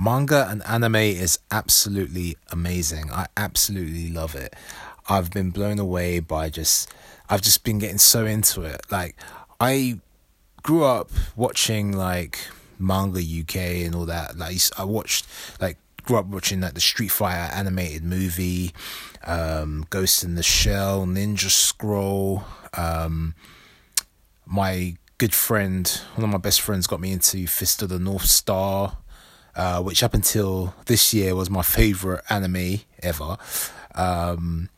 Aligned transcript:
manga 0.00 0.48
and 0.48 0.62
anime 0.66 0.96
is 0.96 1.38
absolutely 1.50 2.36
amazing. 2.50 3.12
I 3.12 3.26
absolutely 3.36 4.10
love 4.10 4.34
it. 4.34 4.54
I've 5.08 5.30
been 5.30 5.50
blown 5.50 5.78
away 5.78 6.20
by 6.20 6.48
just 6.48 6.92
I've 7.28 7.42
just 7.42 7.62
been 7.64 7.78
getting 7.78 7.98
so 7.98 8.24
into 8.24 8.62
it. 8.62 8.80
Like 8.90 9.16
I 9.60 10.00
grew 10.62 10.84
up 10.84 11.10
watching 11.36 11.92
like 11.92 12.38
manga 12.78 13.20
UK 13.20 13.56
and 13.84 13.94
all 13.94 14.06
that. 14.06 14.38
Like 14.38 14.56
I 14.78 14.84
watched 14.84 15.26
like 15.60 15.76
grew 16.04 16.16
up 16.16 16.26
watching 16.26 16.60
like 16.60 16.74
the 16.74 16.80
Street 16.80 17.10
Fighter 17.10 17.52
animated 17.54 18.02
movie, 18.02 18.72
um, 19.24 19.84
Ghost 19.90 20.24
in 20.24 20.34
the 20.34 20.42
Shell, 20.42 21.06
Ninja 21.06 21.50
Scroll. 21.50 22.44
Um, 22.72 23.34
my 24.46 24.96
good 25.18 25.34
friend, 25.34 25.86
one 26.14 26.24
of 26.24 26.30
my 26.30 26.38
best 26.38 26.62
friends, 26.62 26.86
got 26.86 27.00
me 27.00 27.12
into 27.12 27.46
Fist 27.46 27.82
of 27.82 27.90
the 27.90 27.98
North 27.98 28.26
Star, 28.26 28.96
uh, 29.60 29.82
which 29.82 30.02
up 30.02 30.14
until 30.14 30.74
this 30.86 31.12
year 31.12 31.36
was 31.36 31.50
my 31.50 31.60
favorite 31.60 32.24
anime 32.30 32.80
ever. 33.02 33.36
Um, 33.94 34.70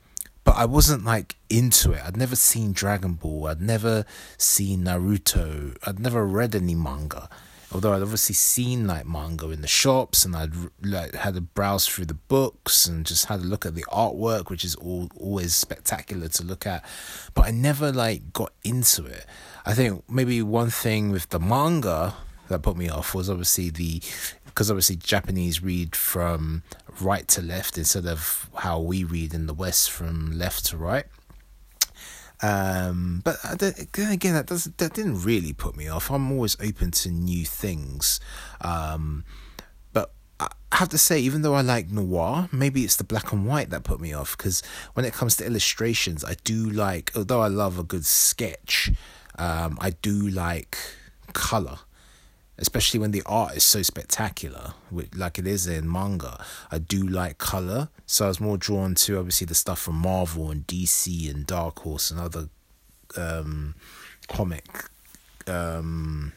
but 0.43 0.57
I 0.57 0.65
wasn't 0.65 1.05
like 1.05 1.37
into 1.49 1.93
it. 1.93 2.03
I'd 2.05 2.17
never 2.17 2.35
seen 2.35 2.73
Dragon 2.73 3.13
Ball. 3.13 3.47
I'd 3.47 3.61
never 3.61 4.05
seen 4.39 4.83
Naruto. 4.83 5.77
I'd 5.87 6.01
never 6.01 6.27
read 6.27 6.57
any 6.57 6.75
manga. 6.75 7.29
Although 7.71 7.93
I'd 7.93 8.03
obviously 8.03 8.35
seen 8.35 8.89
like 8.89 9.07
manga 9.07 9.51
in 9.51 9.61
the 9.61 9.69
shops, 9.69 10.25
and 10.25 10.35
I'd 10.35 10.53
like 10.83 11.15
had 11.15 11.37
a 11.37 11.41
browse 11.41 11.87
through 11.87 12.07
the 12.07 12.15
books 12.15 12.85
and 12.85 13.07
just 13.07 13.27
had 13.27 13.39
a 13.39 13.45
look 13.45 13.65
at 13.65 13.77
the 13.77 13.85
artwork, 13.85 14.51
which 14.51 14.65
is 14.65 14.75
all 14.75 15.09
always 15.17 15.55
spectacular 15.55 16.27
to 16.27 16.43
look 16.43 16.67
at. 16.67 16.85
But 17.35 17.47
I 17.47 17.53
never 17.53 17.93
like 17.93 18.33
got 18.33 18.53
into 18.65 19.07
it. 19.07 19.27
I 19.65 19.75
think 19.75 20.03
maybe 20.11 20.43
one 20.43 20.71
thing 20.71 21.13
with 21.13 21.29
the 21.29 21.39
manga 21.39 22.15
that 22.49 22.63
put 22.63 22.77
me 22.77 22.89
off 22.89 23.15
was 23.15 23.31
obviously 23.31 23.71
the 23.71 24.03
because 24.53 24.71
obviously 24.71 24.97
Japanese 24.97 25.63
read 25.63 25.97
from 25.97 26.63
right 27.01 27.27
to 27.29 27.41
left 27.41 27.79
instead 27.79 28.07
of 28.07 28.51
how 28.57 28.79
we 28.79 29.03
read 29.03 29.33
in 29.33 29.47
the 29.47 29.55
West 29.55 29.91
from 29.91 30.31
left 30.39 30.67
to 30.67 30.77
right. 30.77 31.07
Um, 32.43 33.23
but 33.25 33.37
then 33.59 34.13
again, 34.13 34.35
that 34.35 34.47
doesn't 34.47 34.79
that 34.79 34.95
didn't 34.95 35.23
really 35.23 35.53
put 35.53 35.77
me 35.77 35.89
off. 35.89 36.11
I'm 36.11 36.31
always 36.33 36.57
open 36.61 36.91
to 36.91 37.11
new 37.11 37.45
things. 37.45 38.21
Um, 38.61 39.25
but 39.93 40.13
I 40.39 40.49
have 40.73 40.89
to 40.91 40.99
say, 40.99 41.21
even 41.21 41.43
though 41.43 41.55
I 41.55 41.63
like 41.63 41.91
noir, 41.91 42.49
maybe 42.53 42.83
it's 42.85 42.97
the 42.97 43.05
black 43.05 43.33
and 43.33 43.47
white 43.47 43.71
that 43.71 43.85
put 43.85 44.01
me 44.01 44.13
off. 44.13 44.37
Because 44.37 44.63
when 44.95 45.07
it 45.07 45.15
comes 45.15 45.37
to 45.37 45.47
illustrations, 45.47 46.25
I 46.25 46.35
do 46.45 46.69
like. 46.69 47.13
Although 47.15 47.41
I 47.41 47.49
love 47.49 47.79
a 47.79 47.85
good 47.85 48.05
sketch, 48.05 48.91
um, 49.39 49.79
I 49.81 49.91
do 49.91 50.29
like 50.29 50.77
color 51.33 51.79
especially 52.59 53.01
when 53.01 53.11
the 53.11 53.23
art 53.27 53.57
is 53.57 53.65
so 53.65 53.83
spectacular, 53.83 54.75
like 55.15 55.39
it 55.39 55.47
is 55.47 55.67
in 55.67 55.91
manga. 55.91 56.45
I 56.71 56.79
do 56.79 57.07
like 57.07 57.39
color, 57.39 57.89
so 58.07 58.27
I 58.27 58.29
was 58.29 58.41
more 58.41 58.57
drawn 58.57 58.95
to 58.97 59.19
obviously 59.19 59.47
the 59.47 59.55
stuff 59.55 59.81
from 59.81 59.97
Marvel 59.97 60.51
and 60.51 60.67
DC 60.67 61.31
and 61.31 61.47
Dark 61.47 61.81
Horse 61.81 62.11
and 62.11 62.21
other 62.21 62.49
um, 63.17 63.75
comic 64.29 64.67
um, 65.47 66.33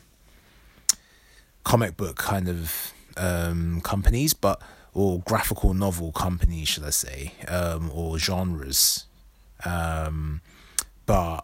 comic 1.63 1.97
book 1.97 2.17
kind 2.17 2.47
of 2.47 2.93
um, 3.17 3.81
companies, 3.81 4.33
but 4.33 4.61
or 4.93 5.19
graphical 5.19 5.73
novel 5.73 6.11
companies, 6.13 6.69
should 6.69 6.85
I 6.85 6.91
say, 6.91 7.33
um, 7.47 7.91
or 7.93 8.17
genres. 8.17 9.05
Um, 9.65 10.41
but 11.05 11.41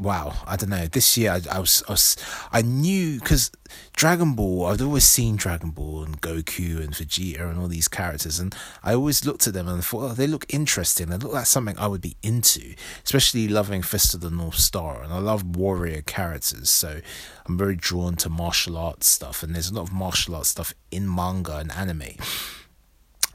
wow, 0.00 0.34
I 0.46 0.56
don't 0.56 0.70
know. 0.70 0.86
This 0.86 1.16
year, 1.16 1.32
I, 1.32 1.56
I 1.56 1.58
was, 1.60 1.82
I 1.88 1.92
was, 1.92 2.16
I 2.52 2.62
knew 2.62 3.20
because 3.20 3.50
Dragon 3.92 4.34
Ball. 4.34 4.66
I'd 4.66 4.80
always 4.80 5.04
seen 5.04 5.36
Dragon 5.36 5.70
Ball 5.70 6.04
and 6.04 6.20
Goku 6.20 6.82
and 6.82 6.94
Vegeta 6.94 7.50
and 7.50 7.58
all 7.58 7.68
these 7.68 7.88
characters, 7.88 8.40
and 8.40 8.54
I 8.82 8.94
always 8.94 9.24
looked 9.24 9.46
at 9.46 9.54
them 9.54 9.68
and 9.68 9.84
thought, 9.84 10.10
oh, 10.10 10.14
they 10.14 10.26
look 10.26 10.46
interesting. 10.48 11.08
They 11.08 11.18
look 11.18 11.32
like 11.32 11.46
something 11.46 11.78
I 11.78 11.86
would 11.86 12.00
be 12.00 12.16
into, 12.22 12.74
especially 13.04 13.46
loving 13.48 13.82
Fist 13.82 14.14
of 14.14 14.20
the 14.20 14.30
North 14.30 14.56
Star, 14.56 15.02
and 15.02 15.12
I 15.12 15.18
love 15.18 15.56
warrior 15.56 16.02
characters, 16.02 16.70
so 16.70 17.00
I'm 17.46 17.58
very 17.58 17.76
drawn 17.76 18.16
to 18.16 18.30
martial 18.30 18.76
arts 18.76 19.06
stuff. 19.06 19.42
And 19.42 19.54
there's 19.54 19.70
a 19.70 19.74
lot 19.74 19.82
of 19.82 19.92
martial 19.92 20.34
arts 20.34 20.48
stuff 20.48 20.74
in 20.90 21.12
manga 21.12 21.56
and 21.58 21.70
anime 21.72 22.16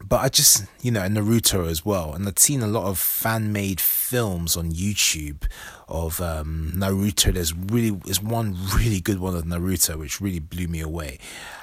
but 0.08 0.22
I 0.22 0.30
just, 0.30 0.66
you 0.82 0.92
know, 0.92 1.02
Naruto 1.02 1.68
as 1.68 1.84
well. 1.84 2.14
And 2.14 2.28
I'd 2.28 2.38
seen 2.38 2.62
a 2.62 2.68
lot 2.68 2.86
of 2.86 3.00
fan 3.00 3.52
made 3.52 3.82
films 3.82 4.56
on 4.56 4.72
YouTube 4.72 5.46
of 5.88 6.22
um, 6.22 6.74
Naruto. 6.76 7.34
There's 7.34 7.54
really, 7.54 7.90
there's 7.90 8.22
one 8.22 8.56
really 8.76 9.02
good 9.02 9.20
one 9.20 9.36
of 9.36 9.46
Naruto 9.46 9.98
which 9.98 10.22
really 10.22 10.40
blew 10.40 10.68
me 10.68 10.82
away. 10.82 11.18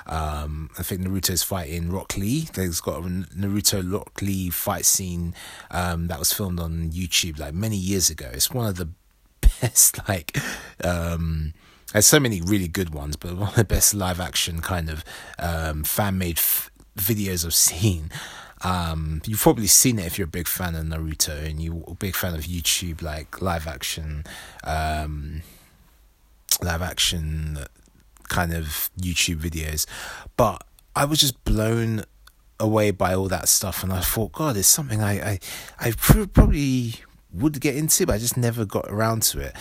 Um, 0.07 0.71
I 0.79 0.83
think 0.83 1.03
Naruto's 1.03 1.45
fighting 1.45 1.93
Rock 1.93 2.17
Lee. 2.17 2.49
There's 2.53 2.81
got 2.81 2.99
a 2.99 3.03
Naruto 3.03 3.93
Rock 3.93 4.21
Lee 4.21 4.51
fight 4.51 4.87
scene 4.87 5.35
um, 5.71 6.09
that 6.09 6.19
was 6.19 6.33
filmed 6.33 6.59
on 6.59 6.91
YouTube 6.91 7.39
like 7.39 7.55
many 7.55 7.77
years 7.77 8.11
ago. 8.11 8.29
It's 8.33 8.51
one 8.51 8.69
of 8.69 8.77
the 8.77 8.89
best, 9.61 10.01
like, 10.09 10.37
um, 10.83 11.53
there's 11.93 12.07
so 12.07 12.19
many 12.19 12.41
really 12.41 12.69
good 12.69 12.91
ones, 12.91 13.17
but 13.17 13.37
one 13.37 13.51
of 13.51 13.55
the 13.55 13.65
best 13.65 13.95
live 13.95 14.19
action 14.19 14.61
kind 14.61 14.89
of 14.89 15.05
um, 15.39 15.85
fan 15.85 16.19
made 16.19 16.39
f- 16.39 16.71
videos 16.97 17.45
I've 17.45 17.55
seen. 17.55 18.11
Um, 18.65 19.23
you've 19.27 19.41
probably 19.41 19.67
seen 19.67 19.99
it 19.99 20.07
if 20.07 20.19
you're 20.19 20.27
a 20.27 20.31
big 20.31 20.47
fan 20.47 20.75
of 20.77 20.85
Naruto 20.85 21.45
and 21.45 21.61
you're 21.61 21.83
a 21.89 21.95
big 21.95 22.15
fan 22.15 22.35
of 22.35 22.43
YouTube, 22.43 23.03
like 23.03 23.43
live 23.43 23.67
action, 23.67 24.25
um, 24.63 25.43
live 26.63 26.83
action 26.83 27.59
kind 28.29 28.53
of 28.55 28.91
YouTube 28.99 29.39
videos. 29.39 29.87
But 30.37 30.65
I 30.95 31.05
was 31.05 31.19
just 31.19 31.43
blown 31.45 32.05
away 32.61 32.93
by 32.93 33.15
all 33.15 33.29
that 33.29 33.49
stuff, 33.49 33.83
and 33.83 33.93
I 33.93 34.01
thought, 34.01 34.33
God, 34.33 34.57
it's 34.57 34.69
something 34.69 35.03
I 35.03 35.33
I, 35.33 35.39
I 35.81 35.93
probably 35.93 36.95
would 37.33 37.61
get 37.61 37.77
into, 37.77 38.07
but 38.07 38.15
I 38.15 38.19
just 38.19 38.37
never 38.37 38.65
got 38.65 38.87
around 38.89 39.23
to 39.25 39.41
it. 39.41 39.57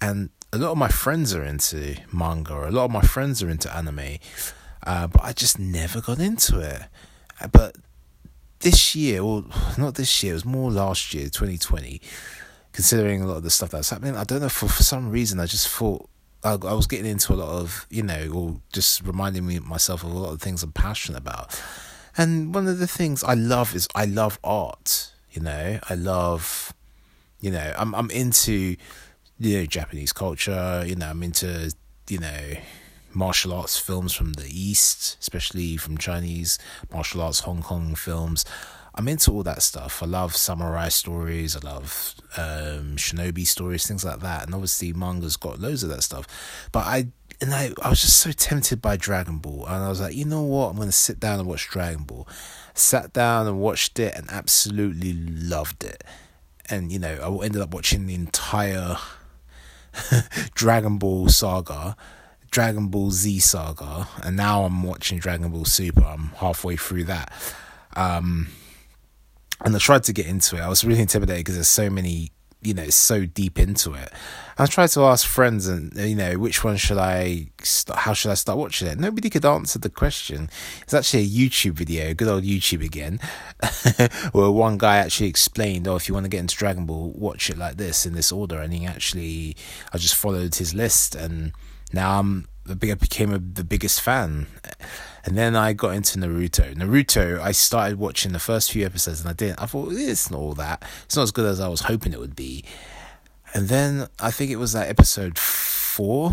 And 0.00 0.30
a 0.52 0.58
lot 0.58 0.72
of 0.72 0.78
my 0.78 0.88
friends 0.88 1.34
are 1.34 1.44
into 1.44 1.96
manga, 2.12 2.54
or 2.54 2.66
a 2.66 2.70
lot 2.70 2.86
of 2.86 2.90
my 2.90 3.02
friends 3.02 3.42
are 3.42 3.50
into 3.50 3.74
anime, 3.74 4.18
uh, 4.84 5.06
but 5.06 5.22
I 5.22 5.32
just 5.32 5.58
never 5.58 6.00
got 6.00 6.18
into 6.18 6.60
it. 6.60 6.82
Uh, 7.40 7.48
but 7.48 7.76
this 8.60 8.94
year, 8.94 9.22
or 9.22 9.44
not 9.78 9.94
this 9.94 10.22
year, 10.22 10.32
it 10.32 10.34
was 10.34 10.44
more 10.44 10.70
last 10.70 11.14
year, 11.14 11.24
2020, 11.24 12.00
considering 12.72 13.22
a 13.22 13.26
lot 13.26 13.38
of 13.38 13.42
the 13.42 13.50
stuff 13.50 13.70
that's 13.70 13.90
happening, 13.90 14.16
I 14.16 14.24
don't 14.24 14.40
know, 14.40 14.48
for, 14.48 14.68
for 14.68 14.82
some 14.82 15.10
reason, 15.10 15.40
I 15.40 15.46
just 15.46 15.68
thought 15.68 16.08
I, 16.44 16.52
I 16.52 16.74
was 16.74 16.86
getting 16.86 17.06
into 17.06 17.32
a 17.32 17.36
lot 17.36 17.48
of, 17.48 17.86
you 17.90 18.02
know, 18.02 18.30
or 18.32 18.56
just 18.72 19.02
reminding 19.02 19.46
me 19.46 19.58
myself 19.58 20.04
of 20.04 20.12
a 20.12 20.18
lot 20.18 20.32
of 20.32 20.40
things 20.40 20.62
I'm 20.62 20.72
passionate 20.72 21.18
about. 21.18 21.60
And 22.16 22.54
one 22.54 22.66
of 22.66 22.78
the 22.78 22.86
things 22.86 23.22
I 23.24 23.34
love 23.34 23.74
is 23.74 23.88
I 23.94 24.06
love 24.06 24.38
art, 24.42 25.12
you 25.32 25.42
know, 25.42 25.78
I 25.88 25.94
love, 25.94 26.72
you 27.40 27.50
know, 27.50 27.74
I'm, 27.76 27.94
I'm 27.94 28.10
into, 28.10 28.76
you 29.38 29.58
know, 29.58 29.66
Japanese 29.66 30.12
culture, 30.12 30.82
you 30.86 30.96
know, 30.96 31.08
I'm 31.08 31.22
into, 31.22 31.74
you 32.08 32.18
know, 32.18 32.54
martial 33.16 33.52
arts 33.52 33.78
films 33.78 34.12
from 34.12 34.34
the 34.34 34.46
East, 34.48 35.16
especially 35.20 35.76
from 35.76 35.96
Chinese 35.96 36.58
martial 36.92 37.22
arts, 37.22 37.40
Hong 37.40 37.62
Kong 37.62 37.94
films. 37.94 38.44
I'm 38.94 39.08
into 39.08 39.32
all 39.32 39.42
that 39.42 39.62
stuff. 39.62 40.02
I 40.02 40.06
love 40.06 40.36
samurai 40.36 40.88
stories. 40.88 41.56
I 41.56 41.60
love 41.60 42.14
um, 42.36 42.96
shinobi 42.96 43.46
stories, 43.46 43.86
things 43.86 44.04
like 44.04 44.20
that. 44.20 44.44
And 44.44 44.54
obviously, 44.54 44.92
manga's 44.92 45.36
got 45.36 45.60
loads 45.60 45.82
of 45.82 45.90
that 45.90 46.02
stuff. 46.02 46.26
But 46.72 46.86
I 46.86 47.08
and 47.40 47.52
I, 47.52 47.72
I 47.82 47.90
was 47.90 48.00
just 48.00 48.18
so 48.18 48.32
tempted 48.32 48.80
by 48.80 48.96
Dragon 48.96 49.38
Ball, 49.38 49.66
and 49.66 49.84
I 49.84 49.88
was 49.88 50.00
like, 50.00 50.14
you 50.14 50.24
know 50.24 50.42
what? 50.42 50.70
I'm 50.70 50.78
gonna 50.78 50.92
sit 50.92 51.20
down 51.20 51.40
and 51.40 51.48
watch 51.48 51.68
Dragon 51.68 52.04
Ball. 52.04 52.26
Sat 52.74 53.12
down 53.12 53.46
and 53.46 53.58
watched 53.60 53.98
it, 53.98 54.14
and 54.14 54.30
absolutely 54.30 55.12
loved 55.12 55.84
it. 55.84 56.04
And 56.68 56.90
you 56.90 56.98
know, 56.98 57.38
I 57.40 57.44
ended 57.44 57.60
up 57.60 57.74
watching 57.74 58.06
the 58.06 58.14
entire 58.14 58.96
Dragon 60.54 60.96
Ball 60.96 61.28
saga 61.28 61.96
Dragon 62.50 62.88
Ball 62.88 63.10
Z 63.10 63.38
saga, 63.40 64.08
and 64.22 64.36
now 64.36 64.64
I'm 64.64 64.82
watching 64.82 65.18
Dragon 65.18 65.50
Ball 65.50 65.64
Super. 65.64 66.04
I'm 66.04 66.28
halfway 66.36 66.76
through 66.76 67.04
that. 67.04 67.32
Um, 67.94 68.48
and 69.64 69.74
I 69.74 69.78
tried 69.78 70.04
to 70.04 70.12
get 70.12 70.26
into 70.26 70.56
it. 70.56 70.60
I 70.60 70.68
was 70.68 70.84
really 70.84 71.00
intimidated 71.00 71.40
because 71.40 71.54
there's 71.54 71.68
so 71.68 71.88
many, 71.88 72.30
you 72.60 72.74
know, 72.74 72.88
so 72.90 73.24
deep 73.24 73.58
into 73.58 73.94
it. 73.94 74.12
I 74.58 74.66
tried 74.66 74.88
to 74.90 75.04
ask 75.04 75.26
friends, 75.26 75.66
and 75.66 75.94
you 75.96 76.14
know, 76.14 76.38
which 76.38 76.64
one 76.64 76.76
should 76.76 76.98
I? 76.98 77.48
Start, 77.62 78.00
how 78.00 78.12
should 78.12 78.30
I 78.30 78.34
start 78.34 78.58
watching 78.58 78.88
it? 78.88 78.98
Nobody 78.98 79.28
could 79.28 79.44
answer 79.44 79.78
the 79.78 79.90
question. 79.90 80.48
It's 80.82 80.94
actually 80.94 81.24
a 81.24 81.26
YouTube 81.26 81.72
video, 81.72 82.14
good 82.14 82.28
old 82.28 82.44
YouTube 82.44 82.84
again, 82.84 83.18
where 84.32 84.50
one 84.50 84.78
guy 84.78 84.96
actually 84.96 85.28
explained, 85.28 85.86
"Oh, 85.86 85.96
if 85.96 86.08
you 86.08 86.14
want 86.14 86.24
to 86.24 86.30
get 86.30 86.40
into 86.40 86.56
Dragon 86.56 86.86
Ball, 86.86 87.10
watch 87.10 87.50
it 87.50 87.58
like 87.58 87.76
this 87.76 88.06
in 88.06 88.14
this 88.14 88.32
order." 88.32 88.60
And 88.60 88.72
he 88.72 88.86
actually, 88.86 89.56
I 89.92 89.98
just 89.98 90.14
followed 90.14 90.54
his 90.54 90.74
list 90.74 91.14
and 91.14 91.52
now 91.92 92.18
I'm 92.18 92.48
I 92.68 92.74
became 92.74 93.32
a, 93.32 93.38
the 93.38 93.64
biggest 93.64 94.00
fan. 94.00 94.46
And 95.24 95.36
then 95.36 95.56
I 95.56 95.72
got 95.72 95.94
into 95.94 96.18
Naruto. 96.18 96.74
Naruto, 96.74 97.40
I 97.40 97.52
started 97.52 97.98
watching 97.98 98.32
the 98.32 98.38
first 98.38 98.70
few 98.70 98.86
episodes 98.86 99.20
and 99.20 99.28
I 99.28 99.32
didn't. 99.32 99.60
I 99.60 99.66
thought, 99.66 99.92
it's 99.92 100.30
not 100.30 100.38
all 100.38 100.54
that. 100.54 100.84
It's 101.04 101.16
not 101.16 101.22
as 101.22 101.32
good 101.32 101.46
as 101.46 101.60
I 101.60 101.68
was 101.68 101.82
hoping 101.82 102.12
it 102.12 102.20
would 102.20 102.36
be. 102.36 102.64
And 103.54 103.68
then 103.68 104.08
I 104.20 104.30
think 104.30 104.50
it 104.50 104.56
was 104.56 104.72
that 104.72 104.88
episode 104.88 105.38
four. 105.38 106.32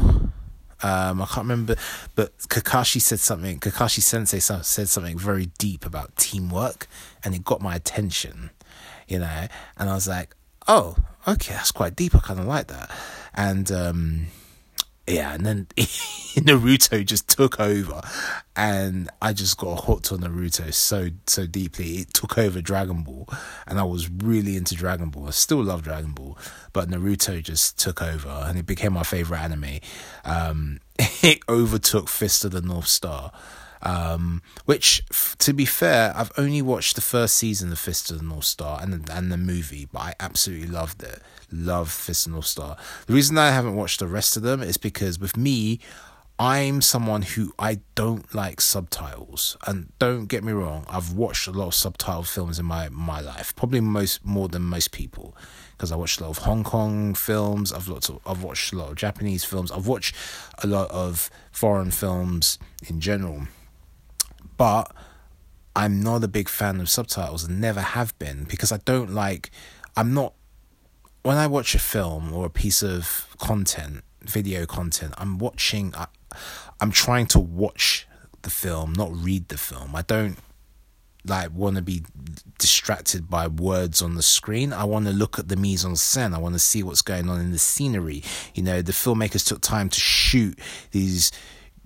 Um, 0.84 1.22
I 1.22 1.26
can't 1.26 1.46
remember, 1.46 1.76
but 2.16 2.38
Kakashi 2.50 3.00
said 3.00 3.20
something. 3.22 3.60
Kakashi 3.60 4.02
Sensei 4.02 4.40
said 4.40 4.90
something 4.90 5.18
very 5.18 5.46
deep 5.58 5.86
about 5.86 6.18
teamwork, 6.18 6.88
and 7.24 7.34
it 7.34 7.46
got 7.46 7.62
my 7.62 7.74
attention. 7.74 8.50
You 9.08 9.20
know, 9.20 9.48
and 9.78 9.90
I 9.90 9.94
was 9.94 10.10
like, 10.10 10.36
"Oh, 10.68 10.98
okay, 11.26 11.54
that's 11.54 11.72
quite 11.72 11.96
deep. 11.96 12.14
I 12.14 12.20
kind 12.20 12.40
of 12.40 12.48
like 12.48 12.68
that." 12.68 12.92
And 13.34 13.72
um, 13.72 14.28
yeah, 15.08 15.34
and 15.34 15.46
then 15.46 15.68
Naruto 15.76 17.06
just 17.06 17.28
took 17.30 17.60
over, 17.60 18.02
and 18.56 19.10
I 19.22 19.34
just 19.34 19.58
got 19.58 19.84
hooked 19.84 20.12
on 20.12 20.20
Naruto 20.20 20.74
so 20.74 21.10
so 21.28 21.46
deeply. 21.46 21.98
It 21.98 22.14
took 22.14 22.38
over 22.38 22.62
Dragon 22.62 23.04
Ball, 23.04 23.28
and 23.68 23.80
I 23.80 23.84
was 23.84 24.10
really 24.10 24.56
into 24.56 24.76
Dragon 24.76 25.10
Ball. 25.10 25.28
I 25.28 25.32
still 25.32 25.62
love 25.62 25.84
Dragon 25.84 26.12
Ball, 26.12 26.38
but 26.72 26.90
Naruto 26.90 27.44
just 27.44 27.78
took 27.78 28.02
over, 28.02 28.30
and 28.48 28.58
it 28.58 28.66
became 28.66 28.94
my 28.94 29.04
favorite 29.04 29.40
anime. 29.40 29.80
Um, 30.24 30.80
it 31.00 31.40
overtook 31.50 32.08
Fist 32.08 32.46
of 32.46 32.52
the 32.52 32.62
North 32.62 32.88
Star. 32.88 33.34
Um, 33.84 34.42
which, 34.64 35.04
f- 35.12 35.36
to 35.40 35.54
be 35.54 35.66
fair, 35.66 36.14
I've 36.16 36.32
only 36.38 36.62
watched 36.62 36.96
the 36.96 37.02
first 37.02 37.36
season 37.36 37.72
of 37.72 37.80
Fist 37.80 38.10
of 38.12 38.20
the 38.20 38.24
North 38.24 38.46
Star 38.46 38.80
and 38.82 39.10
and 39.10 39.32
the 39.32 39.38
movie, 39.38 39.88
but 39.92 40.00
I 40.00 40.14
absolutely 40.20 40.68
loved 40.68 41.04
it. 41.04 41.22
Love 41.52 41.92
Fist 41.92 42.26
of 42.26 42.32
the 42.32 42.36
North 42.36 42.46
Star. 42.46 42.78
The 43.08 43.14
reason 43.14 43.38
I 43.38 43.52
haven't 43.52 43.76
watched 43.76 44.00
the 44.00 44.08
rest 44.08 44.38
of 44.38 44.44
them 44.44 44.62
is 44.64 44.78
because 44.78 45.20
with 45.20 45.36
me, 45.36 45.80
I'm 46.40 46.82
someone 46.82 47.22
who 47.22 47.54
I 47.60 47.82
don't 47.94 48.34
like 48.34 48.62
subtitles, 48.62 49.58
and 49.68 49.92
don't 50.00 50.26
get 50.28 50.44
me 50.44 50.54
wrong, 50.54 50.86
I've 50.90 51.14
watched 51.14 51.48
a 51.48 51.52
lot 51.52 51.68
of 51.68 51.74
subtitled 51.74 52.28
films 52.28 52.60
in 52.60 52.66
my 52.66 52.88
my 52.90 53.20
life, 53.20 53.54
probably 53.56 53.82
most 53.82 54.26
more 54.26 54.48
than 54.48 54.64
most 54.64 54.92
people, 54.92 55.36
because 55.72 55.92
I 55.92 55.98
watched 55.98 56.22
a 56.22 56.24
lot 56.24 56.38
of 56.38 56.44
Hong 56.46 56.64
Kong 56.64 57.16
films. 57.16 57.74
I've 57.74 57.90
lots 57.90 58.08
of, 58.08 58.20
I've 58.26 58.44
watched 58.44 58.72
a 58.72 58.78
lot 58.78 58.92
of 58.92 58.96
Japanese 58.96 59.44
films. 59.44 59.72
I've 59.72 59.88
watched 59.88 60.16
a 60.64 60.68
lot 60.68 60.90
of 60.90 61.30
foreign 61.52 61.92
films 61.92 62.58
in 62.88 63.02
general 63.02 63.48
but 64.64 64.96
I'm 65.76 66.02
not 66.02 66.24
a 66.24 66.30
big 66.30 66.48
fan 66.48 66.80
of 66.80 66.90
subtitles 66.90 67.44
and 67.44 67.60
never 67.60 67.82
have 67.82 68.18
been 68.18 68.46
because 68.46 68.72
I 68.72 68.78
don't 68.86 69.14
like 69.14 69.52
I'm 69.98 70.14
not 70.14 70.36
when 71.22 71.36
I 71.36 71.48
watch 71.48 71.76
a 71.76 71.80
film 71.80 72.32
or 72.32 72.46
a 72.46 72.50
piece 72.50 72.82
of 72.82 73.36
content, 73.40 74.06
video 74.22 74.66
content, 74.66 75.16
I'm 75.18 75.38
watching 75.38 75.94
I, 75.98 76.08
I'm 76.80 76.92
trying 76.92 77.26
to 77.36 77.42
watch 77.42 78.08
the 78.44 78.50
film, 78.50 78.94
not 78.94 79.14
read 79.14 79.50
the 79.50 79.58
film. 79.58 79.98
I 79.98 80.02
don't 80.02 80.38
like 81.26 81.52
want 81.52 81.76
to 81.76 81.82
be 81.82 82.06
distracted 82.58 83.30
by 83.30 83.48
words 83.48 84.02
on 84.02 84.16
the 84.16 84.22
screen. 84.22 84.72
I 84.72 84.86
want 84.86 85.08
to 85.08 85.12
look 85.12 85.38
at 85.40 85.50
the 85.50 85.58
mise 85.58 85.84
en 85.84 85.96
scène. 85.96 86.34
I 86.34 86.40
want 86.40 86.56
to 86.56 86.60
see 86.60 86.84
what's 86.84 87.02
going 87.02 87.30
on 87.30 87.42
in 87.42 87.52
the 87.52 87.60
scenery. 87.60 88.24
You 88.54 88.64
know, 88.64 88.82
the 88.82 88.94
filmmakers 88.94 89.46
took 89.46 89.60
time 89.60 89.90
to 89.90 90.00
shoot 90.00 90.58
these 90.92 91.34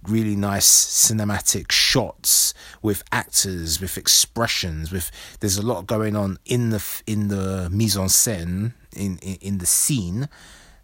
really 0.04 0.36
nice 0.36 0.68
cinematic 0.68 1.72
shots 1.72 2.54
with 2.82 3.04
actors 3.12 3.82
with 3.82 3.98
expressions 3.98 4.92
with 4.92 5.12
there's 5.40 5.58
a 5.58 5.66
lot 5.66 5.86
going 5.86 6.16
on 6.16 6.38
in 6.46 6.70
the 6.70 6.84
in 7.06 7.28
the 7.28 7.70
mise 7.72 7.98
en 7.98 8.08
scène 8.08 8.74
in 8.96 9.18
in, 9.20 9.36
in 9.42 9.58
the 9.58 9.66
scene 9.66 10.30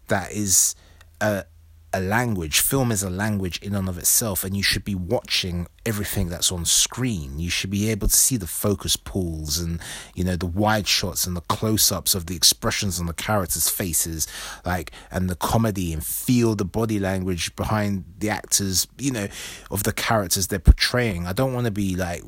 that 0.08 0.30
is 0.32 0.74
uh, 1.20 1.42
a 1.94 2.00
language. 2.00 2.60
Film 2.60 2.90
is 2.90 3.04
a 3.04 3.08
language 3.08 3.60
in 3.62 3.74
and 3.74 3.88
of 3.88 3.96
itself, 3.96 4.42
and 4.42 4.56
you 4.56 4.62
should 4.62 4.84
be 4.84 4.96
watching 4.96 5.68
everything 5.86 6.28
that's 6.28 6.50
on 6.50 6.64
screen. 6.64 7.38
You 7.38 7.48
should 7.48 7.70
be 7.70 7.88
able 7.90 8.08
to 8.08 8.16
see 8.16 8.36
the 8.36 8.48
focus 8.48 8.96
pulls 8.96 9.58
and 9.58 9.80
you 10.14 10.24
know 10.24 10.34
the 10.34 10.46
wide 10.46 10.88
shots 10.88 11.26
and 11.26 11.36
the 11.36 11.40
close-ups 11.42 12.14
of 12.14 12.26
the 12.26 12.34
expressions 12.34 12.98
on 12.98 13.06
the 13.06 13.14
characters' 13.14 13.70
faces, 13.70 14.26
like 14.66 14.90
and 15.10 15.30
the 15.30 15.36
comedy 15.36 15.92
and 15.92 16.04
feel 16.04 16.56
the 16.56 16.64
body 16.64 16.98
language 16.98 17.54
behind 17.54 18.04
the 18.18 18.28
actors. 18.28 18.88
You 18.98 19.12
know, 19.12 19.28
of 19.70 19.84
the 19.84 19.92
characters 19.92 20.48
they're 20.48 20.58
portraying. 20.58 21.26
I 21.26 21.32
don't 21.32 21.54
want 21.54 21.66
to 21.66 21.70
be 21.70 21.94
like 21.94 22.22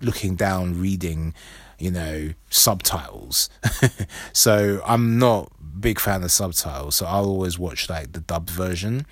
looking 0.00 0.36
down 0.36 0.80
reading 0.80 1.34
you 1.78 1.90
know 1.90 2.30
subtitles 2.48 3.50
so 4.32 4.80
i'm 4.86 5.18
not 5.18 5.50
big 5.80 6.00
fan 6.00 6.22
of 6.22 6.32
subtitles, 6.32 6.96
so 6.96 7.06
I'll 7.06 7.26
always 7.26 7.58
watch 7.58 7.88
like 7.88 8.12
the 8.12 8.20
dubbed 8.20 8.50
version. 8.50 9.06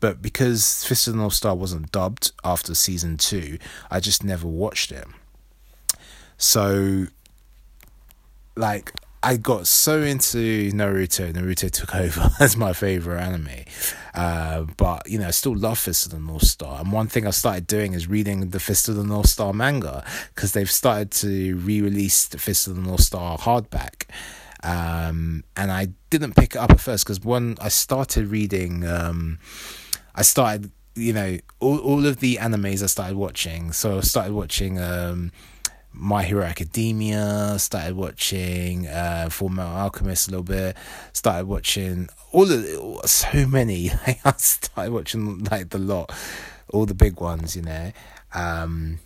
But 0.00 0.22
because 0.22 0.84
Fist 0.84 1.08
of 1.08 1.14
the 1.14 1.18
North 1.18 1.34
Star 1.34 1.54
wasn't 1.54 1.90
dubbed 1.90 2.32
after 2.44 2.74
season 2.74 3.16
two, 3.16 3.58
I 3.90 4.00
just 4.00 4.22
never 4.22 4.46
watched 4.46 4.92
it. 4.92 5.06
So, 6.36 7.08
like, 8.54 8.92
I 9.20 9.36
got 9.36 9.66
so 9.66 10.02
into 10.02 10.70
Naruto. 10.70 11.32
Naruto 11.32 11.70
took 11.70 11.94
over 11.94 12.30
as 12.38 12.56
my 12.56 12.72
favorite 12.72 13.20
anime. 13.20 13.64
Uh, 14.14 14.66
but, 14.76 15.08
you 15.10 15.18
know, 15.18 15.26
I 15.26 15.32
still 15.32 15.56
love 15.56 15.78
Fist 15.78 16.06
of 16.06 16.12
the 16.12 16.20
North 16.20 16.46
Star. 16.46 16.80
And 16.80 16.92
one 16.92 17.08
thing 17.08 17.26
I 17.26 17.30
started 17.30 17.66
doing 17.66 17.94
is 17.94 18.06
reading 18.06 18.50
the 18.50 18.60
Fist 18.60 18.88
of 18.88 18.94
the 18.94 19.04
North 19.04 19.28
Star 19.28 19.52
manga 19.52 20.04
because 20.34 20.52
they've 20.52 20.70
started 20.70 21.10
to 21.12 21.56
re 21.56 21.80
release 21.80 22.26
the 22.26 22.38
Fist 22.38 22.68
of 22.68 22.76
the 22.76 22.82
North 22.82 23.00
Star 23.00 23.36
hardback. 23.36 24.04
Um, 24.62 25.44
and 25.56 25.70
I 25.70 25.88
didn't 26.10 26.34
pick 26.34 26.54
it 26.54 26.58
up 26.58 26.70
at 26.70 26.80
first 26.80 27.04
because 27.04 27.20
when 27.20 27.56
I 27.60 27.68
started 27.68 28.28
reading, 28.28 28.86
um, 28.86 29.38
I 30.14 30.22
started, 30.22 30.70
you 30.94 31.12
know, 31.12 31.38
all, 31.60 31.78
all 31.78 32.06
of 32.06 32.20
the 32.20 32.36
animes 32.36 32.82
I 32.82 32.86
started 32.86 33.16
watching. 33.16 33.72
So 33.72 33.98
I 33.98 34.00
started 34.00 34.32
watching 34.32 34.80
um, 34.80 35.30
My 35.92 36.24
Hero 36.24 36.42
Academia, 36.42 37.54
started 37.58 37.94
watching 37.94 38.88
uh, 38.88 39.28
Full 39.30 39.50
Metal 39.50 39.72
Alchemist 39.72 40.28
a 40.28 40.30
little 40.32 40.44
bit, 40.44 40.76
started 41.12 41.46
watching 41.46 42.08
all 42.32 42.50
of 42.50 43.08
so 43.08 43.46
many. 43.46 43.90
I 44.24 44.32
started 44.38 44.92
watching 44.92 45.44
like 45.44 45.70
the 45.70 45.78
lot, 45.78 46.12
all 46.70 46.86
the 46.86 46.94
big 46.94 47.20
ones, 47.20 47.54
you 47.54 47.62
know. 47.62 47.92
Um, 48.34 48.98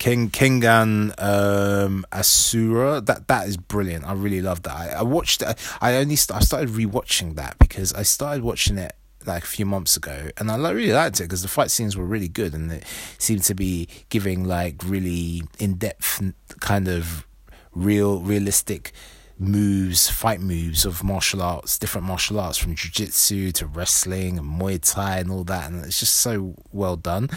King 0.00 0.30
Kengan 0.30 1.12
um, 1.22 2.06
Ashura. 2.10 3.04
That 3.04 3.28
that 3.28 3.46
is 3.46 3.58
brilliant. 3.58 4.06
I 4.06 4.14
really 4.14 4.40
love 4.40 4.62
that. 4.62 4.74
I, 4.74 4.88
I 4.88 5.02
watched. 5.02 5.42
I, 5.42 5.54
I 5.80 5.96
only 5.96 6.16
st- 6.16 6.38
I 6.38 6.40
started 6.40 6.70
rewatching 6.70 7.36
that 7.36 7.58
because 7.58 7.92
I 7.92 8.02
started 8.02 8.42
watching 8.42 8.78
it 8.78 8.96
like 9.26 9.44
a 9.44 9.46
few 9.46 9.66
months 9.66 9.98
ago, 9.98 10.30
and 10.38 10.50
I 10.50 10.56
really 10.70 10.94
liked 10.94 11.20
it 11.20 11.24
because 11.24 11.42
the 11.42 11.48
fight 11.48 11.70
scenes 11.70 11.98
were 11.98 12.06
really 12.06 12.28
good, 12.28 12.54
and 12.54 12.72
it 12.72 12.84
seemed 13.18 13.42
to 13.44 13.54
be 13.54 13.88
giving 14.08 14.44
like 14.44 14.76
really 14.86 15.42
in 15.58 15.74
depth 15.74 16.22
kind 16.60 16.88
of 16.88 17.26
real 17.74 18.20
realistic 18.20 18.92
moves, 19.38 20.08
fight 20.08 20.40
moves 20.40 20.86
of 20.86 21.04
martial 21.04 21.42
arts, 21.42 21.78
different 21.78 22.06
martial 22.06 22.40
arts 22.40 22.56
from 22.56 22.74
jiu-jitsu 22.74 23.52
to 23.52 23.66
wrestling 23.66 24.38
and 24.38 24.46
Muay 24.46 24.80
Thai 24.80 25.18
and 25.18 25.30
all 25.30 25.44
that, 25.44 25.70
and 25.70 25.84
it's 25.84 26.00
just 26.00 26.14
so 26.14 26.54
well 26.72 26.96
done. 26.96 27.28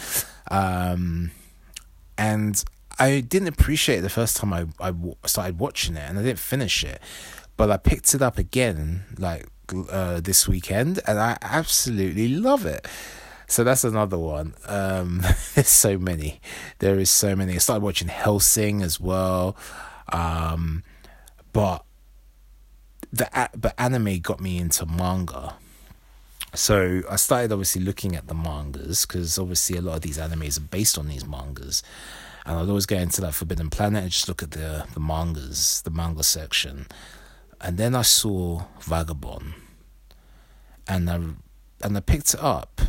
Um, 0.49 1.31
and 2.23 2.63
I 2.99 3.19
didn't 3.19 3.49
appreciate 3.49 3.99
it 3.99 4.01
the 4.01 4.09
first 4.09 4.37
time 4.37 4.53
I, 4.53 4.65
I 4.79 4.93
started 5.25 5.59
watching 5.59 5.97
it, 5.97 6.09
and 6.09 6.17
I 6.17 6.23
didn't 6.23 6.39
finish 6.39 6.83
it, 6.83 7.01
but 7.57 7.69
I 7.69 7.77
picked 7.77 8.15
it 8.15 8.21
up 8.21 8.37
again 8.37 9.03
like 9.17 9.47
uh, 9.91 10.21
this 10.21 10.47
weekend, 10.47 11.01
and 11.05 11.19
I 11.19 11.37
absolutely 11.41 12.29
love 12.29 12.65
it. 12.65 12.87
So 13.47 13.65
that's 13.65 13.83
another 13.83 14.17
one. 14.17 14.53
Um, 14.65 15.19
there's 15.53 15.67
so 15.67 15.97
many. 15.97 16.39
There 16.79 16.97
is 16.97 17.09
so 17.09 17.35
many. 17.35 17.55
I 17.55 17.57
started 17.57 17.83
watching 17.83 18.07
Hellsing 18.07 18.81
as 18.81 19.01
well, 19.01 19.57
um, 20.13 20.83
but 21.51 21.83
the 23.11 23.27
but 23.55 23.73
anime 23.77 24.19
got 24.19 24.39
me 24.39 24.59
into 24.59 24.85
manga 24.85 25.55
so 26.55 27.01
I 27.09 27.15
started 27.15 27.51
obviously 27.51 27.81
looking 27.81 28.15
at 28.15 28.27
the 28.27 28.35
mangas 28.35 29.05
because 29.05 29.39
obviously 29.39 29.77
a 29.77 29.81
lot 29.81 29.95
of 29.95 30.01
these 30.01 30.19
animes 30.19 30.57
are 30.57 30.61
based 30.61 30.99
on 30.99 31.07
these 31.07 31.25
mangas, 31.25 31.81
and 32.45 32.57
I'd 32.57 32.69
always 32.69 32.85
go 32.85 32.97
into 32.97 33.21
that 33.21 33.33
Forbidden 33.33 33.69
Planet 33.69 34.03
and 34.03 34.11
just 34.11 34.27
look 34.27 34.43
at 34.43 34.51
the 34.51 34.85
the 34.93 34.99
mangas, 34.99 35.81
the 35.81 35.91
manga 35.91 36.23
section, 36.23 36.87
and 37.61 37.77
then 37.77 37.95
I 37.95 38.01
saw 38.01 38.63
Vagabond, 38.81 39.53
and 40.87 41.09
I 41.09 41.15
and 41.83 41.97
I 41.97 41.99
picked 41.99 42.33
it 42.33 42.39
up, 42.41 42.81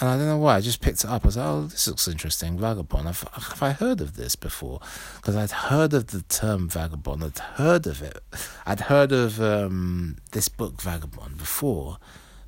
and 0.00 0.08
I 0.08 0.16
don't 0.16 0.26
know 0.26 0.38
why 0.38 0.56
I 0.56 0.60
just 0.60 0.80
picked 0.80 1.04
it 1.04 1.10
up. 1.10 1.24
I 1.24 1.28
was 1.28 1.36
like, 1.36 1.46
oh, 1.46 1.62
this 1.62 1.86
looks 1.86 2.08
interesting, 2.08 2.58
Vagabond. 2.58 3.06
Have, 3.06 3.28
have 3.32 3.62
I 3.62 3.70
heard 3.70 4.00
of 4.00 4.16
this 4.16 4.36
before? 4.36 4.80
Because 5.16 5.36
I'd 5.36 5.50
heard 5.50 5.94
of 5.94 6.08
the 6.08 6.22
term 6.22 6.68
Vagabond. 6.68 7.24
I'd 7.24 7.38
heard 7.38 7.86
of 7.86 8.02
it. 8.02 8.18
I'd 8.66 8.80
heard 8.80 9.12
of 9.12 9.40
um, 9.40 10.16
this 10.32 10.48
book 10.48 10.82
Vagabond 10.82 11.38
before 11.38 11.98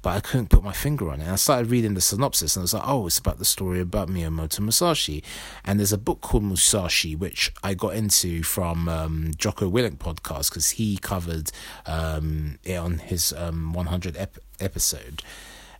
but 0.04 0.10
I 0.10 0.20
couldn't 0.20 0.50
put 0.50 0.62
my 0.62 0.74
finger 0.74 1.10
on 1.10 1.22
it. 1.22 1.24
And 1.24 1.32
I 1.32 1.36
started 1.36 1.70
reading 1.70 1.94
the 1.94 2.00
synopsis 2.02 2.56
and 2.56 2.60
I 2.60 2.64
was 2.64 2.74
like, 2.74 2.82
oh, 2.86 3.06
it's 3.06 3.16
about 3.16 3.38
the 3.38 3.44
story 3.46 3.80
about 3.80 4.08
Miyamoto 4.08 4.60
Musashi. 4.60 5.24
And 5.64 5.78
there's 5.78 5.94
a 5.94 5.98
book 5.98 6.20
called 6.20 6.42
Musashi, 6.42 7.16
which 7.16 7.50
I 7.62 7.72
got 7.72 7.96
into 7.96 8.42
from 8.42 8.86
um, 8.86 9.30
Jocko 9.38 9.70
Willink 9.70 9.96
podcast 9.96 10.50
because 10.50 10.72
he 10.72 10.98
covered 10.98 11.50
um, 11.86 12.58
it 12.64 12.74
on 12.74 12.98
his 12.98 13.32
um, 13.32 13.72
100 13.72 14.18
ep- 14.18 14.36
episode. 14.60 15.22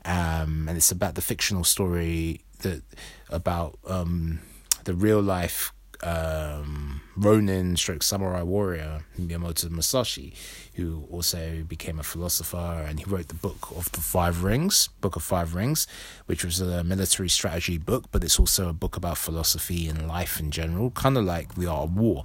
Um, 0.06 0.68
and 0.70 0.78
it's 0.78 0.90
about 0.90 1.16
the 1.16 1.22
fictional 1.22 1.62
story 1.62 2.40
that 2.60 2.80
about 3.28 3.78
um, 3.86 4.40
the 4.84 4.94
real 4.94 5.20
life 5.20 5.70
um, 6.02 7.00
Ronin 7.16 7.76
stroke 7.76 8.02
samurai 8.02 8.42
warrior 8.42 9.04
Miyamoto 9.18 9.70
Musashi, 9.70 10.34
who 10.74 11.06
also 11.10 11.64
became 11.68 11.98
a 11.98 12.02
philosopher 12.02 12.84
and 12.88 12.98
he 12.98 13.04
wrote 13.04 13.28
the 13.28 13.34
book 13.34 13.68
of 13.76 13.90
the 13.92 14.00
Five 14.00 14.42
Rings, 14.42 14.88
Book 15.00 15.16
of 15.16 15.22
Five 15.22 15.54
Rings, 15.54 15.86
which 16.26 16.44
was 16.44 16.60
a 16.60 16.82
military 16.82 17.28
strategy 17.28 17.78
book, 17.78 18.06
but 18.10 18.24
it's 18.24 18.40
also 18.40 18.68
a 18.68 18.72
book 18.72 18.96
about 18.96 19.18
philosophy 19.18 19.88
and 19.88 20.08
life 20.08 20.40
in 20.40 20.50
general, 20.50 20.90
kind 20.90 21.16
of 21.16 21.24
like 21.24 21.54
The 21.54 21.66
Art 21.66 21.84
of 21.84 21.96
War. 21.96 22.24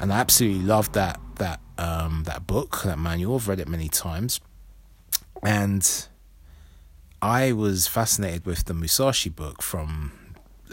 And 0.00 0.12
I 0.12 0.18
absolutely 0.18 0.64
loved 0.64 0.94
that 0.94 1.20
that 1.36 1.60
um, 1.78 2.22
that 2.24 2.46
book, 2.46 2.82
that 2.84 2.98
manual. 2.98 3.36
I've 3.36 3.48
read 3.48 3.60
it 3.60 3.68
many 3.68 3.88
times, 3.88 4.40
and 5.42 6.08
I 7.20 7.52
was 7.52 7.86
fascinated 7.86 8.46
with 8.46 8.64
the 8.64 8.74
Musashi 8.74 9.30
book 9.30 9.62
from 9.62 10.12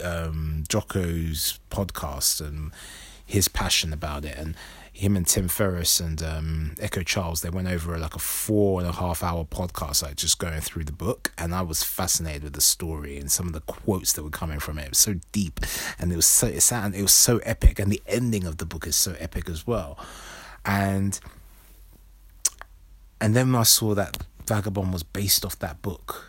um, 0.02 0.64
Jocko's 0.68 1.60
podcast 1.70 2.46
and 2.46 2.72
his 3.26 3.48
passion 3.48 3.94
about 3.94 4.26
it. 4.26 4.38
And 4.38 4.56
him 4.92 5.16
and 5.16 5.26
Tim 5.26 5.48
Ferriss 5.48 6.00
and 6.00 6.22
um, 6.22 6.76
Echo 6.80 7.04
Charles, 7.04 7.42
they 7.42 7.50
went 7.50 7.70
over 7.70 7.98
like 7.98 8.16
a 8.16 8.20
four 8.20 8.82
and 8.82 8.90
a 8.90 8.92
half 8.92 9.24
hour 9.24 9.46
podcast, 9.46 10.04
like 10.04 10.16
just 10.16 10.40
going 10.40 10.60
through 10.62 10.84
the 10.84 10.92
book. 10.92 11.32
And 11.38 11.56
I 11.56 11.62
was 11.62 11.84
fascinated 11.84 12.44
with 12.44 12.54
the 12.54 12.62
story 12.62 13.18
and 13.18 13.32
some 13.32 13.48
of 13.48 13.54
the 13.54 13.62
quotes 13.62 14.14
that 14.14 14.24
were 14.24 14.30
coming 14.30 14.60
from 14.60 14.78
it. 14.78 14.84
It 14.84 14.90
was 14.90 14.98
so 14.98 15.16
deep 15.32 15.60
and 15.98 16.12
it 16.12 16.16
was 16.16 16.26
so, 16.26 16.48
it, 16.48 16.62
sounded, 16.62 17.00
it 17.00 17.02
was 17.02 17.14
so 17.14 17.38
epic. 17.40 17.80
And 17.80 17.92
the 17.92 18.02
ending 18.08 18.46
of 18.46 18.58
the 18.58 18.66
book 18.66 18.86
is 18.86 18.96
so 18.96 19.16
epic 19.20 19.50
as 19.50 19.66
well. 19.66 19.98
And 20.66 21.20
and 23.22 23.36
then 23.36 23.52
when 23.52 23.60
I 23.62 23.64
saw 23.64 23.94
that 23.96 24.18
Vagabond 24.46 24.94
was 24.94 25.04
based 25.04 25.46
off 25.46 25.60
that 25.60 25.82
book 25.82 26.29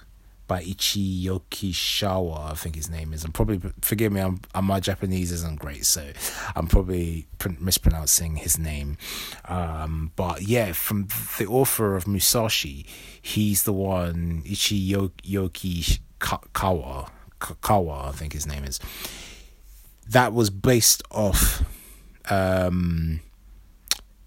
by 0.51 0.63
Ichi 0.63 1.27
Yokishawa, 1.27 2.51
I 2.51 2.55
think 2.55 2.75
his 2.75 2.91
name 2.91 3.13
is. 3.13 3.23
I'm 3.23 3.31
probably 3.31 3.61
forgive 3.83 4.11
me. 4.11 4.21
I'm, 4.21 4.41
I'm 4.53 4.65
my 4.65 4.81
Japanese 4.81 5.31
isn't 5.31 5.61
great, 5.61 5.87
so 5.87 6.11
I'm 6.57 6.67
probably 6.67 7.29
mispronouncing 7.61 8.35
his 8.35 8.59
name. 8.59 8.97
Um, 9.45 10.11
but 10.17 10.43
yeah, 10.43 10.73
from 10.73 11.07
the 11.39 11.47
author 11.47 11.95
of 11.95 12.09
Musashi, 12.09 12.85
he's 13.23 13.63
the 13.63 13.73
one 13.73 14.43
Ichi 14.45 14.93
Yoki 14.93 16.01
Kawa, 16.19 17.13
Kawa, 17.39 18.09
I 18.09 18.11
think 18.11 18.33
his 18.33 18.45
name 18.45 18.65
is. 18.65 18.81
That 20.09 20.33
was 20.33 20.51
based 20.51 21.05
off. 21.13 21.63
Um, 22.29 23.21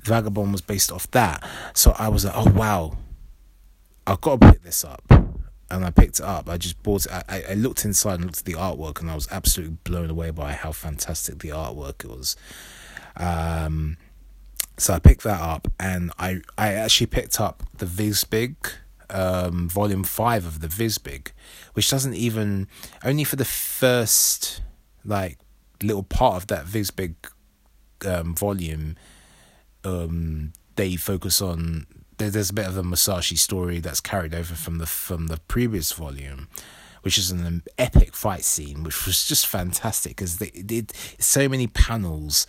Vagabond 0.03 0.53
was 0.53 0.61
based 0.61 0.89
off 0.89 1.11
that, 1.11 1.45
so 1.73 1.93
I 1.99 2.07
was 2.07 2.23
like, 2.23 2.33
oh 2.33 2.49
wow, 2.49 2.97
I've 4.07 4.21
got 4.21 4.39
to 4.39 4.51
pick 4.51 4.63
this 4.63 4.85
up 4.85 5.22
and 5.73 5.83
I 5.83 5.89
picked 5.89 6.19
it 6.19 6.25
up. 6.25 6.49
I 6.49 6.57
just 6.57 6.81
bought 6.83 7.05
it. 7.05 7.11
I, 7.11 7.43
I 7.49 7.53
looked 7.55 7.83
inside 7.83 8.15
and 8.15 8.25
looked 8.25 8.39
at 8.39 8.45
the 8.45 8.53
artwork, 8.53 9.01
and 9.01 9.09
I 9.09 9.15
was 9.15 9.27
absolutely 9.31 9.77
blown 9.83 10.09
away 10.09 10.29
by 10.29 10.53
how 10.53 10.71
fantastic 10.71 11.39
the 11.39 11.49
artwork 11.49 12.05
was. 12.05 12.35
Um, 13.17 13.97
so 14.77 14.93
I 14.93 14.99
picked 14.99 15.23
that 15.23 15.41
up, 15.41 15.67
and 15.79 16.11
I 16.19 16.41
I 16.57 16.73
actually 16.73 17.07
picked 17.07 17.41
up 17.41 17.63
the 17.77 17.85
VIZBIG, 17.85 18.55
um, 19.09 19.67
volume 19.67 20.03
five 20.03 20.45
of 20.45 20.61
the 20.61 20.67
VIZBIG, 20.67 21.31
which 21.73 21.89
doesn't 21.89 22.13
even 22.13 22.67
only 23.03 23.23
for 23.23 23.35
the 23.35 23.45
first 23.45 24.61
like 25.03 25.39
little 25.81 26.03
part 26.03 26.35
of 26.35 26.47
that 26.47 26.65
VIZBIG 26.65 27.15
um, 28.05 28.35
volume. 28.35 28.95
Um, 29.83 30.53
they 30.75 30.95
focus 30.95 31.41
on 31.41 31.87
there's 32.29 32.49
a 32.49 32.53
bit 32.53 32.67
of 32.67 32.77
a 32.77 32.83
Musashi 32.83 33.35
story 33.35 33.79
that's 33.79 34.01
carried 34.01 34.33
over 34.33 34.55
from 34.55 34.77
the 34.77 34.85
from 34.85 35.27
the 35.27 35.37
previous 35.47 35.91
volume, 35.91 36.47
which 37.01 37.17
is 37.17 37.31
an 37.31 37.63
epic 37.77 38.15
fight 38.15 38.43
scene, 38.43 38.83
which 38.83 39.05
was 39.05 39.25
just 39.25 39.47
fantastic 39.47 40.13
because 40.13 40.37
they 40.37 40.49
did 40.49 40.93
so 41.19 41.47
many 41.47 41.67
panels 41.67 42.47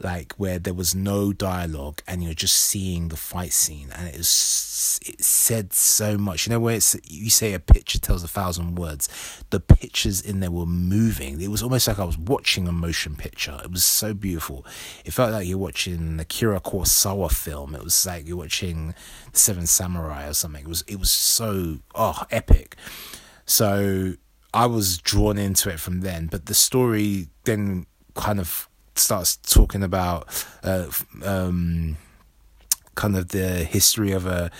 like 0.00 0.32
where 0.34 0.58
there 0.58 0.74
was 0.74 0.94
no 0.94 1.32
dialogue 1.32 2.02
and 2.06 2.22
you're 2.22 2.34
just 2.34 2.56
seeing 2.56 3.08
the 3.08 3.16
fight 3.16 3.52
scene 3.52 3.90
and 3.94 4.08
it 4.08 4.16
was 4.18 5.00
it 5.06 5.22
said 5.22 5.72
so 5.72 6.18
much. 6.18 6.46
You 6.46 6.50
know 6.50 6.60
where 6.60 6.76
it's 6.76 6.96
you 7.04 7.30
say 7.30 7.52
a 7.52 7.60
picture 7.60 7.98
tells 7.98 8.24
a 8.24 8.28
thousand 8.28 8.74
words 8.74 9.08
the 9.50 9.60
pictures 9.60 10.20
in 10.20 10.40
there 10.40 10.50
were 10.50 10.66
moving. 10.66 11.40
It 11.40 11.48
was 11.48 11.62
almost 11.62 11.86
like 11.86 11.98
i 11.98 12.04
was 12.04 12.18
watching 12.18 12.66
a 12.66 12.72
motion 12.72 13.14
picture. 13.14 13.58
It 13.62 13.70
was 13.70 13.84
so 13.84 14.14
beautiful. 14.14 14.66
It 15.04 15.12
felt 15.12 15.32
like 15.32 15.46
you're 15.46 15.58
watching 15.58 16.16
the 16.16 16.22
Akira 16.22 16.60
Kurosawa 16.60 17.30
film. 17.30 17.74
It 17.74 17.84
was 17.84 18.04
like 18.04 18.26
you're 18.26 18.36
watching 18.36 18.94
the 19.32 19.38
seven 19.38 19.66
samurai 19.66 20.28
or 20.28 20.34
something. 20.34 20.64
It 20.64 20.68
was 20.68 20.82
it 20.82 20.98
was 20.98 21.10
so 21.10 21.78
oh 21.94 22.24
epic. 22.30 22.76
So 23.46 24.14
i 24.52 24.66
was 24.66 24.98
drawn 24.98 25.36
into 25.36 25.68
it 25.68 25.80
from 25.80 26.00
then 26.02 26.28
but 26.28 26.46
the 26.46 26.54
story 26.54 27.26
then 27.42 27.84
kind 28.14 28.38
of 28.38 28.68
starts 28.98 29.36
talking 29.36 29.82
about 29.82 30.46
uh, 30.62 30.86
um, 31.24 31.96
kind 32.94 33.16
of 33.16 33.28
the 33.28 33.64
history 33.64 34.12
of 34.12 34.26
a 34.26 34.50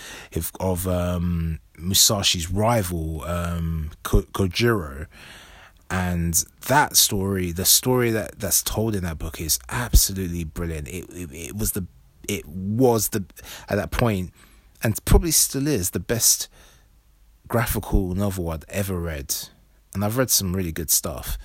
of 0.59 0.87
um, 0.87 1.59
Musashi's 1.79 2.51
rival 2.51 3.23
um, 3.23 3.91
Kojiro, 4.03 5.07
and 5.89 6.33
that 6.67 6.95
story, 6.95 7.51
the 7.51 7.65
story 7.65 8.11
that 8.11 8.39
that's 8.39 8.63
told 8.63 8.95
in 8.95 9.03
that 9.03 9.17
book 9.17 9.39
is 9.39 9.59
absolutely 9.69 10.43
brilliant. 10.43 10.87
It, 10.87 11.05
it 11.09 11.29
it 11.31 11.55
was 11.55 11.71
the 11.71 11.85
it 12.27 12.45
was 12.47 13.09
the 13.09 13.23
at 13.69 13.75
that 13.75 13.91
point, 13.91 14.33
and 14.83 15.03
probably 15.05 15.31
still 15.31 15.67
is 15.67 15.91
the 15.91 15.99
best 15.99 16.49
graphical 17.47 18.15
novel 18.15 18.49
I'd 18.49 18.65
ever 18.69 18.99
read, 18.99 19.35
and 19.93 20.03
I've 20.03 20.17
read 20.17 20.29
some 20.29 20.55
really 20.55 20.71
good 20.71 20.89
stuff, 20.89 21.37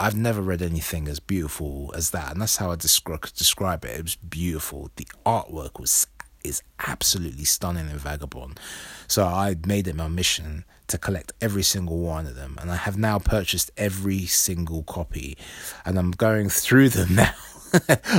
I've 0.00 0.16
never 0.16 0.40
read 0.40 0.62
anything 0.62 1.08
as 1.08 1.18
beautiful 1.18 1.92
as 1.96 2.10
that, 2.10 2.32
and 2.32 2.40
that's 2.40 2.56
how 2.56 2.70
I 2.70 2.76
describe 2.76 3.22
describe 3.34 3.84
it. 3.84 3.98
It 3.98 4.02
was 4.02 4.16
beautiful. 4.16 4.90
The 4.96 5.06
artwork 5.26 5.80
was 5.80 6.06
is 6.44 6.62
absolutely 6.86 7.44
stunning 7.44 7.90
in 7.90 7.98
Vagabond. 7.98 8.60
So 9.08 9.26
I 9.26 9.56
made 9.66 9.88
it 9.88 9.96
my 9.96 10.08
mission 10.08 10.64
to 10.86 10.96
collect 10.96 11.32
every 11.40 11.64
single 11.64 11.98
one 11.98 12.26
of 12.26 12.36
them, 12.36 12.56
and 12.60 12.70
I 12.70 12.76
have 12.76 12.96
now 12.96 13.18
purchased 13.18 13.70
every 13.76 14.26
single 14.26 14.84
copy, 14.84 15.36
and 15.84 15.98
I'm 15.98 16.12
going 16.12 16.48
through 16.48 16.90
them 16.90 17.14
now. 17.14 17.34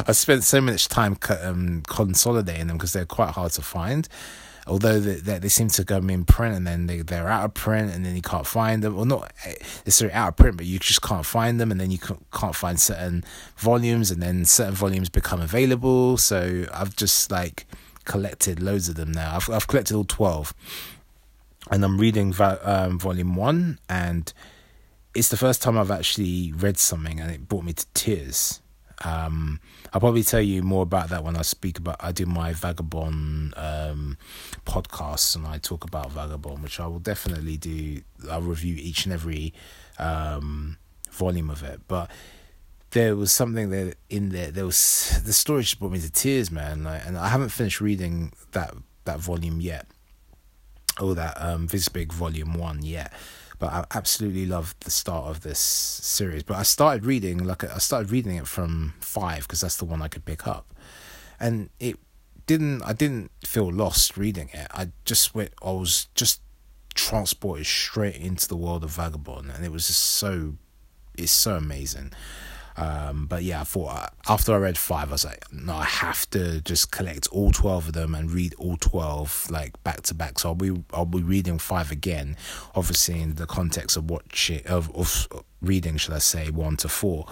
I 0.07 0.11
spent 0.11 0.43
so 0.43 0.61
much 0.61 0.89
time 0.89 1.17
um, 1.41 1.81
consolidating 1.87 2.67
them 2.67 2.77
because 2.77 2.93
they're 2.93 3.05
quite 3.05 3.31
hard 3.31 3.51
to 3.53 3.63
find 3.63 4.07
although 4.69 4.99
they, 4.99 5.15
they, 5.15 5.39
they 5.39 5.49
seem 5.49 5.67
to 5.69 5.83
go 5.83 5.97
in 5.97 6.25
print 6.25 6.55
and 6.55 6.65
then 6.65 6.87
they, 6.87 7.01
they're 7.01 7.27
out 7.27 7.45
of 7.45 7.53
print 7.53 7.93
and 7.93 8.05
then 8.05 8.15
you 8.15 8.21
can't 8.21 8.45
find 8.45 8.83
them, 8.83 8.97
or 8.97 9.05
not 9.05 9.33
necessarily 9.85 10.13
out 10.13 10.29
of 10.29 10.35
print, 10.37 10.57
but 10.57 10.65
you 10.65 10.79
just 10.79 11.01
can't 11.01 11.25
find 11.25 11.59
them 11.59 11.71
and 11.71 11.81
then 11.81 11.91
you 11.91 11.97
can't 11.97 12.55
find 12.55 12.79
certain 12.79 13.23
volumes 13.57 14.11
and 14.11 14.21
then 14.21 14.45
certain 14.45 14.75
volumes 14.75 15.09
become 15.09 15.41
available. 15.41 16.17
So 16.17 16.65
I've 16.73 16.95
just 16.95 17.31
like 17.31 17.65
collected 18.05 18.61
loads 18.61 18.87
of 18.87 18.95
them 18.95 19.11
now. 19.11 19.35
I've, 19.35 19.49
I've 19.49 19.67
collected 19.67 19.95
all 19.95 20.05
12 20.05 20.53
and 21.71 21.83
I'm 21.83 21.99
reading 21.99 22.33
um, 22.39 22.99
volume 22.99 23.35
one 23.35 23.79
and 23.89 24.31
it's 25.15 25.29
the 25.29 25.37
first 25.37 25.61
time 25.61 25.77
I've 25.77 25.91
actually 25.91 26.53
read 26.53 26.77
something 26.77 27.19
and 27.19 27.31
it 27.31 27.49
brought 27.49 27.63
me 27.63 27.73
to 27.73 27.85
tears. 27.93 28.61
Um, 29.03 29.59
I'll 29.93 30.01
probably 30.01 30.23
tell 30.23 30.41
you 30.41 30.61
more 30.61 30.83
about 30.83 31.09
that 31.09 31.23
when 31.23 31.35
I 31.35 31.41
speak 31.41 31.77
about. 31.77 31.97
I 31.99 32.11
do 32.11 32.25
my 32.25 32.53
Vagabond 32.53 33.53
um, 33.55 34.17
podcasts 34.65 35.35
and 35.35 35.47
I 35.47 35.57
talk 35.57 35.83
about 35.83 36.11
Vagabond, 36.11 36.63
which 36.63 36.79
I 36.79 36.87
will 36.87 36.99
definitely 36.99 37.57
do. 37.57 38.01
I'll 38.29 38.41
review 38.41 38.75
each 38.77 39.05
and 39.05 39.13
every 39.13 39.53
um, 39.97 40.77
volume 41.11 41.49
of 41.49 41.63
it, 41.63 41.81
but 41.87 42.09
there 42.91 43.15
was 43.15 43.31
something 43.31 43.69
that 43.69 43.95
in 44.09 44.29
there. 44.29 44.51
There 44.51 44.65
was 44.65 45.21
the 45.23 45.33
story 45.33 45.63
just 45.63 45.79
brought 45.79 45.91
me 45.91 45.99
to 45.99 46.11
tears, 46.11 46.51
man. 46.51 46.83
Like, 46.83 47.05
and 47.05 47.17
I 47.17 47.29
haven't 47.29 47.49
finished 47.49 47.81
reading 47.81 48.33
that 48.51 48.73
that 49.05 49.19
volume 49.19 49.61
yet, 49.61 49.87
or 50.99 51.15
that 51.15 51.35
um, 51.39 51.67
VIZBIG 51.67 52.11
volume 52.11 52.53
one 52.55 52.83
yet 52.83 53.13
but 53.59 53.71
I 53.71 53.85
absolutely 53.93 54.45
loved 54.45 54.83
the 54.83 54.91
start 54.91 55.25
of 55.25 55.41
this 55.41 55.59
series. 55.59 56.43
But 56.43 56.57
I 56.57 56.63
started 56.63 57.05
reading 57.05 57.43
like 57.43 57.63
I 57.63 57.77
started 57.77 58.11
reading 58.11 58.37
it 58.37 58.47
from 58.47 58.95
five 59.01 59.43
because 59.43 59.61
that's 59.61 59.77
the 59.77 59.85
one 59.85 60.01
I 60.01 60.07
could 60.07 60.25
pick 60.25 60.47
up, 60.47 60.73
and 61.39 61.69
it 61.79 61.99
didn't. 62.47 62.81
I 62.83 62.93
didn't 62.93 63.31
feel 63.45 63.71
lost 63.71 64.17
reading 64.17 64.49
it. 64.53 64.67
I 64.71 64.89
just 65.05 65.35
went. 65.35 65.53
I 65.61 65.71
was 65.71 66.07
just 66.15 66.41
transported 66.95 67.65
straight 67.65 68.15
into 68.15 68.47
the 68.47 68.55
world 68.55 68.83
of 68.83 68.91
Vagabond, 68.91 69.51
and 69.51 69.63
it 69.63 69.71
was 69.71 69.87
just 69.87 70.03
so. 70.03 70.55
It's 71.17 71.33
so 71.33 71.57
amazing. 71.57 72.13
Um, 72.79 73.25
but 73.25 73.43
yeah, 73.43 73.59
I 73.59 73.63
thought 73.65 73.89
uh, 73.89 74.07
after 74.29 74.53
I 74.53 74.57
read 74.57 74.77
five, 74.77 75.09
I 75.09 75.11
was 75.11 75.25
like, 75.25 75.43
no, 75.51 75.73
I 75.75 75.83
have 75.83 76.29
to 76.29 76.61
just 76.61 76.91
collect 76.91 77.27
all 77.27 77.51
twelve 77.51 77.87
of 77.87 77.93
them 77.93 78.15
and 78.15 78.31
read 78.31 78.55
all 78.57 78.77
twelve 78.77 79.47
like 79.49 79.81
back 79.83 80.03
to 80.03 80.13
back. 80.13 80.39
So 80.39 80.49
I'll 80.49 80.55
be 80.55 80.81
I'll 80.93 81.05
be 81.05 81.21
reading 81.21 81.59
five 81.59 81.91
again, 81.91 82.37
obviously 82.75 83.21
in 83.21 83.35
the 83.35 83.45
context 83.45 83.97
of 83.97 84.09
watching 84.09 84.65
of 84.65 84.95
of 84.95 85.27
reading, 85.61 85.97
should 85.97 86.13
I 86.13 86.19
say, 86.19 86.49
one 86.51 86.77
to 86.77 86.87
four. 86.87 87.25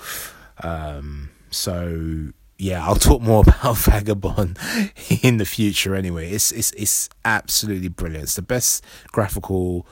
Um, 0.62 1.30
so 1.50 2.34
yeah, 2.58 2.86
I'll 2.86 2.96
talk 3.10 3.22
more 3.22 3.44
about 3.48 3.78
Vagabond 3.78 4.60
in 5.22 5.38
the 5.38 5.46
future. 5.46 5.96
Anyway, 5.96 6.30
it's 6.30 6.52
it's 6.52 6.72
it's 6.72 7.10
absolutely 7.24 7.88
brilliant. 7.88 8.24
It's 8.24 8.36
the 8.36 8.42
best 8.42 8.84
graphical 9.14 9.88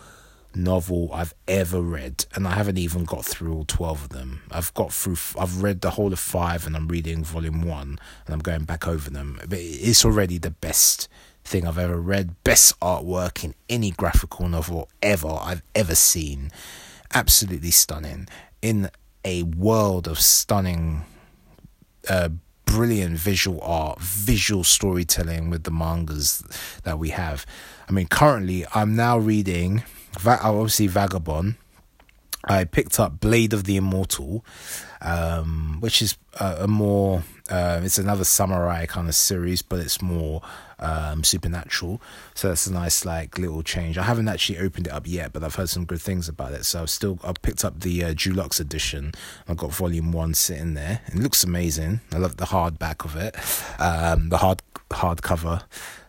novel 0.55 1.09
I've 1.13 1.33
ever 1.47 1.81
read, 1.81 2.25
and 2.33 2.47
I 2.47 2.51
haven't 2.51 2.77
even 2.77 3.03
got 3.03 3.25
through 3.25 3.53
all 3.53 3.65
twelve 3.65 4.03
of 4.03 4.09
them. 4.09 4.41
I've 4.51 4.73
got 4.73 4.93
through. 4.93 5.17
I've 5.39 5.61
read 5.61 5.81
the 5.81 5.91
whole 5.91 6.13
of 6.13 6.19
five, 6.19 6.65
and 6.65 6.75
I'm 6.75 6.87
reading 6.87 7.23
volume 7.23 7.61
one, 7.61 7.99
and 8.25 8.33
I'm 8.33 8.39
going 8.39 8.65
back 8.65 8.87
over 8.87 9.09
them. 9.09 9.39
But 9.47 9.59
it's 9.59 10.05
already 10.05 10.37
the 10.37 10.51
best 10.51 11.07
thing 11.43 11.67
I've 11.67 11.77
ever 11.77 11.97
read. 11.97 12.43
Best 12.43 12.79
artwork 12.79 13.43
in 13.43 13.53
any 13.69 13.91
graphical 13.91 14.47
novel 14.47 14.89
ever 15.01 15.29
I've 15.29 15.63
ever 15.75 15.95
seen. 15.95 16.51
Absolutely 17.13 17.71
stunning. 17.71 18.27
In 18.61 18.89
a 19.23 19.43
world 19.43 20.07
of 20.07 20.19
stunning, 20.19 21.05
uh, 22.09 22.29
brilliant 22.65 23.17
visual 23.17 23.61
art, 23.61 24.01
visual 24.01 24.63
storytelling 24.63 25.49
with 25.49 25.63
the 25.63 25.71
mangas 25.71 26.43
that 26.83 26.97
we 26.97 27.09
have. 27.09 27.45
I 27.87 27.91
mean, 27.91 28.07
currently, 28.07 28.65
I'm 28.73 28.95
now 28.95 29.17
reading, 29.17 29.83
obviously, 30.25 30.87
Vagabond. 30.87 31.55
I 32.47 32.63
picked 32.63 32.99
up 32.99 33.19
Blade 33.19 33.53
of 33.53 33.63
the 33.63 33.75
Immortal, 33.75 34.45
um, 35.01 35.77
which 35.79 36.01
is 36.01 36.15
a, 36.39 36.57
a 36.61 36.67
more, 36.67 37.23
uh, 37.49 37.81
it's 37.83 37.97
another 37.97 38.23
samurai 38.23 38.85
kind 38.85 39.07
of 39.07 39.15
series, 39.15 39.63
but 39.63 39.79
it's 39.79 39.99
more 40.01 40.43
um, 40.77 41.23
supernatural. 41.23 42.01
So 42.35 42.49
that's 42.49 42.67
a 42.67 42.73
nice 42.73 43.03
like 43.03 43.39
little 43.39 43.63
change. 43.63 43.97
I 43.97 44.03
haven't 44.03 44.27
actually 44.27 44.59
opened 44.59 44.87
it 44.87 44.93
up 44.93 45.07
yet, 45.07 45.33
but 45.33 45.43
I've 45.43 45.55
heard 45.55 45.69
some 45.69 45.85
good 45.85 46.01
things 46.01 46.29
about 46.29 46.51
it. 46.51 46.65
So 46.65 46.83
I've 46.83 46.89
still 46.89 47.19
I've 47.23 47.41
picked 47.41 47.65
up 47.65 47.79
the 47.79 48.03
uh, 48.03 48.13
Deluxe 48.13 48.59
edition. 48.59 49.13
I've 49.47 49.57
got 49.57 49.73
volume 49.73 50.11
one 50.11 50.35
sitting 50.35 50.75
there. 50.75 51.01
It 51.07 51.15
looks 51.15 51.43
amazing. 51.43 52.01
I 52.13 52.17
love 52.17 52.37
the 52.37 52.45
hardback 52.45 53.05
of 53.05 53.15
it, 53.15 53.35
um, 53.79 54.29
the 54.29 54.37
hard 54.37 54.61
hardcover 54.89 55.63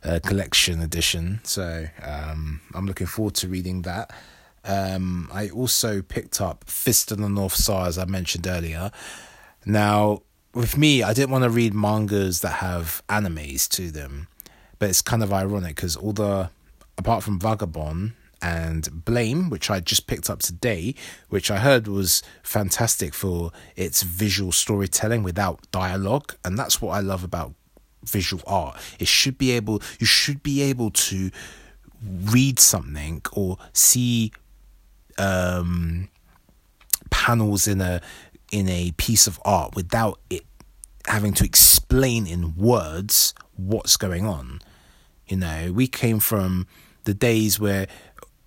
uh, 0.05 0.21
collection 0.25 0.81
edition. 0.81 1.41
So 1.45 1.87
um, 2.03 2.61
I'm 2.75 2.87
looking 2.87 3.07
forward 3.07 3.35
to 3.37 3.49
reading 3.49 3.83
that. 3.83 4.13
Um, 4.65 5.29
I 5.33 5.49
also 5.51 6.03
picked 6.03 6.41
up 6.41 6.65
Fist 6.65 7.13
of 7.13 7.19
the 7.19 7.29
North 7.29 7.55
Star, 7.55 7.87
as 7.87 7.99
I 7.99 8.05
mentioned 8.05 8.47
earlier. 8.47 8.91
Now, 9.65 10.23
with 10.55 10.77
me, 10.77 11.03
I 11.03 11.13
didn't 11.13 11.31
want 11.31 11.45
to 11.45 11.51
read 11.51 11.75
mangas 11.75 12.41
that 12.41 12.55
have 12.55 13.03
animes 13.09 13.69
to 13.71 13.91
them. 13.91 14.29
But 14.79 14.91
it's 14.91 15.03
kind 15.03 15.23
of 15.23 15.33
ironic 15.33 15.77
because 15.77 15.97
all 15.97 16.13
the, 16.13 16.51
apart 16.99 17.23
from 17.23 17.39
Vagabond 17.39 18.13
and 18.43 19.05
Blame, 19.05 19.51
which 19.51 19.71
I 19.71 19.81
just 19.81 20.07
picked 20.07 20.29
up 20.29 20.41
today, 20.41 20.95
which 21.29 21.51
I 21.51 21.59
heard 21.59 21.89
was 21.89 22.23
fantastic 22.43 23.15
for 23.15 23.53
its 23.77 24.03
visual 24.03 24.53
storytelling 24.53 25.23
without 25.23 25.61
dialogue. 25.71 26.35
And 26.45 26.59
that's 26.59 26.83
what 26.83 26.93
I 26.93 27.01
love 27.01 27.25
about 27.25 27.55
visual 28.09 28.43
art. 28.47 28.77
It 28.99 29.09
should 29.09 29.39
be 29.39 29.53
able, 29.53 29.83
you 29.99 30.07
should 30.07 30.43
be 30.43 30.63
able 30.63 30.91
to 30.91 31.31
read 32.03 32.59
something 32.59 33.23
or 33.33 33.59
see 33.73 34.33
um, 35.19 36.09
panels 37.11 37.67
in 37.67 37.81
a 37.81 38.01
in 38.53 38.69
a 38.69 38.93
piece 38.93 39.27
of 39.27 39.41
art 39.45 39.75
without 39.75 40.21
it 40.31 40.43
having 41.07 41.33
to 41.33 41.45
explain 41.45 42.27
in 42.27 42.55
words 42.57 43.35
what's 43.57 43.97
going 43.97 44.27
on. 44.27 44.61
You 45.27 45.39
know, 45.39 45.73
we 45.73 45.87
came 45.87 46.21
from 46.21 46.67
the 47.05 47.15
days 47.15 47.59
where 47.59 47.87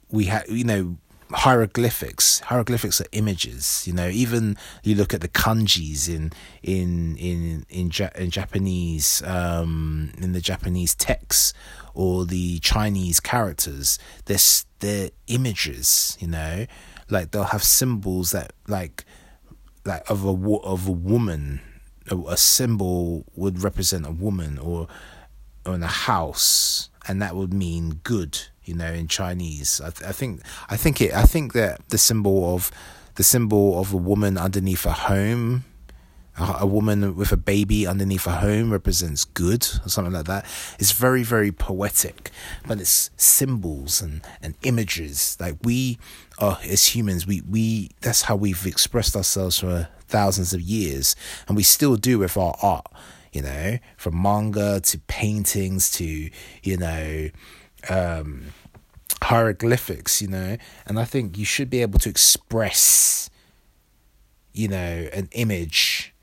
we 0.10 0.25
had, 0.25 0.48
you 0.48 0.63
know, 0.63 0.98
hieroglyphics. 1.32 2.40
Hieroglyphics 2.40 3.00
are 3.02 3.06
images. 3.12 3.84
You 3.88 3.94
know, 3.94 4.08
even 4.08 4.58
you 4.84 4.96
look 4.96 5.14
at 5.14 5.22
the 5.22 5.28
kanjis 5.28 6.08
in 6.10 6.32
in 6.64 7.18
in 7.18 7.66
in, 7.70 7.92
in 8.16 8.30
Japanese 8.30 9.22
um, 9.24 10.12
in 10.18 10.34
the 10.34 10.42
Japanese 10.42 10.96
texts 10.96 11.54
or 11.94 12.26
the 12.26 12.60
Chinese 12.60 13.20
characters. 13.20 14.00
They're 14.26 14.38
they're 14.80 15.10
images. 15.28 16.18
You 16.20 16.28
know, 16.28 16.66
like 17.10 17.32
they'll 17.32 17.44
have 17.46 17.64
symbols 17.64 18.32
that 18.32 18.54
like 18.68 19.06
like 19.86 20.10
of 20.10 20.26
a 20.26 20.58
of 20.64 20.88
a 20.88 20.92
woman. 20.92 21.62
A, 22.12 22.18
a 22.30 22.38
symbol 22.38 23.24
would 23.36 23.62
represent 23.62 24.08
a 24.08 24.12
woman 24.12 24.58
or 24.58 24.88
on 25.64 25.84
a 25.84 25.88
house, 25.88 26.90
and 27.08 27.22
that 27.22 27.36
would 27.36 27.54
mean 27.54 28.00
good. 28.04 28.40
You 28.70 28.76
know, 28.76 28.92
in 28.92 29.08
Chinese, 29.08 29.82
I, 29.84 29.90
th- 29.90 30.10
I 30.10 30.14
think 30.14 30.42
I 30.70 30.78
think 30.78 31.02
it. 31.02 31.14
I 31.14 31.24
think 31.24 31.54
that 31.54 31.82
the 31.90 31.98
symbol 31.98 32.54
of 32.54 32.72
the 33.16 33.24
symbol 33.24 33.80
of 33.80 33.94
a 33.94 33.98
woman 33.98 34.38
underneath 34.38 34.86
a 34.86 34.92
home 34.92 35.66
a 36.40 36.66
woman 36.66 37.16
with 37.16 37.32
a 37.32 37.38
baby 37.38 37.86
underneath 37.86 38.26
a 38.26 38.38
home 38.38 38.72
represents 38.72 39.26
good 39.26 39.67
or 39.86 39.89
something 39.89 40.13
like 40.13 40.26
that. 40.26 40.46
It's 40.80 40.91
very, 40.91 41.24
very 41.24 41.52
poetic, 41.52 42.32
but 42.65 42.80
it's 42.80 43.10
symbols 43.17 44.02
and, 44.02 44.22
and 44.41 44.56
images. 44.63 45.36
Like 45.39 45.58
we 45.63 46.00
are 46.38 46.58
as 46.63 46.96
humans, 46.96 47.28
we, 47.28 47.41
we 47.41 47.91
that's 48.02 48.24
how 48.24 48.36
we've 48.36 48.65
expressed 48.65 49.15
ourselves 49.15 49.60
for 49.60 49.89
thousands 50.08 50.54
of 50.54 50.62
years, 50.62 51.15
and 51.48 51.58
we 51.58 51.63
still 51.63 51.96
do 51.96 52.20
with 52.20 52.38
our 52.38 52.56
art 52.62 52.88
you 53.32 53.43
know, 53.43 53.78
from 53.96 54.20
manga 54.20 54.80
to 54.80 54.98
paintings 55.00 55.91
to, 55.91 56.30
you 56.63 56.78
know, 56.78 57.30
um, 57.88 58.46
hieroglyphics, 59.23 60.21
you 60.21 60.27
know, 60.27 60.58
and 60.86 60.99
I 60.99 61.05
think 61.05 61.38
you 61.38 61.45
should 61.45 61.69
be 61.69 61.82
able 61.82 61.99
to 61.99 62.10
express, 62.10 63.29
you 64.53 64.67
know, 64.67 65.10
an 65.13 65.29
image 65.32 66.13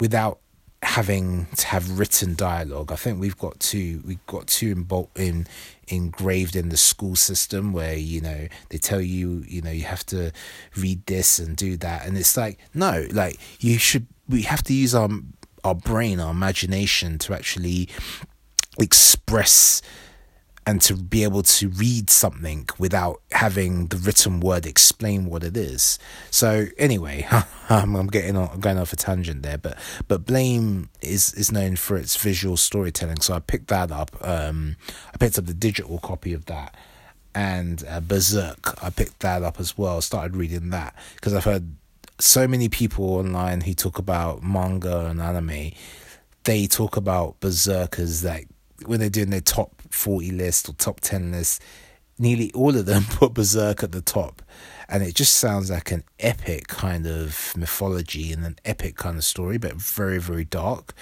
without 0.00 0.38
having 0.82 1.46
to 1.56 1.66
have 1.66 1.98
written 1.98 2.34
dialogue. 2.34 2.92
I 2.92 2.96
think 2.96 3.20
we've 3.20 3.38
got 3.38 3.58
to 3.60 4.02
we've 4.04 4.24
got 4.26 4.46
to 4.46 4.70
involved 4.70 5.18
in 5.18 5.46
engraved 5.88 6.54
in 6.54 6.68
the 6.68 6.76
school 6.76 7.16
system 7.16 7.72
where 7.72 7.94
you 7.94 8.20
know 8.20 8.48
they 8.68 8.78
tell 8.78 9.00
you 9.00 9.44
you 9.48 9.62
know 9.62 9.70
you 9.70 9.84
have 9.84 10.04
to 10.06 10.32
read 10.76 11.04
this 11.06 11.38
and 11.38 11.56
do 11.56 11.76
that 11.76 12.04
and 12.04 12.18
it's 12.18 12.36
like 12.36 12.58
no 12.74 13.06
like 13.12 13.38
you 13.60 13.78
should 13.78 14.06
we 14.28 14.42
have 14.42 14.62
to 14.64 14.74
use 14.74 14.94
our 14.94 15.08
our 15.66 15.74
brain, 15.74 16.20
our 16.20 16.30
imagination 16.30 17.18
to 17.18 17.34
actually 17.34 17.88
express 18.78 19.82
and 20.66 20.82
to 20.82 20.94
be 20.94 21.22
able 21.22 21.44
to 21.44 21.68
read 21.68 22.10
something 22.10 22.68
without 22.76 23.22
having 23.30 23.86
the 23.86 23.96
written 23.96 24.40
word 24.40 24.66
explain 24.66 25.26
what 25.26 25.44
it 25.44 25.56
is. 25.56 25.96
So 26.30 26.66
anyway, 26.76 27.26
I'm 27.70 28.08
getting 28.08 28.36
on, 28.36 28.58
going 28.58 28.76
off 28.76 28.92
a 28.92 28.96
tangent 28.96 29.42
there, 29.44 29.58
but 29.58 29.78
but 30.08 30.26
Blame 30.26 30.88
is 31.00 31.32
is 31.34 31.52
known 31.52 31.76
for 31.76 31.96
its 31.96 32.16
visual 32.16 32.56
storytelling. 32.56 33.20
So 33.20 33.34
I 33.34 33.38
picked 33.38 33.68
that 33.68 33.92
up. 33.92 34.16
Um, 34.20 34.76
I 35.14 35.16
picked 35.18 35.38
up 35.38 35.46
the 35.46 35.54
digital 35.54 35.98
copy 35.98 36.32
of 36.32 36.46
that, 36.46 36.76
and 37.34 37.84
uh, 37.88 38.00
Berserk. 38.00 38.82
I 38.82 38.90
picked 38.90 39.20
that 39.20 39.44
up 39.44 39.60
as 39.60 39.78
well. 39.78 40.00
Started 40.00 40.36
reading 40.36 40.70
that 40.70 40.96
because 41.14 41.32
I've 41.32 41.44
heard 41.44 41.76
so 42.18 42.48
many 42.48 42.68
people 42.68 43.04
online 43.14 43.60
who 43.60 43.74
talk 43.74 43.98
about 43.98 44.42
manga 44.42 45.06
and 45.06 45.20
anime, 45.20 45.70
they 46.44 46.66
talk 46.66 46.96
about 46.96 47.38
berserkers 47.40 48.24
like 48.24 48.48
when 48.84 49.00
they're 49.00 49.08
doing 49.08 49.30
their 49.30 49.40
top 49.40 49.75
40 49.96 50.30
list 50.32 50.68
or 50.68 50.74
top 50.74 51.00
10 51.00 51.32
list, 51.32 51.62
nearly 52.18 52.52
all 52.52 52.76
of 52.76 52.86
them 52.86 53.04
put 53.10 53.34
Berserk 53.34 53.82
at 53.82 53.92
the 53.92 54.02
top. 54.02 54.42
And 54.88 55.02
it 55.02 55.16
just 55.16 55.36
sounds 55.36 55.70
like 55.70 55.90
an 55.90 56.04
epic 56.20 56.68
kind 56.68 57.06
of 57.06 57.52
mythology 57.56 58.32
and 58.32 58.44
an 58.44 58.56
epic 58.64 58.96
kind 58.96 59.16
of 59.16 59.24
story, 59.24 59.58
but 59.58 59.74
very, 59.74 60.18
very 60.18 60.44
dark. 60.44 60.94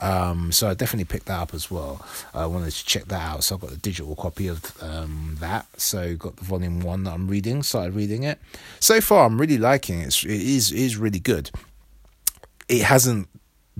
Um, 0.00 0.52
so 0.52 0.68
I 0.68 0.74
definitely 0.74 1.04
picked 1.04 1.26
that 1.26 1.40
up 1.40 1.54
as 1.54 1.70
well. 1.70 2.04
I 2.34 2.46
wanted 2.46 2.72
to 2.72 2.84
check 2.84 3.06
that 3.06 3.20
out, 3.20 3.44
so 3.44 3.54
I've 3.54 3.60
got 3.60 3.70
the 3.70 3.76
digital 3.76 4.14
copy 4.16 4.48
of 4.48 4.80
um, 4.82 5.36
that. 5.40 5.66
So 5.76 6.16
got 6.16 6.36
the 6.36 6.44
volume 6.44 6.80
one 6.80 7.04
that 7.04 7.12
I'm 7.12 7.28
reading. 7.28 7.62
Started 7.62 7.94
reading 7.94 8.22
it. 8.22 8.38
So 8.80 9.00
far, 9.00 9.26
I'm 9.26 9.40
really 9.40 9.58
liking 9.58 10.00
it. 10.00 10.06
It's, 10.06 10.24
it 10.24 10.30
is 10.30 10.72
it 10.72 10.78
is 10.78 10.96
really 10.96 11.20
good. 11.20 11.50
It 12.68 12.82
hasn't 12.82 13.28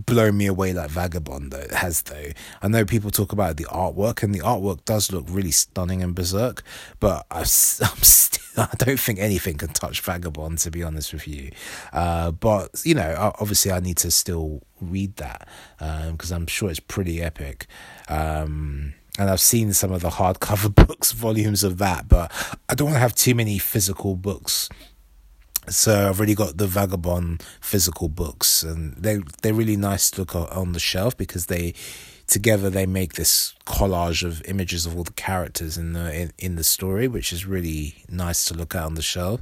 blown 0.07 0.37
me 0.37 0.47
away 0.47 0.73
like 0.73 0.91
Vagabond 0.91 1.51
though 1.51 1.67
has 1.75 2.03
though. 2.03 2.31
I 2.63 2.69
know 2.69 2.85
people 2.85 3.11
talk 3.11 3.33
about 3.33 3.57
the 3.57 3.65
artwork 3.65 4.23
and 4.23 4.35
the 4.35 4.41
artwork 4.41 4.85
does 4.85 5.13
look 5.13 5.27
really 5.29 5.51
stunning 5.51 6.03
and 6.03 6.15
Berserk, 6.15 6.63
but 7.01 7.27
I, 7.31 7.41
am 7.41 7.45
still 7.47 8.39
I 8.59 8.75
don't 8.77 8.99
think 8.99 9.19
anything 9.19 9.57
can 9.57 9.69
touch 9.69 10.01
Vagabond 10.01 10.59
to 10.59 10.71
be 10.71 10.83
honest 10.83 11.13
with 11.13 11.29
you. 11.29 11.51
Uh, 11.93 12.31
but 12.33 12.83
you 12.85 12.95
know, 12.95 13.33
obviously 13.41 13.73
I 13.73 13.81
need 13.81 13.97
to 13.99 14.11
still 14.11 14.63
read 14.81 15.17
that 15.17 15.49
because 15.79 16.33
um, 16.33 16.43
I'm 16.43 16.47
sure 16.47 16.71
it's 16.71 16.81
pretty 16.81 17.23
epic. 17.23 17.67
Um, 18.09 18.95
and 19.19 19.31
I've 19.31 19.41
seen 19.41 19.73
some 19.73 19.93
of 19.93 20.01
the 20.01 20.11
hardcover 20.11 20.73
books, 20.87 21.13
volumes 21.13 21.65
of 21.65 21.79
that, 21.79 22.09
but 22.09 22.31
I 22.69 22.75
don't 22.75 22.87
want 22.87 22.97
to 22.97 23.01
have 23.01 23.15
too 23.15 23.35
many 23.35 23.59
physical 23.59 24.15
books 24.15 24.69
so 25.71 26.09
I've 26.09 26.19
already 26.19 26.35
got 26.35 26.57
the 26.57 26.67
Vagabond 26.67 27.43
physical 27.61 28.09
books, 28.09 28.63
and 28.63 28.95
they 28.95 29.23
they're 29.43 29.55
really 29.55 29.77
nice 29.77 30.11
to 30.13 30.21
look 30.21 30.35
on 30.35 30.73
the 30.73 30.79
shelf 30.81 31.17
because 31.17 31.47
they 31.47 31.75
together 32.27 32.69
they 32.69 32.85
make 32.85 33.15
this 33.15 33.55
collage 33.65 34.23
of 34.23 34.43
images 34.45 34.85
of 34.85 34.95
all 34.97 35.03
the 35.05 35.13
characters 35.13 35.79
in 35.79 35.95
the 35.95 36.15
in, 36.15 36.33
in 36.39 36.57
the 36.57 36.65
story, 36.65 37.09
which 37.09 37.33
is 37.33 37.47
really 37.47 38.05
nice 38.09 38.45
to 38.47 38.55
look 38.55 38.75
at 38.75 38.85
on 38.85 38.95
the 38.95 39.03
shelf. 39.03 39.41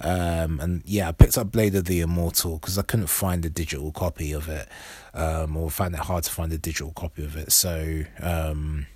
Um, 0.00 0.58
and 0.60 0.82
yeah, 0.84 1.08
I 1.08 1.12
picked 1.12 1.38
up 1.38 1.52
Blade 1.52 1.74
of 1.76 1.84
the 1.84 2.00
Immortal 2.00 2.58
because 2.58 2.76
I 2.76 2.82
couldn't 2.82 3.06
find 3.06 3.44
a 3.44 3.50
digital 3.50 3.92
copy 3.92 4.32
of 4.32 4.48
it, 4.48 4.68
um, 5.14 5.56
or 5.56 5.70
found 5.70 5.94
it 5.94 6.00
hard 6.00 6.24
to 6.24 6.30
find 6.30 6.52
a 6.52 6.58
digital 6.58 6.92
copy 6.92 7.24
of 7.24 7.36
it. 7.36 7.52
So 7.52 8.02
um, 8.20 8.86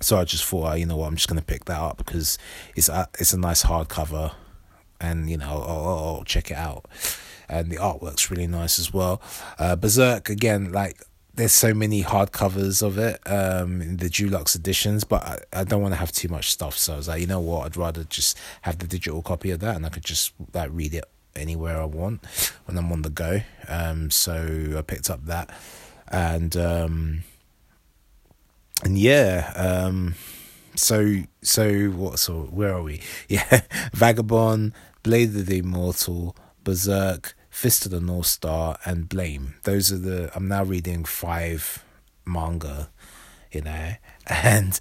So 0.00 0.18
I 0.18 0.24
just 0.24 0.44
thought, 0.44 0.78
you 0.78 0.86
know 0.86 0.96
what, 0.96 1.06
I'm 1.08 1.16
just 1.16 1.28
gonna 1.28 1.42
pick 1.42 1.66
that 1.66 1.78
up 1.80 1.98
because 1.98 2.38
it's 2.74 2.88
a 2.88 3.08
it's 3.18 3.32
a 3.32 3.38
nice 3.38 3.62
hardcover, 3.64 4.32
and 5.00 5.30
you 5.30 5.36
know 5.36 5.48
I'll, 5.66 6.16
I'll 6.16 6.24
check 6.24 6.50
it 6.50 6.56
out, 6.56 6.86
and 7.48 7.70
the 7.70 7.76
artwork's 7.76 8.30
really 8.30 8.46
nice 8.46 8.78
as 8.78 8.92
well. 8.92 9.20
Uh, 9.58 9.76
Berserk 9.76 10.28
again, 10.28 10.72
like 10.72 11.02
there's 11.34 11.52
so 11.52 11.72
many 11.72 12.02
hardcovers 12.02 12.82
of 12.82 12.98
it 12.98 13.18
um 13.26 13.96
the 13.96 14.08
Deluxe 14.10 14.54
editions, 14.54 15.04
but 15.04 15.22
I, 15.22 15.60
I 15.60 15.64
don't 15.64 15.82
want 15.82 15.94
to 15.94 15.98
have 16.00 16.12
too 16.12 16.28
much 16.28 16.50
stuff. 16.50 16.76
So 16.76 16.94
I 16.94 16.96
was 16.96 17.08
like, 17.08 17.20
you 17.20 17.26
know 17.26 17.40
what, 17.40 17.66
I'd 17.66 17.76
rather 17.76 18.04
just 18.04 18.38
have 18.62 18.78
the 18.78 18.86
digital 18.86 19.22
copy 19.22 19.50
of 19.50 19.60
that, 19.60 19.76
and 19.76 19.86
I 19.86 19.88
could 19.88 20.04
just 20.04 20.32
like 20.52 20.70
read 20.72 20.94
it 20.94 21.04
anywhere 21.36 21.80
I 21.80 21.84
want 21.84 22.24
when 22.66 22.76
I'm 22.76 22.90
on 22.92 23.02
the 23.02 23.10
go. 23.10 23.40
Um, 23.68 24.10
so 24.10 24.74
I 24.76 24.82
picked 24.82 25.08
up 25.08 25.24
that, 25.26 25.50
and 26.08 26.56
um 26.56 27.24
and 28.82 28.98
yeah, 28.98 29.52
um, 29.56 30.14
so 30.74 31.22
so 31.42 31.88
what? 31.90 32.18
So 32.18 32.42
where 32.44 32.74
are 32.74 32.82
we? 32.82 33.00
Yeah, 33.28 33.60
Vagabond, 33.92 34.72
Blade 35.02 35.34
of 35.36 35.46
the 35.46 35.58
Immortal, 35.58 36.36
Berserk, 36.62 37.34
Fist 37.48 37.84
of 37.86 37.92
the 37.92 38.00
North 38.00 38.26
Star, 38.26 38.78
and 38.84 39.08
Blame. 39.08 39.54
Those 39.64 39.92
are 39.92 39.98
the. 39.98 40.30
I'm 40.34 40.48
now 40.48 40.64
reading 40.64 41.04
five 41.04 41.84
manga, 42.24 42.90
you 43.52 43.62
know, 43.62 43.92
and. 44.26 44.78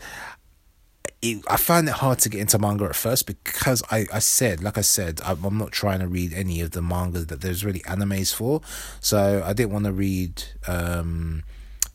It, 1.22 1.44
I 1.50 1.58
found 1.58 1.90
it 1.90 1.96
hard 1.96 2.20
to 2.20 2.30
get 2.30 2.40
into 2.40 2.58
manga 2.58 2.86
at 2.86 2.96
first 2.96 3.26
because 3.26 3.84
I, 3.92 4.06
I 4.14 4.20
said, 4.20 4.64
like 4.64 4.78
I 4.78 4.82
said, 4.82 5.20
I'm, 5.26 5.44
I'm 5.44 5.58
not 5.58 5.74
trying 5.74 6.00
to 6.00 6.08
read 6.08 6.32
any 6.32 6.62
of 6.62 6.72
the 6.72 6.82
manga 6.82 7.26
that 7.26 7.42
there's 7.42 7.66
really 7.66 7.82
animes 7.82 8.34
for. 8.34 8.62
So 9.02 9.44
I 9.46 9.52
didn't 9.52 9.74
want 9.74 9.84
to 9.84 9.92
read 9.92 10.42
um, 10.66 11.44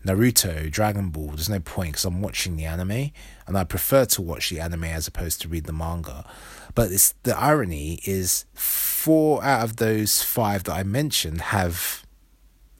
Naruto, 0.04 0.70
Dragon 0.70 1.08
Ball, 1.08 1.28
there's 1.28 1.48
no 1.48 1.60
point 1.60 1.92
because 1.92 2.04
I'm 2.04 2.20
watching 2.20 2.56
the 2.56 2.66
anime 2.66 3.10
and 3.46 3.56
I 3.56 3.64
prefer 3.64 4.04
to 4.04 4.22
watch 4.22 4.50
the 4.50 4.60
anime 4.60 4.84
as 4.84 5.08
opposed 5.08 5.40
to 5.42 5.48
read 5.48 5.64
the 5.64 5.72
manga. 5.72 6.26
But 6.74 6.90
the 7.22 7.36
irony 7.38 8.00
is 8.04 8.46
four 8.54 9.44
out 9.44 9.62
of 9.64 9.76
those 9.76 10.22
five 10.22 10.64
that 10.64 10.72
I 10.72 10.82
mentioned 10.82 11.40
have 11.40 12.03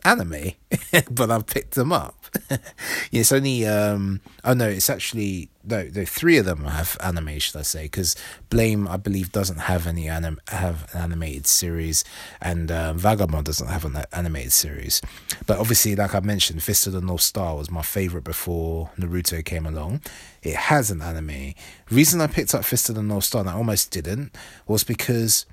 anime, 0.04 0.52
but 1.10 1.30
I've 1.30 1.46
picked 1.46 1.74
them 1.74 1.92
up. 1.92 2.14
it's 3.12 3.32
only 3.32 3.66
um 3.66 4.20
oh 4.44 4.54
no, 4.54 4.68
it's 4.68 4.90
actually 4.90 5.48
no, 5.66 5.88
no 5.94 6.04
three 6.04 6.36
of 6.36 6.44
them 6.44 6.64
have 6.64 6.96
anime, 7.02 7.38
should 7.38 7.56
I 7.56 7.62
say? 7.62 7.84
Because 7.84 8.16
Blame, 8.50 8.86
I 8.86 8.96
believe, 8.96 9.32
doesn't 9.32 9.60
have 9.60 9.86
any 9.86 10.08
anim 10.08 10.40
have 10.48 10.92
an 10.92 11.00
animated 11.02 11.46
series, 11.46 12.04
and 12.40 12.70
um, 12.70 12.98
Vagabond 12.98 13.46
doesn't 13.46 13.68
have 13.68 13.84
an 13.84 14.04
animated 14.12 14.52
series. 14.52 15.00
But 15.46 15.58
obviously, 15.58 15.96
like 15.96 16.14
I 16.14 16.20
mentioned, 16.20 16.62
Fist 16.62 16.86
of 16.86 16.92
the 16.92 17.00
North 17.00 17.22
Star 17.22 17.56
was 17.56 17.70
my 17.70 17.82
favorite 17.82 18.24
before 18.24 18.90
Naruto 18.98 19.44
came 19.44 19.66
along. 19.66 20.02
It 20.42 20.56
has 20.56 20.90
an 20.90 21.00
anime. 21.00 21.54
Reason 21.90 22.20
I 22.20 22.26
picked 22.26 22.54
up 22.54 22.64
Fist 22.64 22.88
of 22.88 22.96
the 22.96 23.02
North 23.02 23.24
Star 23.24 23.40
and 23.40 23.50
I 23.50 23.54
almost 23.54 23.90
didn't 23.90 24.36
was 24.66 24.84
because 24.84 25.46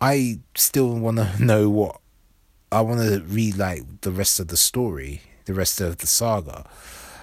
I 0.00 0.40
still 0.54 0.94
want 0.94 1.18
to 1.18 1.32
know 1.44 1.68
what 1.70 2.00
I 2.70 2.80
want 2.82 3.00
to 3.00 3.20
read 3.22 3.56
like 3.56 4.02
the 4.02 4.10
rest 4.10 4.40
of 4.40 4.48
the 4.48 4.56
story, 4.56 5.22
the 5.46 5.54
rest 5.54 5.80
of 5.80 5.98
the 5.98 6.06
saga, 6.06 6.66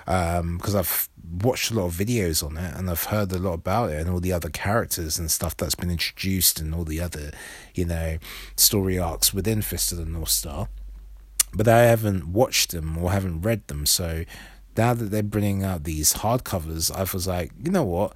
because 0.05 0.75
um, 0.75 0.77
I've 0.77 1.09
watched 1.41 1.71
a 1.71 1.75
lot 1.75 1.85
of 1.85 1.93
videos 1.93 2.43
on 2.43 2.57
it 2.57 2.75
and 2.75 2.89
I've 2.89 3.05
heard 3.05 3.31
a 3.31 3.37
lot 3.37 3.53
about 3.53 3.91
it 3.91 4.01
and 4.01 4.09
all 4.09 4.19
the 4.19 4.33
other 4.33 4.49
characters 4.49 5.17
and 5.19 5.29
stuff 5.29 5.55
that's 5.57 5.75
been 5.75 5.91
introduced 5.91 6.59
and 6.59 6.73
all 6.73 6.83
the 6.83 7.01
other, 7.01 7.31
you 7.73 7.85
know, 7.85 8.17
story 8.55 8.97
arcs 8.97 9.33
within 9.33 9.61
Fist 9.61 9.91
of 9.91 9.99
the 9.99 10.05
North 10.05 10.29
Star. 10.29 10.67
But 11.53 11.67
I 11.67 11.83
haven't 11.83 12.27
watched 12.27 12.71
them 12.71 12.97
or 12.97 13.11
haven't 13.11 13.41
read 13.41 13.67
them, 13.67 13.85
so 13.85 14.25
now 14.75 14.93
that 14.93 15.05
they're 15.05 15.23
bringing 15.23 15.63
out 15.63 15.85
these 15.85 16.15
hardcovers, 16.15 16.93
I 16.93 17.01
was 17.11 17.27
like, 17.27 17.51
you 17.63 17.71
know 17.71 17.85
what? 17.85 18.13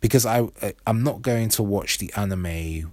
Because 0.00 0.26
I 0.26 0.48
I'm 0.86 1.04
not 1.04 1.22
going 1.22 1.48
to 1.50 1.62
watch 1.62 1.98
the 1.98 2.12
anime 2.16 2.92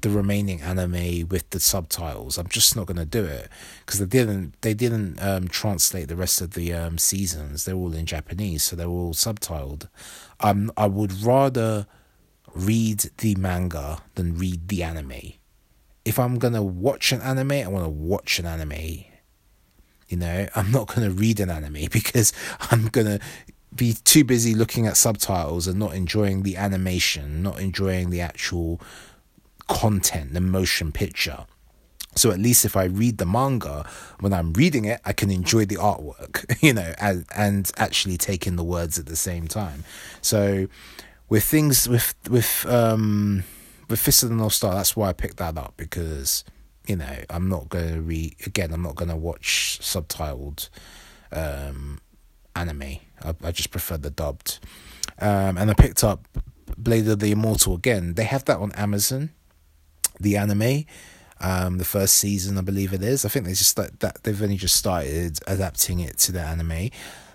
the 0.00 0.10
remaining 0.10 0.60
anime 0.60 1.26
with 1.28 1.50
the 1.50 1.60
subtitles. 1.60 2.38
I'm 2.38 2.48
just 2.48 2.76
not 2.76 2.86
gonna 2.86 3.04
do 3.04 3.24
it 3.24 3.48
because 3.80 3.98
they 3.98 4.06
didn't 4.06 4.60
they 4.62 4.74
didn't 4.74 5.20
um, 5.20 5.48
translate 5.48 6.08
the 6.08 6.16
rest 6.16 6.40
of 6.40 6.54
the 6.54 6.72
um, 6.72 6.98
seasons. 6.98 7.64
They're 7.64 7.74
all 7.74 7.94
in 7.94 8.06
Japanese, 8.06 8.62
so 8.62 8.76
they're 8.76 8.86
all 8.86 9.14
subtitled. 9.14 9.88
Um, 10.40 10.72
I 10.76 10.86
would 10.86 11.12
rather 11.22 11.86
read 12.54 13.10
the 13.18 13.34
manga 13.34 14.02
than 14.14 14.38
read 14.38 14.68
the 14.68 14.82
anime. 14.82 15.32
If 16.04 16.18
I'm 16.18 16.38
gonna 16.38 16.62
watch 16.62 17.12
an 17.12 17.20
anime, 17.20 17.52
I 17.52 17.68
want 17.68 17.84
to 17.84 17.90
watch 17.90 18.38
an 18.38 18.46
anime. 18.46 19.04
You 20.08 20.16
know, 20.16 20.48
I'm 20.54 20.70
not 20.70 20.94
gonna 20.94 21.10
read 21.10 21.40
an 21.40 21.50
anime 21.50 21.88
because 21.92 22.32
I'm 22.70 22.86
gonna 22.86 23.18
be 23.74 23.94
too 24.04 24.24
busy 24.24 24.54
looking 24.54 24.86
at 24.86 24.96
subtitles 24.96 25.66
and 25.66 25.78
not 25.78 25.94
enjoying 25.94 26.42
the 26.42 26.56
animation, 26.56 27.42
not 27.42 27.60
enjoying 27.60 28.10
the 28.10 28.20
actual 28.20 28.80
content, 29.68 30.34
the 30.34 30.40
motion 30.40 30.92
picture. 30.92 31.46
So 32.14 32.30
at 32.30 32.40
least 32.40 32.64
if 32.64 32.76
I 32.76 32.84
read 32.84 33.18
the 33.18 33.26
manga, 33.26 33.88
when 34.20 34.32
I'm 34.32 34.52
reading 34.54 34.86
it, 34.86 35.00
I 35.04 35.12
can 35.12 35.30
enjoy 35.30 35.66
the 35.66 35.76
artwork, 35.76 36.44
you 36.62 36.72
know, 36.72 36.94
and, 36.98 37.24
and 37.36 37.70
actually 37.76 38.16
take 38.16 38.46
in 38.46 38.56
the 38.56 38.64
words 38.64 38.98
at 38.98 39.06
the 39.06 39.16
same 39.16 39.46
time. 39.46 39.84
So 40.20 40.66
with 41.28 41.44
things 41.44 41.88
with 41.88 42.14
with 42.28 42.66
um 42.66 43.44
with 43.88 44.00
Fist 44.00 44.22
of 44.22 44.30
the 44.30 44.34
North 44.34 44.54
Star, 44.54 44.74
that's 44.74 44.96
why 44.96 45.08
I 45.08 45.12
picked 45.12 45.36
that 45.36 45.56
up 45.56 45.74
because 45.76 46.44
you 46.86 46.96
know 46.96 47.18
I'm 47.30 47.48
not 47.48 47.68
gonna 47.68 48.00
read 48.00 48.34
again. 48.46 48.72
I'm 48.72 48.82
not 48.82 48.96
gonna 48.96 49.16
watch 49.16 49.78
subtitled 49.80 50.70
um 51.30 52.00
anime. 52.56 52.98
I, 53.22 53.34
I 53.44 53.52
just 53.52 53.70
prefer 53.70 53.96
the 53.96 54.10
dubbed. 54.10 54.58
Um, 55.20 55.58
and 55.58 55.70
I 55.70 55.74
picked 55.74 56.02
up 56.04 56.26
Blade 56.76 57.08
of 57.08 57.18
the 57.18 57.32
Immortal 57.32 57.74
again. 57.74 58.14
They 58.14 58.24
have 58.24 58.44
that 58.46 58.58
on 58.58 58.72
Amazon 58.72 59.30
the 60.20 60.36
anime. 60.36 60.84
Um, 61.40 61.78
the 61.78 61.84
first 61.84 62.16
season, 62.16 62.58
I 62.58 62.62
believe 62.62 62.92
it 62.92 63.02
is. 63.02 63.24
I 63.24 63.28
think 63.28 63.44
they 63.44 63.52
just 63.52 63.76
that, 63.76 64.00
that 64.00 64.24
they've 64.24 64.42
only 64.42 64.56
just 64.56 64.76
started 64.76 65.38
adapting 65.46 66.00
it 66.00 66.18
to 66.18 66.32
the 66.32 66.40
anime. 66.40 66.90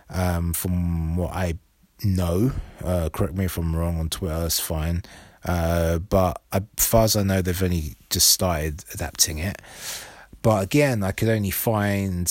Um, 0.10 0.54
from 0.54 1.16
what 1.16 1.34
I 1.34 1.56
know, 2.04 2.52
uh, 2.84 3.10
correct 3.10 3.36
me 3.36 3.46
if 3.46 3.58
I'm 3.58 3.76
wrong 3.76 4.00
on 4.00 4.10
Twitter. 4.10 4.40
That's 4.40 4.60
fine. 4.60 5.04
Uh, 5.46 6.00
but 6.00 6.42
as 6.52 6.64
far 6.78 7.04
as 7.06 7.16
I 7.16 7.24
know, 7.24 7.42
they've 7.42 7.64
only 7.64 7.96
just 8.10 8.30
started 8.30 8.84
adapting 8.94 9.40
it. 9.40 9.62
But 10.42 10.64
again, 10.64 11.04
I 11.04 11.12
could 11.12 11.30
only 11.30 11.52
find 11.52 12.30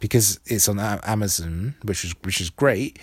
because 0.00 0.40
it's 0.46 0.68
on 0.68 0.78
Amazon, 0.80 1.76
which 1.82 2.04
is 2.04 2.14
which 2.22 2.40
is 2.40 2.50
great 2.50 2.98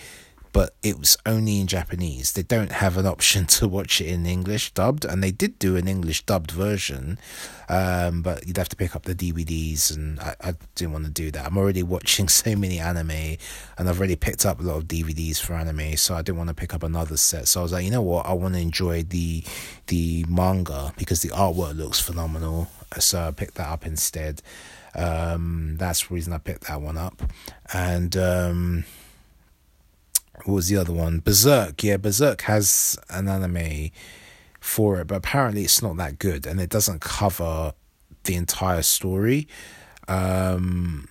but 0.54 0.76
it 0.84 1.00
was 1.00 1.18
only 1.26 1.60
in 1.60 1.66
Japanese. 1.66 2.32
They 2.32 2.44
don't 2.44 2.72
have 2.72 2.96
an 2.96 3.08
option 3.08 3.46
to 3.58 3.68
watch 3.68 4.00
it 4.00 4.08
in 4.08 4.26
English 4.26 4.72
dubbed, 4.72 5.04
and 5.04 5.22
they 5.22 5.32
did 5.32 5.60
do 5.60 5.76
an 5.76 5.88
English 5.88 6.26
dubbed 6.26 6.52
version, 6.52 7.18
um, 7.68 8.22
but 8.22 8.48
you'd 8.48 8.58
have 8.58 8.70
to 8.70 8.76
pick 8.76 8.96
up 8.96 9.04
the 9.04 9.16
DVDs, 9.16 9.94
and 9.94 10.20
I, 10.20 10.36
I 10.42 10.54
didn't 10.76 10.94
want 10.94 11.06
to 11.06 11.12
do 11.12 11.32
that. 11.32 11.46
I'm 11.46 11.58
already 11.58 11.82
watching 11.84 12.30
so 12.44 12.56
many 12.56 12.80
anime, 12.80 13.38
and 13.78 13.90
I've 13.90 13.98
already 13.98 14.16
picked 14.16 14.46
up 14.46 14.60
a 14.60 14.64
lot 14.64 14.78
of 14.78 14.84
DVDs 14.86 15.42
for 15.42 15.54
anime, 15.54 15.98
so 15.98 16.14
I 16.14 16.22
didn't 16.22 16.38
want 16.38 16.50
to 16.50 16.54
pick 16.54 16.74
up 16.74 16.84
another 16.84 17.18
set. 17.18 17.48
So 17.48 17.60
I 17.60 17.64
was 17.64 17.74
like, 17.74 17.84
you 17.84 17.92
know 17.92 18.04
what, 18.04 18.28
I 18.28 18.34
want 18.34 18.54
to 18.54 18.62
enjoy 18.62 19.04
the 19.04 19.44
the 19.88 20.24
manga 20.30 20.94
because 20.98 21.22
the 21.22 21.30
artwork 21.30 21.76
looks 21.76 22.00
phenomenal. 22.00 22.70
So 23.00 23.24
I 23.24 23.32
picked 23.32 23.56
that 23.56 23.70
up 23.70 23.88
instead. 23.88 24.44
Um, 24.96 25.78
that's 25.80 26.08
the 26.08 26.14
reason 26.14 26.32
I 26.32 26.38
picked 26.38 26.68
that 26.68 26.80
one 26.80 26.98
up, 26.98 27.24
and. 27.74 28.16
Um, 28.16 28.86
what 30.46 30.56
was 30.56 30.68
the 30.68 30.78
other 30.78 30.94
one? 30.94 31.20
Berserk. 31.20 31.84
Yeah, 31.84 31.98
Berserk 31.98 32.42
has 32.42 32.98
an 33.10 33.28
anime 33.28 33.92
for 34.60 35.00
it, 35.00 35.08
but 35.08 35.16
apparently 35.16 35.64
it's 35.64 35.82
not 35.82 35.98
that 35.98 36.20
good 36.20 36.46
and 36.46 36.60
it 36.60 36.70
doesn't 36.70 37.02
cover 37.02 37.74
the 38.24 38.36
entire 38.36 38.82
story. 38.82 39.48
Um, 40.08 41.08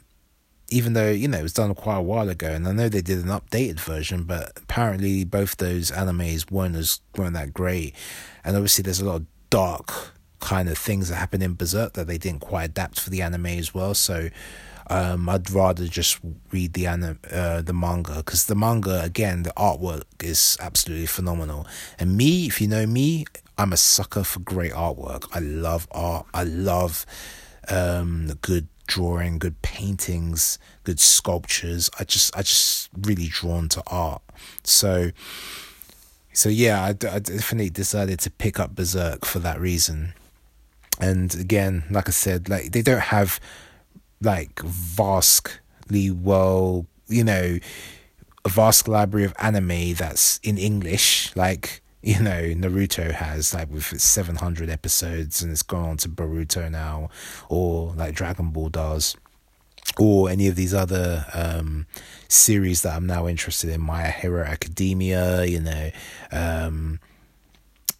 even 0.68 0.94
though, 0.94 1.10
you 1.10 1.28
know, 1.28 1.38
it 1.38 1.42
was 1.42 1.52
done 1.52 1.74
quite 1.74 1.98
a 1.98 2.02
while 2.02 2.28
ago 2.28 2.48
and 2.48 2.66
I 2.66 2.72
know 2.72 2.88
they 2.88 3.02
did 3.02 3.18
an 3.18 3.28
updated 3.28 3.78
version, 3.78 4.24
but 4.24 4.52
apparently 4.56 5.24
both 5.24 5.56
those 5.58 5.90
animes 5.90 6.50
weren't 6.50 6.76
as 6.76 7.00
weren't 7.16 7.34
that 7.34 7.52
great. 7.52 7.94
And 8.44 8.56
obviously 8.56 8.82
there's 8.82 9.00
a 9.00 9.04
lot 9.04 9.16
of 9.16 9.26
dark 9.50 10.12
kind 10.40 10.68
of 10.68 10.76
things 10.76 11.08
that 11.08 11.16
happen 11.16 11.42
in 11.42 11.54
Berserk 11.54 11.92
that 11.92 12.06
they 12.06 12.18
didn't 12.18 12.40
quite 12.40 12.64
adapt 12.64 12.98
for 13.00 13.10
the 13.10 13.22
anime 13.22 13.46
as 13.46 13.74
well. 13.74 13.94
So 13.94 14.30
um, 14.92 15.26
I'd 15.26 15.50
rather 15.50 15.88
just 15.88 16.20
read 16.50 16.74
the 16.74 16.86
anim- 16.86 17.18
uh, 17.30 17.62
the 17.62 17.72
manga 17.72 18.16
because 18.16 18.44
the 18.44 18.54
manga 18.54 19.02
again 19.02 19.42
the 19.42 19.52
artwork 19.56 20.04
is 20.22 20.58
absolutely 20.60 21.06
phenomenal. 21.06 21.66
And 21.98 22.14
me, 22.14 22.46
if 22.46 22.60
you 22.60 22.68
know 22.68 22.84
me, 22.84 23.24
I'm 23.56 23.72
a 23.72 23.78
sucker 23.78 24.22
for 24.22 24.40
great 24.40 24.72
artwork. 24.72 25.24
I 25.32 25.38
love 25.38 25.88
art. 25.92 26.26
I 26.34 26.44
love 26.44 27.06
um, 27.68 28.32
good 28.42 28.68
drawing, 28.86 29.38
good 29.38 29.62
paintings, 29.62 30.58
good 30.84 31.00
sculptures. 31.00 31.88
I 31.98 32.04
just 32.04 32.36
I 32.36 32.42
just 32.42 32.90
really 33.00 33.28
drawn 33.28 33.70
to 33.70 33.82
art. 33.86 34.20
So 34.62 35.10
so 36.34 36.50
yeah, 36.50 36.82
I, 36.82 36.88
I 36.88 37.18
definitely 37.18 37.70
decided 37.70 38.20
to 38.20 38.30
pick 38.30 38.60
up 38.60 38.74
Berserk 38.74 39.24
for 39.24 39.38
that 39.38 39.58
reason. 39.58 40.12
And 41.00 41.34
again, 41.34 41.84
like 41.90 42.08
I 42.08 42.12
said, 42.12 42.50
like 42.50 42.72
they 42.72 42.82
don't 42.82 43.00
have 43.00 43.40
like 44.24 44.60
vastly 44.60 46.10
well, 46.10 46.86
you 47.08 47.24
know, 47.24 47.58
a 48.44 48.48
vast 48.48 48.88
library 48.88 49.24
of 49.24 49.34
anime 49.38 49.94
that's 49.94 50.38
in 50.42 50.58
English, 50.58 51.34
like 51.36 51.82
you 52.02 52.20
know 52.20 52.42
Naruto 52.54 53.12
has, 53.12 53.54
like 53.54 53.70
with 53.70 53.92
its 53.92 54.04
seven 54.04 54.36
hundred 54.36 54.68
episodes, 54.68 55.42
and 55.42 55.52
it's 55.52 55.62
gone 55.62 55.90
on 55.90 55.96
to 55.98 56.08
Boruto 56.08 56.70
now, 56.70 57.10
or 57.48 57.92
like 57.94 58.14
Dragon 58.14 58.50
Ball 58.50 58.68
does, 58.68 59.16
or 59.98 60.30
any 60.30 60.48
of 60.48 60.56
these 60.56 60.74
other 60.74 61.26
um, 61.34 61.86
series 62.28 62.82
that 62.82 62.94
I'm 62.94 63.06
now 63.06 63.28
interested 63.28 63.70
in, 63.70 63.80
My 63.80 64.08
Hero 64.08 64.44
Academia, 64.44 65.44
you 65.44 65.60
know, 65.60 65.90
um, 66.30 67.00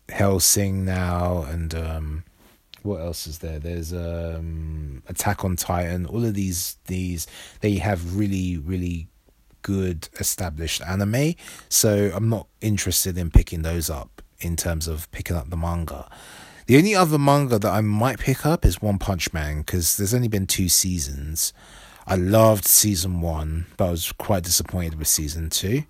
Hellsing 0.09 0.85
now, 0.85 1.43
and 1.43 1.75
um, 1.75 2.25
what 2.85 3.01
else 3.01 3.27
is 3.27 3.39
there? 3.39 3.59
There's 3.59 3.93
um, 3.93 5.03
Attack 5.09 5.45
on 5.45 5.57
Titan. 5.57 6.07
All 6.07 6.25
of 6.25 6.35
these 6.35 6.77
these 6.87 7.27
they 7.61 7.77
have 7.77 8.17
really 8.17 8.59
really 8.59 9.09
good 9.63 10.09
established 10.19 10.83
anime. 10.83 11.35
So 11.69 12.11
I'm 12.15 12.29
not 12.29 12.49
interested 12.61 13.17
in 13.17 13.31
picking 13.31 13.63
those 13.63 13.89
up 13.89 14.23
in 14.41 14.57
terms 14.57 14.89
of 14.89 15.11
picking 15.13 15.37
up 15.37 15.51
the 15.51 15.57
manga. 15.57 16.09
The 16.67 16.77
only 16.77 16.95
other 16.95 17.19
manga 17.19 17.59
that 17.59 17.73
I 17.73 17.81
might 17.81 18.19
pick 18.19 18.47
up 18.47 18.65
is 18.65 18.81
One 18.81 18.99
Punch 18.99 19.33
Man 19.33 19.59
because 19.59 19.97
there's 19.97 20.15
only 20.15 20.29
been 20.29 20.47
two 20.47 20.69
seasons. 20.69 21.53
I 22.07 22.17
loved 22.17 22.67
season 22.67 23.21
one, 23.21 23.67
but 23.77 23.87
I 23.87 23.91
was 23.91 24.13
quite 24.13 24.43
disappointed 24.43 24.99
with 24.99 25.09
season 25.09 25.51
two. 25.51 25.85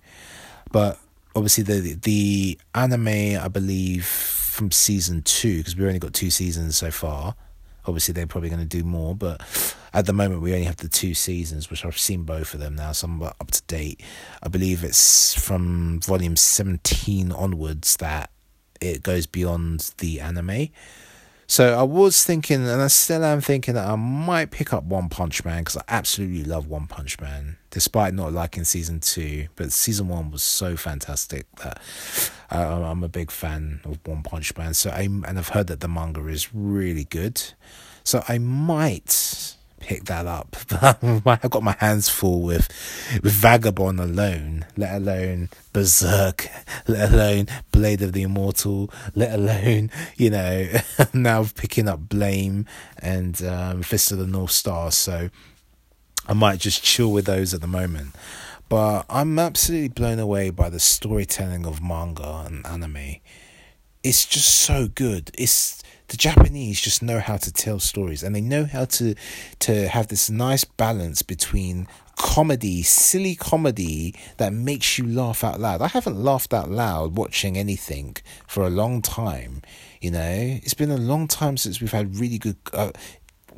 But 0.71 0.99
obviously, 1.35 1.63
the 1.63 1.93
the 1.95 2.59
anime 2.75 3.39
I 3.39 3.47
believe 3.47 4.05
from 4.05 4.71
season 4.71 5.21
two 5.23 5.57
because 5.57 5.75
we've 5.75 5.87
only 5.87 5.99
got 5.99 6.13
two 6.13 6.29
seasons 6.29 6.77
so 6.77 6.91
far. 6.91 7.35
Obviously, 7.85 8.13
they're 8.13 8.27
probably 8.27 8.49
going 8.49 8.61
to 8.61 8.67
do 8.67 8.83
more, 8.83 9.13
but 9.13 9.41
at 9.93 10.05
the 10.05 10.13
moment, 10.13 10.41
we 10.41 10.53
only 10.53 10.65
have 10.65 10.77
the 10.77 10.87
two 10.87 11.13
seasons, 11.13 11.69
which 11.69 11.83
I've 11.83 11.97
seen 11.97 12.23
both 12.23 12.53
of 12.53 12.61
them 12.61 12.75
now, 12.75 12.93
so 12.93 13.07
I'm 13.07 13.21
up 13.21 13.51
to 13.51 13.61
date. 13.63 14.01
I 14.41 14.47
believe 14.47 14.83
it's 14.83 15.33
from 15.33 15.99
volume 15.99 16.37
17 16.37 17.31
onwards 17.31 17.97
that 17.97 18.29
it 18.79 19.03
goes 19.03 19.25
beyond 19.25 19.93
the 19.97 20.21
anime. 20.21 20.69
So 21.45 21.77
I 21.77 21.83
was 21.83 22.23
thinking, 22.23 22.67
and 22.67 22.81
I 22.81 22.87
still 22.87 23.23
am 23.23 23.41
thinking 23.41 23.73
that 23.75 23.87
I 23.87 23.95
might 23.95 24.51
pick 24.51 24.73
up 24.73 24.83
One 24.85 25.09
Punch 25.09 25.43
Man 25.43 25.59
because 25.59 25.77
I 25.77 25.83
absolutely 25.87 26.43
love 26.43 26.67
One 26.67 26.87
Punch 26.87 27.19
Man, 27.19 27.57
despite 27.69 28.13
not 28.13 28.33
liking 28.33 28.63
season 28.63 28.99
two. 28.99 29.47
But 29.55 29.71
season 29.71 30.07
one 30.07 30.31
was 30.31 30.41
so 30.43 30.75
fantastic 30.77 31.45
that 31.57 31.81
I'm 32.49 33.03
a 33.03 33.09
big 33.09 33.29
fan 33.29 33.81
of 33.83 33.99
One 34.05 34.23
Punch 34.23 34.55
Man. 34.57 34.73
So 34.73 34.89
I 34.89 35.01
and 35.01 35.37
I've 35.37 35.49
heard 35.49 35.67
that 35.67 35.81
the 35.81 35.87
manga 35.87 36.25
is 36.27 36.53
really 36.53 37.05
good. 37.05 37.41
So 38.03 38.23
I 38.27 38.37
might 38.37 39.55
pick 39.83 40.05
that 40.05 40.25
up. 40.25 40.55
I've 41.25 41.49
got 41.49 41.61
my 41.61 41.75
hands 41.79 42.07
full 42.07 42.41
with 42.41 42.69
with 43.21 43.33
Vagabond 43.33 43.99
alone, 43.99 44.65
let 44.77 44.95
alone 44.95 45.49
Berserk, 45.73 46.47
let 46.87 47.11
alone 47.11 47.47
Blade 47.71 48.01
of 48.01 48.13
the 48.13 48.23
Immortal, 48.23 48.89
let 49.13 49.33
alone 49.33 49.91
you 50.15 50.29
know 50.29 50.67
now 51.13 51.45
picking 51.55 51.89
up 51.89 52.07
Blame 52.07 52.65
and 52.99 53.43
um, 53.43 53.83
Fist 53.83 54.11
of 54.11 54.19
the 54.19 54.27
North 54.27 54.51
Star. 54.51 54.89
So 54.91 55.29
I 56.27 56.33
might 56.33 56.59
just 56.59 56.81
chill 56.81 57.11
with 57.11 57.25
those 57.25 57.53
at 57.53 57.61
the 57.61 57.67
moment. 57.67 58.15
But 58.69 59.05
I'm 59.09 59.37
absolutely 59.37 59.89
blown 59.89 60.17
away 60.17 60.49
by 60.49 60.69
the 60.69 60.79
storytelling 60.79 61.65
of 61.65 61.83
manga 61.83 62.45
and 62.47 62.65
anime. 62.65 63.17
It's 64.01 64.25
just 64.25 64.49
so 64.49 64.87
good. 64.87 65.29
It's 65.37 65.83
the 66.07 66.17
Japanese 66.17 66.81
just 66.81 67.01
know 67.01 67.19
how 67.19 67.37
to 67.37 67.51
tell 67.51 67.79
stories 67.79 68.23
and 68.23 68.35
they 68.35 68.41
know 68.41 68.65
how 68.65 68.85
to 68.85 69.15
to 69.59 69.87
have 69.87 70.07
this 70.07 70.29
nice 70.29 70.63
balance 70.63 71.21
between 71.21 71.87
comedy, 72.15 72.83
silly 72.83 73.35
comedy 73.35 74.13
that 74.37 74.53
makes 74.53 74.97
you 74.97 75.05
laugh 75.05 75.43
out 75.43 75.59
loud. 75.59 75.81
I 75.81 75.87
haven't 75.87 76.21
laughed 76.21 76.53
out 76.53 76.69
loud 76.69 77.17
watching 77.17 77.57
anything 77.57 78.17
for 78.47 78.63
a 78.63 78.69
long 78.69 79.01
time. 79.01 79.61
You 80.01 80.11
know, 80.11 80.59
it's 80.63 80.73
been 80.73 80.91
a 80.91 80.97
long 80.97 81.27
time 81.27 81.57
since 81.57 81.81
we've 81.81 81.91
had 81.91 82.17
really 82.17 82.37
good 82.37 82.57
uh, 82.73 82.91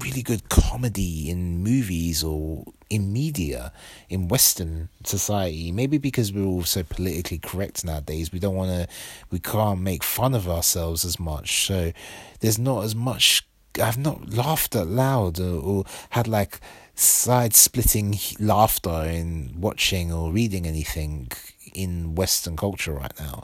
really 0.02 0.22
good 0.22 0.50
comedy 0.50 1.30
in 1.30 1.64
movies 1.64 2.24
or 2.24 2.66
in 2.90 3.12
media 3.12 3.72
in 4.10 4.28
western 4.28 4.90
society 5.04 5.72
maybe 5.72 5.98
because 5.98 6.32
we're 6.32 6.46
all 6.46 6.64
so 6.64 6.84
politically 6.84 7.40
correct 7.40 7.84
nowadays 7.84 8.32
we 8.32 8.40
don't 8.40 8.56
want 8.56 8.70
to 8.70 8.88
we 9.32 9.40
can't 9.40 9.82
make 9.82 10.04
fun 10.04 10.34
of 10.36 10.48
ourselves 10.48 11.04
as 11.04 11.20
much. 11.20 11.66
So 11.66 11.92
there's 12.40 12.60
not 12.60 12.84
as 12.84 12.96
much 12.96 13.48
i've 13.82 13.98
not 13.98 14.34
laughed 14.34 14.76
out 14.76 14.88
loud 14.88 15.40
or, 15.40 15.60
or 15.60 15.84
had 16.12 16.28
like 16.28 16.60
side 16.96 17.54
splitting 17.54 18.18
laughter 18.40 19.04
in 19.04 19.54
watching 19.60 20.14
or 20.14 20.32
reading 20.32 20.66
anything 20.66 21.30
in 21.74 22.16
western 22.16 22.56
culture 22.56 22.94
right 22.94 23.20
now 23.20 23.44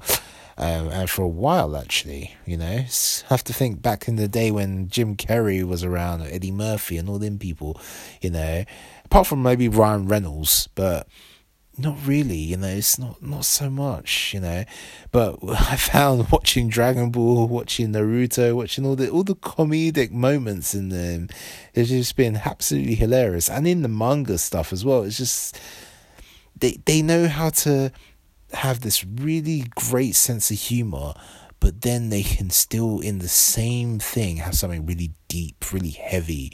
um, 0.61 0.89
and 0.89 1.09
for 1.09 1.23
a 1.23 1.27
while 1.27 1.75
actually. 1.75 2.35
You 2.45 2.57
know, 2.57 2.85
have 3.29 3.43
to 3.45 3.53
think 3.53 3.81
back 3.81 4.07
in 4.07 4.15
the 4.15 4.27
day 4.27 4.51
when 4.51 4.87
Jim 4.87 5.15
Carrey 5.17 5.63
was 5.63 5.83
around, 5.83 6.21
Eddie 6.21 6.51
Murphy, 6.51 6.97
and 6.97 7.09
all 7.09 7.19
them 7.19 7.39
people. 7.39 7.81
You 8.21 8.29
know, 8.29 8.63
apart 9.03 9.27
from 9.27 9.41
maybe 9.41 9.67
Ryan 9.67 10.07
Reynolds, 10.07 10.69
but 10.75 11.07
not 11.77 11.97
really. 12.05 12.37
You 12.37 12.57
know, 12.57 12.67
it's 12.67 12.99
not 12.99 13.21
not 13.23 13.43
so 13.43 13.71
much. 13.71 14.33
You 14.35 14.41
know, 14.41 14.63
but 15.11 15.39
I 15.49 15.75
found 15.77 16.31
watching 16.31 16.69
Dragon 16.69 17.09
Ball, 17.09 17.47
watching 17.47 17.91
Naruto, 17.91 18.55
watching 18.55 18.85
all 18.85 18.95
the 18.95 19.09
all 19.09 19.23
the 19.23 19.35
comedic 19.35 20.11
moments 20.11 20.75
in 20.75 20.89
them, 20.89 21.29
it's 21.73 21.89
just 21.89 22.15
been 22.15 22.41
absolutely 22.45 22.95
hilarious, 22.95 23.49
and 23.49 23.67
in 23.67 23.81
the 23.81 23.87
manga 23.89 24.37
stuff 24.37 24.71
as 24.71 24.85
well. 24.85 25.01
It's 25.03 25.17
just 25.17 25.59
they 26.55 26.77
they 26.85 27.01
know 27.01 27.27
how 27.27 27.49
to 27.49 27.91
have 28.53 28.81
this 28.81 29.05
really 29.05 29.65
great 29.75 30.15
sense 30.15 30.51
of 30.51 30.57
humor, 30.57 31.13
but 31.59 31.81
then 31.81 32.09
they 32.09 32.23
can 32.23 32.49
still, 32.49 32.99
in 32.99 33.19
the 33.19 33.27
same 33.27 33.99
thing, 33.99 34.37
have 34.37 34.55
something 34.55 34.85
really 34.85 35.11
deep, 35.27 35.71
really 35.71 35.91
heavy, 35.91 36.51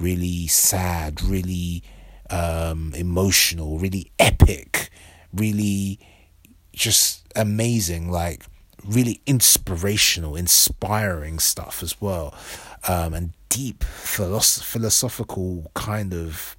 really 0.00 0.46
sad, 0.46 1.22
really 1.22 1.82
um, 2.30 2.92
emotional, 2.96 3.78
really 3.78 4.10
epic, 4.18 4.90
really 5.32 6.00
just 6.72 7.26
amazing, 7.36 8.10
like 8.10 8.44
really 8.84 9.20
inspirational, 9.26 10.36
inspiring 10.36 11.38
stuff 11.38 11.82
as 11.82 12.00
well, 12.00 12.34
um, 12.86 13.12
and 13.12 13.32
deep 13.48 13.80
philosoph- 13.84 14.62
philosophical 14.62 15.70
kind 15.74 16.14
of 16.14 16.56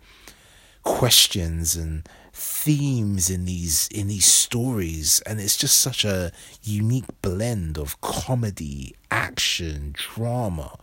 questions 0.83 1.75
and 1.75 2.07
themes 2.39 3.29
in 3.29 3.45
these 3.45 3.87
in 3.89 4.07
these 4.07 4.25
stories 4.25 5.21
and 5.25 5.41
it's 5.41 5.57
just 5.57 5.79
such 5.79 6.05
a 6.05 6.31
unique 6.63 7.21
blend 7.21 7.77
of 7.77 7.99
comedy 7.99 8.95
action 9.11 9.93
drama 9.93 10.77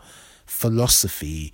philosophy 0.45 1.53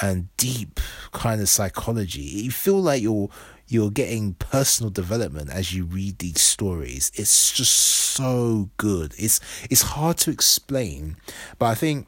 and 0.00 0.28
deep 0.36 0.78
kind 1.12 1.40
of 1.40 1.48
psychology. 1.48 2.20
You 2.20 2.50
feel 2.50 2.80
like 2.80 3.02
you're 3.02 3.28
you're 3.66 3.90
getting 3.90 4.34
personal 4.34 4.90
development 4.90 5.50
as 5.50 5.74
you 5.74 5.84
read 5.84 6.18
these 6.18 6.40
stories. 6.40 7.10
It's 7.14 7.52
just 7.52 7.72
so 7.72 8.68
good. 8.76 9.14
It's 9.16 9.40
it's 9.70 9.82
hard 9.82 10.18
to 10.18 10.30
explain 10.30 11.16
but 11.58 11.66
i 11.66 11.74
think 11.74 12.06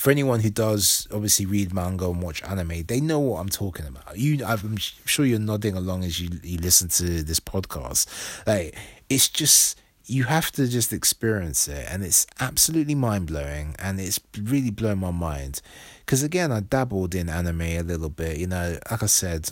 for 0.00 0.10
anyone 0.10 0.40
who 0.40 0.48
does 0.48 1.06
obviously 1.12 1.44
read 1.44 1.74
manga 1.74 2.06
and 2.08 2.22
watch 2.22 2.42
anime, 2.44 2.84
they 2.84 3.00
know 3.00 3.18
what 3.18 3.38
I'm 3.38 3.50
talking 3.50 3.86
about. 3.86 4.16
You, 4.16 4.42
I'm 4.46 4.78
sure 4.78 5.26
you're 5.26 5.38
nodding 5.38 5.76
along 5.76 6.04
as 6.04 6.18
you 6.18 6.30
you 6.42 6.56
listen 6.56 6.88
to 6.88 7.22
this 7.22 7.38
podcast. 7.38 8.06
Like 8.46 8.74
it's 9.10 9.28
just 9.28 9.78
you 10.06 10.24
have 10.24 10.50
to 10.52 10.66
just 10.68 10.94
experience 10.94 11.68
it, 11.68 11.86
and 11.90 12.02
it's 12.02 12.26
absolutely 12.40 12.94
mind 12.94 13.26
blowing, 13.26 13.76
and 13.78 14.00
it's 14.00 14.18
really 14.40 14.70
blown 14.70 15.00
my 15.00 15.10
mind. 15.10 15.60
Because 15.98 16.22
again, 16.22 16.50
I 16.50 16.60
dabbled 16.60 17.14
in 17.14 17.28
anime 17.28 17.60
a 17.60 17.82
little 17.82 18.08
bit. 18.08 18.38
You 18.38 18.46
know, 18.46 18.78
like 18.90 19.02
I 19.02 19.06
said, 19.06 19.50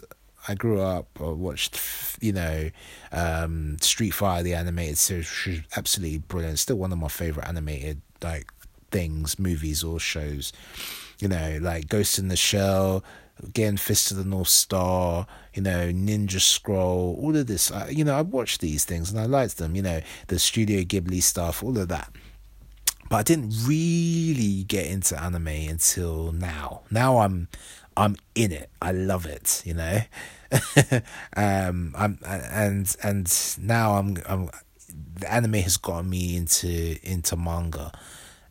I 0.49 0.55
grew 0.55 0.81
up, 0.81 1.09
I 1.21 1.25
watched, 1.25 1.79
you 2.23 2.33
know, 2.33 2.71
um, 3.13 3.77
Street 3.83 4.13
Fighter, 4.13 4.45
the 4.45 4.55
animated 4.55 4.97
series, 4.97 5.63
absolutely 5.77 6.19
brilliant. 6.19 6.59
Still 6.59 6.77
one 6.77 6.91
of 6.91 6.99
my 6.99 7.09
favorite 7.09 7.47
animated 7.47 8.01
like 8.23 8.47
things, 8.91 9.39
movies 9.39 9.83
or 9.85 9.99
shows. 10.01 10.53
You 11.21 11.29
know, 11.29 11.59
like 11.61 11.89
Ghost 11.89 12.19
in 12.19 12.29
the 12.29 12.37
Shell, 12.37 13.05
again, 13.43 13.77
Fist 13.77 14.11
of 14.11 14.17
the 14.17 14.25
North 14.25 14.49
Star, 14.49 15.27
you 15.55 15.63
know, 15.63 15.89
Ninja 15.89 16.41
Scroll, 16.41 17.19
all 17.21 17.37
of 17.37 17.47
this. 17.47 17.71
I, 17.71 17.89
you 17.89 18.05
know, 18.05 18.17
I 18.17 18.23
watched 18.23 18.61
these 18.61 18.85
things 18.85 19.11
and 19.11 19.21
I 19.21 19.27
liked 19.27 19.59
them, 19.59 19.75
you 19.75 19.83
know, 19.83 20.01
the 20.29 20.39
Studio 20.39 20.83
Ghibli 20.83 21.23
stuff, 21.23 21.63
all 21.63 21.77
of 21.79 21.89
that. 21.89 22.13
But 23.09 23.17
I 23.17 23.23
didn't 23.23 23.55
really 23.67 24.65
get 24.65 24.87
into 24.87 25.21
anime 25.21 25.49
until 25.49 26.33
now. 26.33 26.83
Now 26.91 27.19
I'm 27.19 27.49
I'm 27.97 28.17
in 28.35 28.53
it. 28.53 28.71
I 28.81 28.93
love 28.93 29.27
it, 29.27 29.63
you 29.65 29.75
know. 29.75 30.01
um 31.37 31.95
I'm 31.97 32.19
and 32.25 32.97
and 33.03 33.57
now 33.61 33.95
I'm 33.95 34.19
I'm 34.27 34.51
the 35.15 35.33
anime 35.33 35.55
has 35.55 35.77
gotten 35.77 36.11
me 36.11 36.37
into 36.37 36.97
into 37.03 37.37
manga 37.37 37.93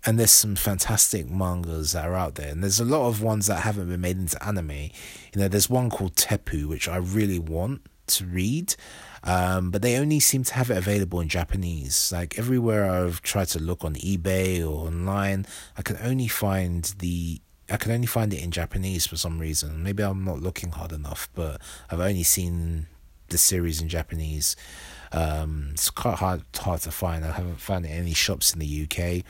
and 0.06 0.20
there's 0.20 0.32
some 0.32 0.56
fantastic 0.56 1.30
mangas 1.30 1.94
that 1.94 2.06
are 2.06 2.16
out 2.16 2.36
there 2.36 2.52
and 2.52 2.64
there's 2.64 2.80
a 2.80 2.86
lot 2.86 3.08
of 3.08 3.22
ones 3.22 3.48
that 3.48 3.62
haven't 3.62 3.90
been 3.90 4.02
made 4.02 4.18
into 4.18 4.42
anime 4.46 4.72
you 4.72 4.92
know 5.38 5.48
there's 5.48 5.70
one 5.70 5.90
called 5.90 6.16
Teppu 6.16 6.66
which 6.66 6.88
i 6.88 6.98
really 6.98 7.40
want 7.40 7.82
to 8.08 8.26
read 8.26 8.76
Um, 9.24 9.72
but 9.72 9.82
they 9.82 9.98
only 9.98 10.22
seem 10.22 10.44
to 10.46 10.54
have 10.54 10.72
it 10.72 10.78
available 10.78 11.20
in 11.20 11.28
Japanese. 11.28 12.12
Like 12.14 12.40
everywhere 12.40 12.90
I've 12.90 13.22
tried 13.22 13.50
to 13.50 13.60
look 13.60 13.84
on 13.84 13.96
eBay 13.96 14.62
or 14.62 14.88
online, 14.88 15.46
I 15.76 15.82
can 15.82 15.98
only 16.02 16.30
find 16.30 16.86
the 17.00 17.42
I 17.70 17.76
can 17.76 17.92
only 17.92 18.08
find 18.08 18.34
it 18.34 18.42
in 18.42 18.52
Japanese 18.52 19.06
for 19.06 19.18
some 19.18 19.40
reason. 19.40 19.84
Maybe 19.84 20.02
I'm 20.02 20.24
not 20.24 20.40
looking 20.40 20.72
hard 20.72 20.94
enough, 20.94 21.28
but 21.36 21.62
I've 21.90 22.00
only 22.00 22.24
seen 22.24 22.88
the 23.28 23.38
series 23.38 23.82
in 23.82 23.90
Japanese. 23.90 24.56
Um, 25.12 25.70
it's 25.74 25.90
quite 25.90 26.16
hard 26.16 26.44
hard 26.58 26.82
to 26.82 26.92
find. 26.92 27.26
I 27.26 27.32
haven't 27.32 27.60
found 27.60 27.86
it 27.86 27.92
in 27.92 27.98
any 27.98 28.14
shops 28.14 28.54
in 28.54 28.60
the 28.60 28.84
UK. 28.84 29.26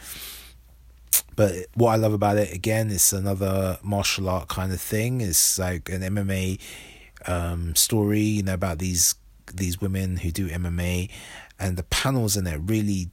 But 1.36 1.68
what 1.76 1.92
I 1.92 1.96
love 1.98 2.14
about 2.14 2.38
it 2.38 2.52
again, 2.52 2.90
it's 2.90 3.14
another 3.14 3.78
martial 3.84 4.28
art 4.28 4.48
kind 4.48 4.74
of 4.74 4.82
thing. 4.82 5.22
It's 5.22 5.60
like 5.60 5.88
an 5.90 6.02
MMA 6.02 6.60
um, 7.28 7.76
story, 7.76 8.22
you 8.22 8.44
know, 8.44 8.56
about 8.56 8.80
these 8.80 9.16
these 9.54 9.80
women 9.80 10.18
who 10.18 10.32
do 10.32 10.50
MMA, 10.50 11.10
and 11.60 11.78
the 11.78 11.84
panels 11.84 12.36
in 12.36 12.48
it 12.48 12.60
really 12.66 13.12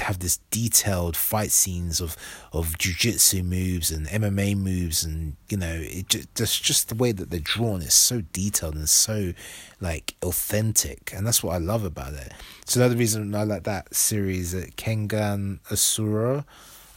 have 0.00 0.18
this 0.18 0.38
detailed 0.50 1.16
fight 1.16 1.50
scenes 1.50 2.00
of 2.00 2.16
of 2.52 2.78
jujitsu 2.78 3.44
moves 3.44 3.90
and 3.90 4.06
MMA 4.06 4.56
moves, 4.56 5.04
and 5.04 5.36
you 5.48 5.56
know, 5.56 5.78
it 5.80 6.08
just 6.08 6.34
just 6.34 6.62
just 6.62 6.88
the 6.88 6.94
way 6.94 7.12
that 7.12 7.30
they're 7.30 7.40
drawn 7.40 7.82
is 7.82 7.94
so 7.94 8.20
detailed 8.20 8.74
and 8.74 8.88
so 8.88 9.32
like 9.80 10.14
authentic, 10.22 11.12
and 11.14 11.26
that's 11.26 11.42
what 11.42 11.54
I 11.54 11.58
love 11.58 11.84
about 11.84 12.14
it. 12.14 12.32
So 12.66 12.80
another 12.80 12.96
reason 12.96 13.34
I 13.34 13.44
like 13.44 13.64
that 13.64 13.94
series, 13.94 14.54
Kengan 14.54 15.60
Ashura. 15.70 16.44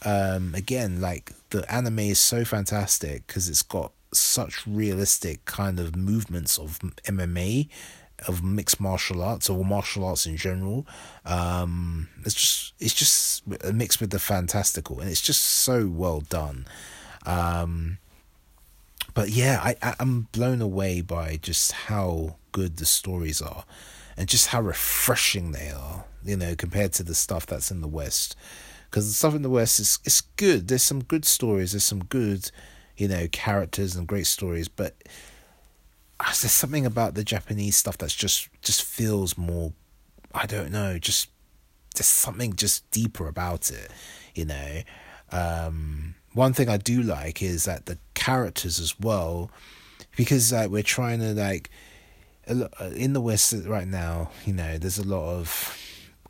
Um, 0.04 0.54
again, 0.56 1.02
like 1.02 1.34
the 1.50 1.70
anime 1.74 2.00
is 2.00 2.20
so 2.20 2.46
fantastic 2.46 3.26
because 3.28 3.50
it's 3.50 3.64
got 3.64 3.92
such 4.14 4.66
realistic 4.66 5.46
kind 5.46 5.80
of 5.80 5.96
movements 5.96 6.58
of 6.58 6.80
MMA 6.80 7.68
of 8.28 8.44
mixed 8.44 8.80
martial 8.80 9.22
arts 9.22 9.50
or 9.50 9.64
martial 9.64 10.04
arts 10.04 10.26
in 10.26 10.38
general. 10.38 10.88
Um, 11.26 12.10
it's 12.26 12.34
just 12.34 12.74
it's 12.80 12.94
just 12.94 13.48
mixed 13.74 14.02
with 14.02 14.10
the 14.10 14.20
fantastical, 14.20 15.00
and 15.00 15.10
it's 15.10 15.22
just 15.22 15.42
so 15.42 15.88
well 15.88 16.22
done. 16.22 16.66
Um, 17.26 17.98
but 19.14 19.30
yeah, 19.30 19.60
I, 19.64 19.96
I'm 20.00 20.28
blown 20.32 20.62
away 20.62 21.02
by 21.02 21.38
just 21.42 21.72
how 21.72 22.36
good 22.52 22.78
the 22.78 22.86
stories 22.86 23.42
are, 23.42 23.66
and 24.16 24.28
just 24.28 24.48
how 24.48 24.62
refreshing 24.62 25.52
they 25.52 25.70
are. 25.70 26.06
You 26.24 26.38
know, 26.38 26.56
compared 26.56 26.94
to 26.94 27.04
the 27.04 27.16
stuff 27.16 27.46
that's 27.46 27.72
in 27.72 27.82
the 27.82 27.88
West, 27.88 28.36
because 28.90 29.08
the 29.08 29.14
stuff 29.14 29.36
in 29.36 29.42
the 29.42 29.50
West 29.50 29.80
is 29.80 30.00
it's 30.04 30.22
good. 30.22 30.68
There's 30.68 30.84
some 30.84 31.04
good 31.04 31.26
stories. 31.26 31.72
There's 31.72 31.84
some 31.84 32.04
good, 32.04 32.52
you 32.96 33.08
know, 33.08 33.28
characters 33.32 33.96
and 33.96 34.08
great 34.08 34.28
stories, 34.28 34.68
but 34.68 34.96
there's 36.20 36.52
something 36.52 36.86
about 36.86 37.14
the 37.14 37.24
Japanese 37.24 37.76
stuff 37.76 37.98
that's 37.98 38.16
just 38.16 38.50
just 38.62 38.84
feels 38.84 39.38
more 39.38 39.74
I 40.34 40.46
don't 40.46 40.72
know, 40.72 40.98
just 41.00 41.30
there's 41.96 42.08
something 42.08 42.56
just 42.56 42.90
deeper 42.92 43.28
about 43.28 43.72
it, 43.72 43.92
you 44.36 44.46
know. 44.46 44.82
Um, 45.32 46.16
one 46.34 46.54
thing 46.54 46.70
I 46.70 46.78
do 46.78 47.02
like 47.02 47.42
is 47.42 47.66
that 47.66 47.88
the 47.88 47.98
characters 48.14 48.80
as 48.80 49.00
well, 49.00 49.52
because 50.16 50.54
like 50.54 50.70
we're 50.70 50.84
trying 50.84 51.20
to 51.20 51.34
like 51.34 51.70
in 52.96 53.14
the 53.14 53.22
West 53.22 53.54
right 53.66 53.88
now, 53.88 54.32
you 54.46 54.54
know, 54.54 54.78
there's 54.78 54.98
a 54.98 55.08
lot 55.08 55.28
of 55.34 55.78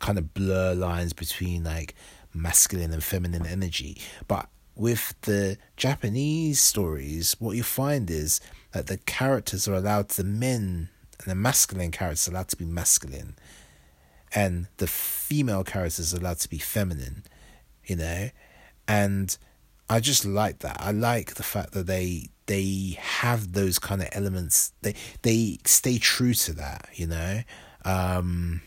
kind 0.00 0.18
of 0.18 0.32
blur 0.34 0.74
lines 0.74 1.12
between 1.12 1.64
like 1.64 1.94
masculine 2.34 2.92
and 2.92 3.02
feminine 3.02 3.46
energy, 3.46 3.98
but 4.26 4.48
with 4.74 5.14
the 5.22 5.58
Japanese 5.76 6.60
stories, 6.60 7.36
what 7.38 7.56
you 7.56 7.62
find 7.62 8.10
is 8.10 8.40
that 8.72 8.86
the 8.86 8.98
characters 8.98 9.66
are 9.66 9.74
allowed, 9.74 10.08
the 10.10 10.24
men 10.24 10.88
and 11.20 11.30
the 11.30 11.34
masculine 11.34 11.90
characters 11.90 12.28
are 12.28 12.30
allowed 12.30 12.48
to 12.48 12.56
be 12.56 12.64
masculine, 12.64 13.34
and 14.34 14.68
the 14.76 14.86
female 14.86 15.64
characters 15.64 16.14
are 16.14 16.18
allowed 16.18 16.38
to 16.38 16.48
be 16.48 16.58
feminine, 16.58 17.24
you 17.84 17.96
know, 17.96 18.30
and 18.86 19.36
I 19.90 20.00
just 20.00 20.24
like 20.24 20.60
that. 20.60 20.76
I 20.80 20.92
like 20.92 21.34
the 21.34 21.42
fact 21.42 21.72
that 21.72 21.86
they 21.86 22.28
they 22.46 22.96
have 23.00 23.52
those 23.52 23.78
kind 23.78 24.02
of 24.02 24.08
elements. 24.12 24.72
They 24.82 24.94
they 25.22 25.58
stay 25.64 25.98
true 25.98 26.34
to 26.34 26.52
that, 26.54 26.88
you 26.94 27.06
know. 27.06 27.40
Um, 27.84 28.60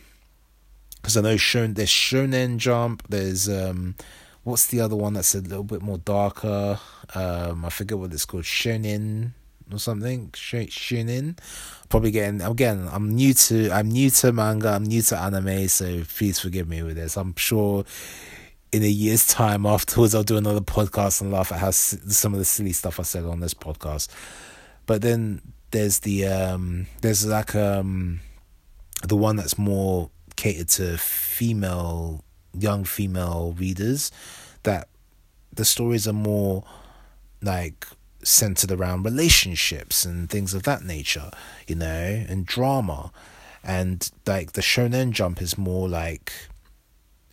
because 1.02 1.18
I 1.18 1.22
know 1.22 1.38
shown 1.38 1.74
there's 1.74 1.90
Shonen 1.90 2.58
Jump, 2.58 3.04
there's 3.10 3.50
um 3.50 3.96
what's 4.44 4.68
the 4.68 4.82
other 4.82 4.96
one 4.96 5.14
that's 5.14 5.36
a 5.36 5.42
little 5.42 5.64
bit 5.64 5.82
more 5.82 5.98
darker? 6.00 6.80
Um, 7.14 7.66
I 7.66 7.70
forget 7.70 7.98
what 7.98 8.14
it's 8.14 8.26
called, 8.26 8.44
Shonen 8.44 9.32
or 9.72 9.80
something. 9.80 10.30
Shonen. 10.32 11.38
Probably 11.90 12.12
getting 12.12 12.42
again. 12.42 12.88
I'm 12.92 13.14
new 13.16 13.34
to 13.34 13.72
I'm 13.72 13.90
new 13.90 14.10
to 14.10 14.32
manga. 14.32 14.70
I'm 14.70 14.84
new 14.84 15.02
to 15.04 15.18
anime, 15.18 15.68
so 15.68 16.04
please 16.04 16.40
forgive 16.40 16.68
me 16.68 16.84
with 16.84 16.96
this. 16.96 17.18
I'm 17.18 17.36
sure 17.36 17.86
in 18.72 18.84
a 18.84 18.88
year's 18.88 19.28
time 19.28 19.66
afterwards, 19.66 20.16
I'll 20.16 20.24
do 20.24 20.38
another 20.38 20.62
podcast 20.62 21.22
and 21.22 21.32
laugh 21.32 21.52
at 21.52 21.60
how 21.60 21.72
some 21.72 22.34
of 22.34 22.40
the 22.40 22.46
silly 22.46 22.72
stuff 22.72 23.00
I 23.00 23.04
said 23.04 23.26
on 23.26 23.42
this 23.42 23.54
podcast. 23.54 24.08
But 24.86 25.02
then 25.02 25.42
there's 25.72 26.00
the 26.00 26.28
um 26.28 26.88
there's 27.02 27.26
like 27.26 27.56
um 27.56 28.22
the 29.04 29.16
one 29.16 29.36
that's 29.36 29.58
more 29.58 30.10
catered 30.36 30.70
to 30.70 30.98
female 30.98 32.24
young 32.58 32.84
female 32.84 33.56
readers 33.58 34.12
that 34.64 34.88
the 35.54 35.66
stories 35.66 36.08
are 36.08 36.14
more 36.14 36.64
like 37.42 37.88
centered 38.24 38.72
around 38.72 39.04
relationships 39.04 40.06
and 40.06 40.30
things 40.30 40.54
of 40.54 40.64
that 40.64 40.84
nature, 40.84 41.32
you 41.68 41.76
know, 41.76 42.26
and 42.28 42.46
drama. 42.46 43.12
And 43.64 44.10
like 44.26 44.54
the 44.54 44.62
Shonen 44.62 45.12
Jump 45.12 45.42
is 45.42 45.58
more 45.58 45.88
like 45.88 46.34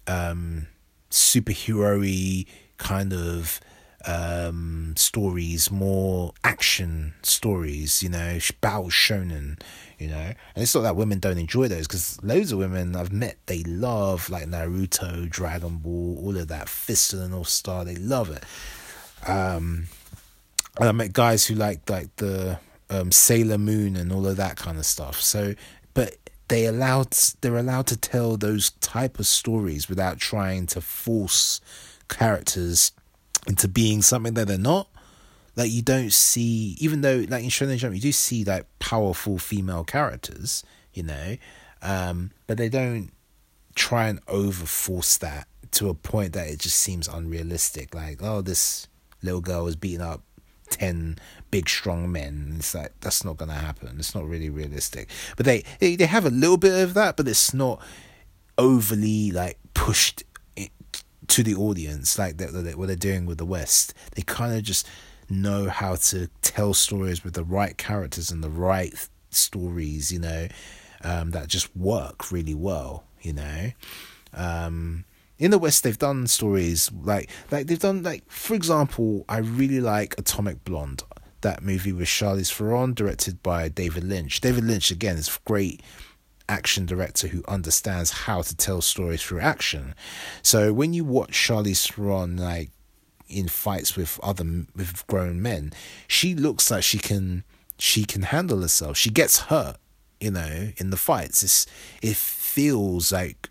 um 0.06 0.66
superhero 1.10 2.46
kind 2.78 3.12
of 3.12 3.60
um 4.06 4.94
stories, 4.96 5.70
more 5.70 6.32
action 6.44 7.14
stories, 7.22 8.02
you 8.02 8.08
know, 8.08 8.38
battle 8.60 8.90
shonen, 8.90 9.60
you 9.98 10.08
know. 10.08 10.16
And 10.54 10.62
it's 10.62 10.74
not 10.74 10.82
that 10.82 10.96
women 10.96 11.18
don't 11.18 11.38
enjoy 11.38 11.68
those 11.68 11.86
because 11.88 12.22
loads 12.22 12.52
of 12.52 12.58
women 12.58 12.94
I've 12.94 13.12
met 13.12 13.36
they 13.46 13.62
love 13.64 14.30
like 14.30 14.46
Naruto, 14.46 15.28
Dragon 15.28 15.78
Ball, 15.78 16.18
all 16.22 16.36
of 16.36 16.48
that, 16.48 16.68
Fist 16.68 17.12
of 17.12 17.20
the 17.20 17.28
North 17.28 17.48
Star. 17.48 17.84
They 17.84 17.96
love 17.96 18.30
it. 18.30 18.44
Um, 19.28 19.86
and 20.78 20.88
I 20.88 20.92
met 20.92 21.12
guys 21.12 21.46
who 21.46 21.54
like 21.54 21.88
like 21.90 22.14
the 22.16 22.58
um, 22.90 23.10
Sailor 23.12 23.58
Moon 23.58 23.96
and 23.96 24.12
all 24.12 24.26
of 24.26 24.36
that 24.36 24.56
kind 24.56 24.78
of 24.78 24.86
stuff. 24.86 25.20
So, 25.20 25.54
but 25.94 26.16
they 26.48 26.66
allowed 26.66 27.12
they're 27.40 27.58
allowed 27.58 27.86
to 27.88 27.96
tell 27.96 28.36
those 28.36 28.70
type 28.80 29.18
of 29.18 29.26
stories 29.26 29.88
without 29.88 30.18
trying 30.18 30.66
to 30.66 30.80
force 30.80 31.60
characters 32.08 32.92
into 33.46 33.68
being 33.68 34.02
something 34.02 34.34
that 34.34 34.48
they're 34.48 34.58
not 34.58 34.88
like 35.56 35.70
you 35.70 35.82
don't 35.82 36.12
see 36.12 36.76
even 36.78 37.00
though 37.00 37.24
like 37.28 37.42
in 37.42 37.50
Shonen 37.50 37.78
Jump 37.78 37.94
you 37.94 38.00
do 38.00 38.12
see 38.12 38.44
like 38.44 38.66
powerful 38.78 39.38
female 39.38 39.84
characters, 39.84 40.62
you 40.92 41.02
know, 41.02 41.36
um, 41.82 42.30
but 42.46 42.58
they 42.58 42.68
don't 42.68 43.10
try 43.74 44.08
and 44.08 44.24
overforce 44.26 45.18
that 45.18 45.48
to 45.72 45.88
a 45.88 45.94
point 45.94 46.32
that 46.32 46.48
it 46.48 46.58
just 46.60 46.76
seems 46.76 47.08
unrealistic. 47.08 47.94
Like, 47.94 48.22
oh, 48.22 48.40
this 48.40 48.88
little 49.22 49.40
girl 49.40 49.64
was 49.64 49.76
beating 49.76 50.00
up 50.00 50.22
ten 50.70 51.18
big 51.50 51.68
strong 51.68 52.10
men. 52.10 52.54
It's 52.58 52.74
like 52.74 52.92
that's 53.00 53.24
not 53.24 53.36
gonna 53.36 53.54
happen. 53.54 53.96
It's 53.98 54.14
not 54.14 54.26
really 54.26 54.50
realistic. 54.50 55.08
But 55.36 55.46
they, 55.46 55.64
they 55.80 56.06
have 56.06 56.26
a 56.26 56.30
little 56.30 56.56
bit 56.56 56.82
of 56.82 56.94
that, 56.94 57.16
but 57.16 57.28
it's 57.28 57.54
not 57.54 57.80
overly 58.56 59.30
like 59.30 59.58
pushed 59.74 60.24
to 61.28 61.42
the 61.42 61.54
audience 61.54 62.18
like 62.18 62.38
that, 62.38 62.52
that 62.52 62.76
what 62.76 62.86
they're 62.86 62.96
doing 62.96 63.26
with 63.26 63.38
the 63.38 63.44
West. 63.44 63.94
They 64.14 64.22
kind 64.22 64.56
of 64.56 64.62
just 64.62 64.86
know 65.30 65.68
how 65.68 65.96
to 65.96 66.28
tell 66.42 66.74
stories 66.74 67.22
with 67.22 67.34
the 67.34 67.44
right 67.44 67.76
characters 67.76 68.30
and 68.30 68.42
the 68.42 68.50
right 68.50 68.94
stories, 69.30 70.10
you 70.10 70.18
know, 70.18 70.48
um, 71.04 71.30
that 71.30 71.48
just 71.48 71.74
work 71.76 72.32
really 72.32 72.54
well, 72.54 73.04
you 73.20 73.34
know. 73.34 73.70
Um, 74.32 75.04
in 75.38 75.50
the 75.50 75.58
West, 75.58 75.84
they've 75.84 75.98
done 75.98 76.26
stories 76.26 76.90
like 76.92 77.30
like 77.50 77.66
they've 77.66 77.78
done 77.78 78.02
like 78.02 78.28
for 78.30 78.54
example, 78.54 79.24
I 79.28 79.38
really 79.38 79.80
like 79.80 80.18
Atomic 80.18 80.64
Blonde, 80.64 81.04
that 81.42 81.62
movie 81.62 81.92
with 81.92 82.08
Charlize 82.08 82.52
Theron, 82.52 82.94
directed 82.94 83.42
by 83.42 83.68
David 83.68 84.04
Leitch. 84.04 84.40
David 84.40 84.64
Leitch 84.64 84.90
again 84.90 85.16
is 85.16 85.38
great 85.44 85.82
action 86.48 86.86
director 86.86 87.28
who 87.28 87.42
understands 87.46 88.10
how 88.10 88.42
to 88.42 88.56
tell 88.56 88.80
stories 88.80 89.22
through 89.22 89.40
action. 89.40 89.94
So 90.42 90.72
when 90.72 90.92
you 90.92 91.04
watch 91.04 91.32
Charlize 91.32 91.92
Theron 91.92 92.36
like 92.36 92.70
in 93.28 93.48
fights 93.48 93.96
with 93.96 94.18
other 94.22 94.44
with 94.74 95.06
grown 95.06 95.42
men, 95.42 95.72
she 96.06 96.34
looks 96.34 96.70
like 96.70 96.82
she 96.82 96.98
can 96.98 97.44
she 97.78 98.04
can 98.04 98.22
handle 98.22 98.62
herself. 98.62 98.96
She 98.96 99.10
gets 99.10 99.40
hurt, 99.42 99.76
you 100.20 100.30
know, 100.30 100.72
in 100.76 100.90
the 100.90 100.96
fights. 100.96 101.42
It's 101.42 101.66
it 102.02 102.16
feels 102.16 103.12
like 103.12 103.50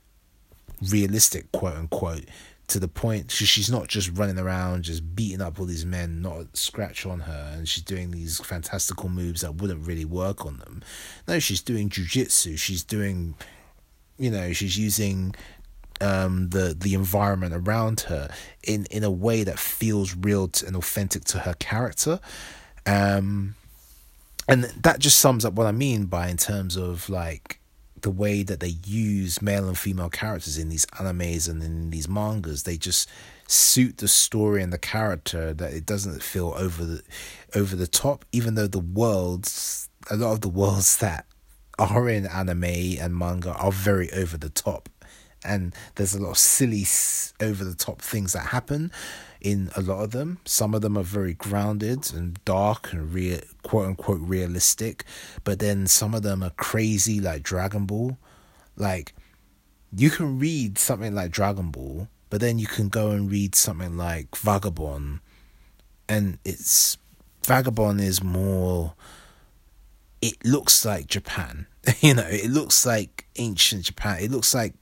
realistic, 0.82 1.52
quote 1.52 1.76
unquote, 1.76 2.26
to 2.68 2.80
the 2.80 2.88
point 2.88 3.32
she, 3.32 3.46
she's 3.46 3.72
not 3.72 3.88
just 3.88 4.12
running 4.18 4.38
around 4.38 4.84
just 4.84 5.16
beating 5.16 5.42
up 5.42 5.60
all 5.60 5.66
these 5.66 5.86
men, 5.86 6.22
not 6.22 6.38
a 6.38 6.48
scratch 6.54 7.06
on 7.06 7.22
her, 7.22 7.54
and 7.56 7.68
she's 7.68 7.84
doing 7.84 8.12
these 8.12 8.40
fantastical 8.40 9.10
moves 9.10 9.42
that 9.42 9.56
wouldn't 9.56 9.88
really 9.88 10.06
work 10.06 10.46
on 10.46 10.58
them. 10.60 10.84
No, 11.28 11.40
she's 11.40 11.62
doing 11.62 11.90
jujitsu. 11.90 12.58
She's 12.58 12.84
doing 12.84 13.36
you 14.18 14.32
know 14.32 14.52
she's 14.52 14.78
using 14.78 15.36
um, 16.02 16.50
the 16.50 16.76
the 16.78 16.94
environment 16.94 17.54
around 17.54 18.02
her 18.02 18.30
in 18.64 18.86
in 18.92 19.04
a 19.04 19.12
way 19.12 19.44
that 19.44 19.60
feels 19.60 20.16
real 20.16 20.50
and 20.66 20.76
authentic 20.76 21.24
to 21.26 21.40
her 21.40 21.54
character. 21.54 22.20
Um, 22.86 23.56
and 24.48 24.64
that 24.64 25.00
just 25.00 25.20
sums 25.20 25.44
up 25.44 25.54
what 25.54 25.68
I 25.68 25.72
mean 25.72 26.06
by 26.06 26.30
in 26.30 26.38
terms 26.38 26.78
of 26.78 27.10
like 27.10 27.60
the 28.08 28.12
way 28.12 28.42
that 28.42 28.62
they 28.62 28.78
use 28.86 29.42
male 29.42 29.68
and 29.68 29.78
female 29.78 30.10
characters 30.10 30.58
in 30.58 30.70
these 30.70 30.86
animes 30.86 31.50
and 31.50 31.62
in 31.62 31.90
these 31.90 32.08
mangas. 32.08 32.64
They 32.64 32.78
just 32.78 33.10
suit 33.50 33.98
the 33.98 34.08
story 34.08 34.64
and 34.64 34.72
the 34.72 34.78
character 34.78 35.54
that 35.54 35.74
it 35.74 35.86
doesn't 35.86 36.24
feel 36.24 36.54
over 36.56 36.86
the 36.86 37.04
over 37.54 37.76
the 37.76 37.86
top, 37.86 38.24
even 38.32 38.56
though 38.56 38.66
the 38.68 38.80
worlds 38.80 39.90
a 40.10 40.16
lot 40.16 40.32
of 40.32 40.40
the 40.40 40.48
worlds 40.48 40.96
that 41.06 41.26
are 41.78 42.08
in 42.08 42.26
anime 42.28 42.64
and 42.64 43.18
manga 43.18 43.52
are 43.52 43.74
very 43.74 44.10
over 44.14 44.38
the 44.38 44.50
top 44.50 44.88
and 45.44 45.76
there's 45.96 46.16
a 46.16 46.22
lot 46.22 46.32
of 46.32 46.38
silly 46.38 46.86
over 47.42 47.66
the 47.66 47.76
top 47.76 48.02
things 48.02 48.32
that 48.32 48.48
happen 48.48 48.90
in 49.42 49.70
a 49.76 49.82
lot 49.82 50.04
of 50.04 50.12
them. 50.12 50.40
Some 50.46 50.74
of 50.74 50.82
them 50.82 50.98
are 50.98 51.04
very 51.04 51.34
grounded 51.34 52.12
and 52.14 52.44
dark 52.46 52.92
and 52.94 53.14
real 53.14 53.40
quote 53.64 53.88
unquote 53.88 54.22
realistic 54.22 55.04
but 55.44 55.60
then 55.60 55.88
some 55.88 56.14
of 56.14 56.24
them 56.24 56.44
are 56.44 56.52
crazy 56.52 57.20
like 57.20 57.44
dragon 57.44 57.86
ball. 57.86 58.18
Like 58.76 59.14
you 59.96 60.10
can 60.10 60.40
read 60.40 60.78
something 60.78 61.14
like 61.16 61.32
dragon 61.32 61.72
ball 61.72 62.08
but 62.30 62.42
then 62.42 62.60
you 62.60 62.68
can 62.68 62.90
go 62.90 63.12
and 63.12 63.32
read 63.32 63.56
something 63.56 63.98
like 63.98 64.36
vagabond. 64.36 65.20
And 66.10 66.40
it's 66.46 66.98
vagabond 67.46 68.02
is 68.02 68.24
more 68.24 68.94
it 70.22 70.44
looks 70.46 70.86
like 70.86 71.08
japan. 71.08 71.68
You 72.02 72.16
know 72.16 72.28
it 72.28 72.50
looks 72.50 72.86
like 72.86 73.28
ancient 73.38 73.86
japan. 73.86 74.18
It 74.22 74.32
looks 74.32 74.54
like 74.54 74.74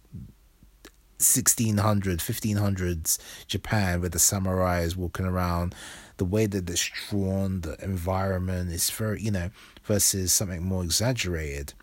1600 1.18 2.20
1500s 2.20 3.18
japan 3.48 4.02
where 4.02 4.10
the 4.10 4.20
samurai 4.20 4.82
is 4.82 4.98
walking 4.98 5.26
around 5.26 5.74
the 6.18 6.26
way 6.26 6.46
that 6.46 6.70
it's 6.70 6.92
drawn 7.10 7.62
the 7.62 7.82
environment 7.84 8.72
is 8.72 8.90
very 8.90 9.22
you 9.22 9.32
know 9.32 9.50
versus 9.84 10.34
something 10.34 10.64
more 10.64 10.84
exaggerated 10.84 11.74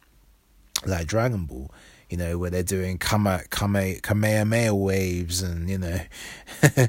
like 0.87 1.07
dragon 1.07 1.45
ball 1.45 1.71
you 2.11 2.17
know 2.17 2.37
where 2.37 2.51
they're 2.51 2.63
doing 2.63 2.99
kame, 2.99 3.41
kame, 3.51 4.01
kamehameha 4.03 4.75
waves 4.75 5.41
and 5.41 5.71
you 5.71 5.79
know 5.79 5.99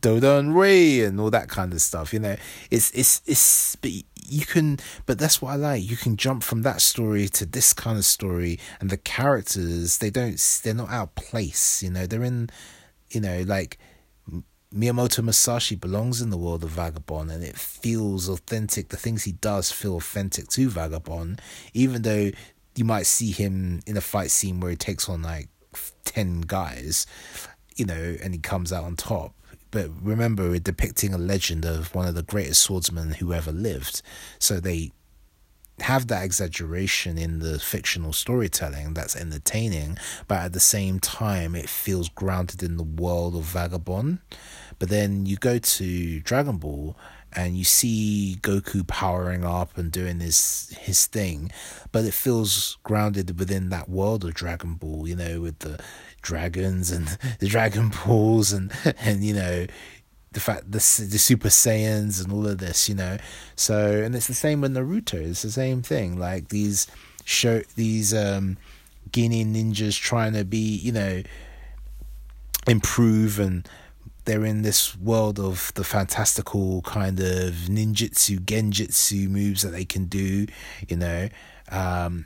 Dodon 0.00 0.54
Ray 0.54 1.00
and 1.00 1.18
all 1.20 1.30
that 1.30 1.48
kind 1.48 1.72
of 1.72 1.80
stuff. 1.80 2.12
You 2.12 2.20
know, 2.20 2.36
it's 2.70 2.90
it's 2.92 3.22
it's 3.26 3.40
you 4.26 4.46
can 4.46 4.78
but 5.06 5.18
that's 5.18 5.40
what 5.40 5.52
I 5.52 5.56
like. 5.56 5.88
You 5.88 5.96
can 5.96 6.16
jump 6.16 6.42
from 6.42 6.62
that 6.62 6.80
story 6.80 7.28
to 7.28 7.46
this 7.46 7.72
kind 7.72 7.98
of 7.98 8.04
story 8.04 8.58
and 8.80 8.90
the 8.90 8.96
characters 8.96 9.98
they 9.98 10.10
don't 10.10 10.60
they're 10.62 10.74
not 10.74 10.90
out 10.90 11.08
of 11.08 11.14
place, 11.14 11.82
you 11.82 11.90
know. 11.90 12.06
They're 12.06 12.24
in 12.24 12.50
you 13.10 13.20
know, 13.20 13.42
like 13.46 13.78
Miyamoto 14.74 15.22
Musashi 15.22 15.76
belongs 15.76 16.20
in 16.20 16.30
the 16.30 16.36
world 16.36 16.64
of 16.64 16.70
Vagabond 16.70 17.30
and 17.30 17.44
it 17.44 17.56
feels 17.56 18.28
authentic. 18.28 18.88
The 18.88 18.96
things 18.96 19.22
he 19.22 19.32
does 19.32 19.70
feel 19.70 19.96
authentic 19.96 20.48
to 20.48 20.68
Vagabond, 20.68 21.40
even 21.72 22.02
though 22.02 22.32
you 22.74 22.84
might 22.84 23.06
see 23.06 23.30
him 23.30 23.80
in 23.86 23.96
a 23.96 24.00
fight 24.00 24.32
scene 24.32 24.58
where 24.58 24.70
he 24.70 24.76
takes 24.76 25.08
on 25.08 25.22
like 25.22 25.48
10 26.06 26.42
guys, 26.42 27.06
you 27.76 27.84
know, 27.84 28.16
and 28.20 28.34
he 28.34 28.40
comes 28.40 28.72
out 28.72 28.84
on 28.84 28.96
top 28.96 29.34
but 29.74 29.90
remember 30.00 30.48
we're 30.48 30.60
depicting 30.60 31.12
a 31.12 31.18
legend 31.18 31.64
of 31.64 31.92
one 31.96 32.06
of 32.06 32.14
the 32.14 32.22
greatest 32.22 32.62
swordsmen 32.62 33.14
who 33.14 33.34
ever 33.34 33.50
lived. 33.50 34.02
So 34.38 34.60
they 34.60 34.92
have 35.80 36.06
that 36.06 36.24
exaggeration 36.24 37.18
in 37.18 37.40
the 37.40 37.58
fictional 37.58 38.12
storytelling 38.12 38.94
that's 38.94 39.16
entertaining 39.16 39.98
but 40.28 40.38
at 40.38 40.52
the 40.52 40.60
same 40.60 41.00
time 41.00 41.56
it 41.56 41.68
feels 41.68 42.08
grounded 42.08 42.62
in 42.62 42.76
the 42.76 42.84
world 42.84 43.34
of 43.34 43.42
vagabond. 43.42 44.20
But 44.78 44.90
then 44.90 45.26
you 45.26 45.36
go 45.36 45.58
to 45.58 46.20
dragon 46.20 46.58
ball 46.58 46.96
and 47.32 47.56
you 47.56 47.64
see 47.64 48.38
Goku 48.42 48.86
powering 48.86 49.44
up 49.44 49.76
and 49.76 49.90
doing 49.90 50.20
his 50.20 50.72
his 50.78 51.06
thing, 51.06 51.50
but 51.90 52.04
it 52.04 52.14
feels 52.14 52.78
grounded 52.84 53.38
within 53.38 53.70
that 53.70 53.88
world 53.88 54.24
of 54.24 54.34
Dragon 54.34 54.74
Ball, 54.74 55.08
you 55.08 55.16
know, 55.16 55.40
with 55.40 55.58
the 55.58 55.80
dragons 56.24 56.90
and 56.90 57.06
the 57.38 57.46
Dragon 57.46 57.92
Balls 58.04 58.52
and 58.52 58.72
and 59.00 59.22
you 59.22 59.34
know 59.34 59.66
the 60.32 60.40
fact 60.40 60.64
the 60.64 60.78
the 60.78 61.18
Super 61.18 61.48
Saiyans 61.48 62.22
and 62.22 62.32
all 62.32 62.46
of 62.46 62.58
this, 62.58 62.88
you 62.88 62.96
know. 62.96 63.18
So 63.54 64.02
and 64.02 64.16
it's 64.16 64.26
the 64.26 64.34
same 64.34 64.60
with 64.60 64.74
Naruto. 64.74 65.14
It's 65.14 65.42
the 65.42 65.52
same 65.52 65.82
thing. 65.82 66.18
Like 66.18 66.48
these 66.48 66.88
show 67.24 67.62
these 67.76 68.12
um 68.12 68.56
Genin 69.10 69.54
ninjas 69.54 69.98
trying 69.98 70.32
to 70.32 70.44
be, 70.44 70.76
you 70.76 70.90
know, 70.90 71.22
improve 72.66 73.38
and 73.38 73.68
they're 74.24 74.44
in 74.44 74.62
this 74.62 74.96
world 74.96 75.38
of 75.38 75.70
the 75.74 75.84
fantastical 75.84 76.80
kind 76.82 77.20
of 77.20 77.52
ninjutsu, 77.68 78.40
genjutsu 78.40 79.28
moves 79.28 79.62
that 79.62 79.68
they 79.70 79.84
can 79.84 80.06
do, 80.06 80.46
you 80.88 80.96
know. 80.96 81.28
Um, 81.70 82.24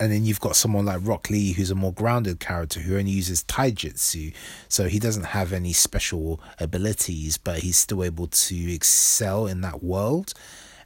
and 0.00 0.10
then 0.10 0.24
you've 0.24 0.40
got 0.40 0.56
someone 0.56 0.86
like 0.86 1.00
Rock 1.02 1.28
Lee, 1.28 1.52
who's 1.52 1.70
a 1.70 1.74
more 1.74 1.92
grounded 1.92 2.40
character 2.40 2.80
who 2.80 2.96
only 2.96 3.10
uses 3.10 3.44
taijutsu, 3.44 4.32
so 4.66 4.88
he 4.88 4.98
doesn't 4.98 5.26
have 5.26 5.52
any 5.52 5.74
special 5.74 6.40
abilities, 6.58 7.36
but 7.36 7.58
he's 7.58 7.76
still 7.76 8.02
able 8.02 8.26
to 8.26 8.72
excel 8.72 9.46
in 9.46 9.60
that 9.60 9.84
world. 9.84 10.32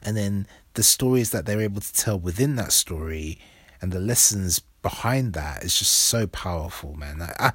And 0.03 0.17
then 0.17 0.49
the 0.75 0.83
stories 0.83 1.31
that 1.31 1.47
they're 1.47 1.61
able 1.61 1.81
to 1.81 1.93
tell 1.93 2.19
within 2.19 2.57
that 2.57 2.73
story 2.73 3.39
and 3.81 3.93
the 3.93 4.01
lessons 4.01 4.61
behind 4.83 5.33
that 5.35 5.63
is 5.63 5.79
just 5.79 5.93
so 5.93 6.27
powerful, 6.27 6.95
man. 6.95 7.23
I, 7.39 7.53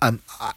I'm, 0.00 0.22
I, 0.40 0.52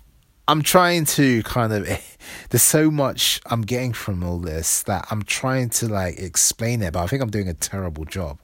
I'm 0.47 0.61
trying 0.61 1.05
to 1.05 1.43
kind 1.43 1.73
of 1.73 1.85
there's 2.49 2.63
so 2.63 2.89
much 2.89 3.41
I'm 3.47 3.63
getting 3.63 3.91
from 3.91 4.23
all 4.23 4.39
this 4.39 4.83
that 4.83 5.05
I'm 5.11 5.23
trying 5.23 5.69
to 5.71 5.89
like 5.89 6.17
explain 6.17 6.81
it, 6.81 6.93
but 6.93 7.03
I 7.03 7.07
think 7.07 7.21
I'm 7.21 7.29
doing 7.29 7.49
a 7.49 7.53
terrible 7.53 8.05
job. 8.05 8.39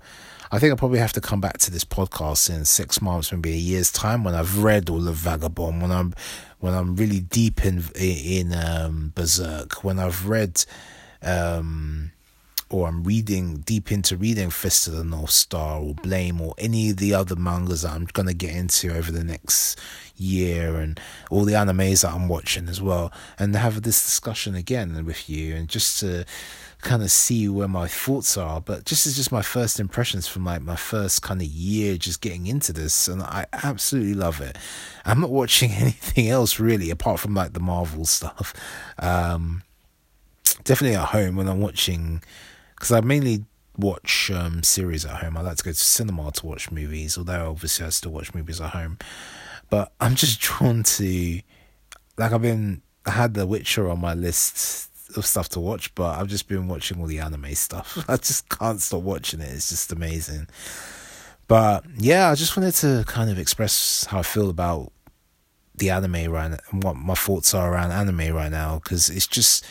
I 0.53 0.59
think 0.59 0.71
I'll 0.71 0.77
probably 0.77 0.99
have 0.99 1.13
to 1.13 1.21
come 1.21 1.39
back 1.39 1.59
to 1.59 1.71
this 1.71 1.85
podcast 1.85 2.53
in 2.53 2.65
six 2.65 3.01
months, 3.01 3.31
maybe 3.31 3.53
a 3.53 3.55
year's 3.55 3.89
time, 3.89 4.25
when 4.25 4.35
I've 4.35 4.61
read 4.61 4.89
all 4.89 5.07
of 5.07 5.15
Vagabond, 5.15 5.81
when 5.81 5.91
I'm 5.91 6.13
when 6.59 6.73
I'm 6.73 6.97
really 6.97 7.21
deep 7.21 7.65
in 7.65 7.85
in 7.95 8.53
um, 8.53 9.13
Berserk, 9.15 9.83
when 9.85 9.97
I've 9.97 10.27
read 10.27 10.65
um, 11.21 12.11
or 12.71 12.87
I'm 12.87 13.03
reading 13.03 13.57
deep 13.57 13.91
into 13.91 14.15
reading 14.15 14.49
Fist 14.49 14.87
of 14.87 14.95
the 14.95 15.03
North 15.03 15.31
Star 15.31 15.79
or 15.79 15.93
Blame 15.93 16.39
or 16.41 16.55
any 16.57 16.91
of 16.91 16.97
the 16.97 17.13
other 17.13 17.35
mangas 17.35 17.81
that 17.81 17.91
I'm 17.91 18.05
gonna 18.05 18.33
get 18.33 18.55
into 18.55 18.95
over 18.95 19.11
the 19.11 19.23
next 19.23 19.79
year 20.15 20.77
and 20.77 20.99
all 21.29 21.43
the 21.43 21.53
animes 21.53 22.03
that 22.03 22.13
I'm 22.13 22.27
watching 22.27 22.69
as 22.69 22.81
well, 22.81 23.11
and 23.37 23.55
have 23.55 23.81
this 23.81 24.03
discussion 24.03 24.55
again 24.55 25.05
with 25.05 25.29
you 25.29 25.55
and 25.55 25.67
just 25.67 25.99
to 25.99 26.25
kind 26.81 27.03
of 27.03 27.11
see 27.11 27.47
where 27.47 27.67
my 27.67 27.87
thoughts 27.87 28.37
are. 28.37 28.61
But 28.61 28.85
just 28.85 29.05
as 29.05 29.15
just 29.15 29.31
my 29.31 29.41
first 29.41 29.79
impressions 29.79 30.27
from 30.27 30.45
like 30.45 30.61
my 30.61 30.75
first 30.75 31.21
kind 31.21 31.41
of 31.41 31.47
year 31.47 31.97
just 31.97 32.21
getting 32.21 32.47
into 32.47 32.73
this, 32.73 33.07
and 33.07 33.21
I 33.21 33.45
absolutely 33.51 34.13
love 34.13 34.41
it. 34.41 34.57
I'm 35.05 35.21
not 35.21 35.29
watching 35.29 35.71
anything 35.71 36.29
else 36.29 36.59
really 36.59 36.89
apart 36.89 37.19
from 37.19 37.33
like 37.33 37.53
the 37.53 37.59
Marvel 37.59 38.05
stuff. 38.05 38.53
Um, 38.99 39.63
definitely 40.63 40.97
at 40.97 41.09
home 41.09 41.35
when 41.35 41.47
I'm 41.47 41.61
watching 41.61 42.21
because 42.81 42.91
I 42.91 43.01
mainly 43.01 43.45
watch 43.77 44.31
um, 44.31 44.63
series 44.63 45.05
at 45.05 45.17
home. 45.17 45.37
I 45.37 45.41
like 45.41 45.57
to 45.57 45.63
go 45.63 45.69
to 45.69 45.77
cinema 45.77 46.31
to 46.31 46.47
watch 46.47 46.71
movies, 46.71 47.15
although 47.15 47.51
obviously 47.51 47.85
I 47.85 47.89
still 47.89 48.11
watch 48.11 48.33
movies 48.33 48.59
at 48.59 48.71
home. 48.71 48.97
But 49.69 49.91
I'm 50.01 50.15
just 50.15 50.41
drawn 50.41 50.81
to, 50.81 51.41
like, 52.17 52.31
I've 52.31 52.41
been, 52.41 52.81
I 53.05 53.11
had 53.11 53.35
The 53.35 53.45
Witcher 53.45 53.87
on 53.87 54.01
my 54.01 54.15
list 54.15 54.89
of 55.15 55.27
stuff 55.27 55.47
to 55.49 55.59
watch, 55.59 55.93
but 55.93 56.17
I've 56.17 56.27
just 56.27 56.47
been 56.47 56.67
watching 56.67 56.99
all 56.99 57.05
the 57.05 57.19
anime 57.19 57.53
stuff. 57.53 58.03
I 58.09 58.17
just 58.17 58.49
can't 58.49 58.81
stop 58.81 59.03
watching 59.03 59.41
it. 59.41 59.49
It's 59.49 59.69
just 59.69 59.91
amazing. 59.91 60.47
But 61.47 61.85
yeah, 61.97 62.31
I 62.31 62.35
just 62.35 62.57
wanted 62.57 62.73
to 62.75 63.03
kind 63.05 63.29
of 63.29 63.37
express 63.37 64.07
how 64.09 64.19
I 64.19 64.23
feel 64.23 64.49
about 64.49 64.91
the 65.75 65.91
anime 65.91 66.31
right 66.31 66.49
now 66.49 66.57
and 66.71 66.83
what 66.83 66.95
my 66.95 67.13
thoughts 67.13 67.53
are 67.53 67.71
around 67.73 67.91
anime 67.91 68.33
right 68.33 68.51
now 68.51 68.79
because 68.79 69.07
it's 69.07 69.27
just 69.27 69.65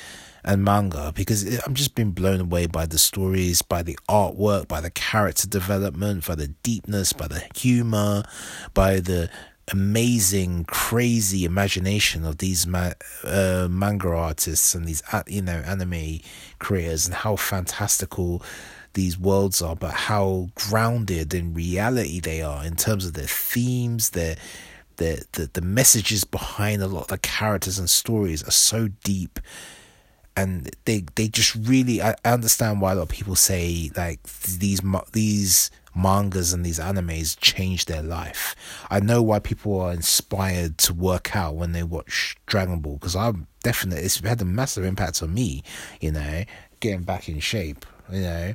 and 0.44 0.64
manga 0.64 1.12
because 1.14 1.58
I'm 1.64 1.74
just 1.74 1.94
been 1.94 2.12
blown 2.12 2.40
away 2.40 2.66
by 2.66 2.86
the 2.86 2.98
stories, 2.98 3.62
by 3.62 3.82
the 3.82 3.98
artwork, 4.08 4.68
by 4.68 4.80
the 4.80 4.90
character 4.90 5.48
development, 5.48 6.26
by 6.26 6.34
the 6.34 6.48
deepness, 6.48 7.12
by 7.12 7.28
the 7.28 7.42
humor, 7.54 8.22
by 8.74 9.00
the 9.00 9.30
amazing, 9.72 10.64
crazy 10.64 11.44
imagination 11.44 12.24
of 12.24 12.38
these 12.38 12.66
ma- 12.66 12.92
uh, 13.24 13.68
manga 13.70 14.08
artists 14.08 14.74
and 14.74 14.86
these 14.86 15.02
you 15.26 15.42
know 15.42 15.62
anime 15.66 16.20
creators, 16.58 17.06
and 17.06 17.14
how 17.14 17.36
fantastical 17.36 18.42
these 18.94 19.18
worlds 19.18 19.62
are, 19.62 19.76
but 19.76 19.92
how 19.92 20.48
grounded 20.56 21.32
in 21.32 21.54
reality 21.54 22.18
they 22.18 22.42
are 22.42 22.64
in 22.64 22.74
terms 22.74 23.06
of 23.06 23.12
their 23.14 23.26
themes, 23.26 24.10
their 24.10 24.36
the, 24.96 25.24
the 25.32 25.50
the 25.52 25.60
messages 25.62 26.24
behind 26.24 26.82
a 26.82 26.86
lot 26.86 27.02
of 27.02 27.08
the 27.08 27.18
characters 27.18 27.78
and 27.78 27.88
stories 27.88 28.46
are 28.46 28.50
so 28.50 28.88
deep 29.04 29.38
and 30.36 30.70
they 30.84 31.04
they 31.14 31.28
just 31.28 31.54
really 31.54 32.00
I, 32.02 32.14
I 32.24 32.32
understand 32.32 32.80
why 32.80 32.92
a 32.92 32.94
lot 32.96 33.02
of 33.02 33.08
people 33.08 33.36
say 33.36 33.90
like 33.96 34.22
these 34.22 34.80
these 35.12 35.70
mangas 35.94 36.52
and 36.52 36.64
these 36.64 36.78
animes 36.78 37.38
change 37.40 37.86
their 37.86 38.02
life. 38.02 38.54
I 38.90 39.00
know 39.00 39.22
why 39.22 39.38
people 39.38 39.80
are 39.80 39.92
inspired 39.92 40.78
to 40.78 40.94
work 40.94 41.34
out 41.34 41.56
when 41.56 41.72
they 41.72 41.82
watch 41.82 42.36
Dragon 42.46 42.80
Ball 42.80 42.94
because 42.94 43.16
I'm 43.16 43.46
definitely 43.62 44.04
it's 44.04 44.20
had 44.20 44.40
a 44.40 44.44
massive 44.44 44.84
impact 44.84 45.22
on 45.22 45.34
me. 45.34 45.62
You 46.00 46.12
know, 46.12 46.44
getting 46.80 47.02
back 47.02 47.28
in 47.28 47.40
shape. 47.40 47.84
You 48.10 48.22
know, 48.22 48.54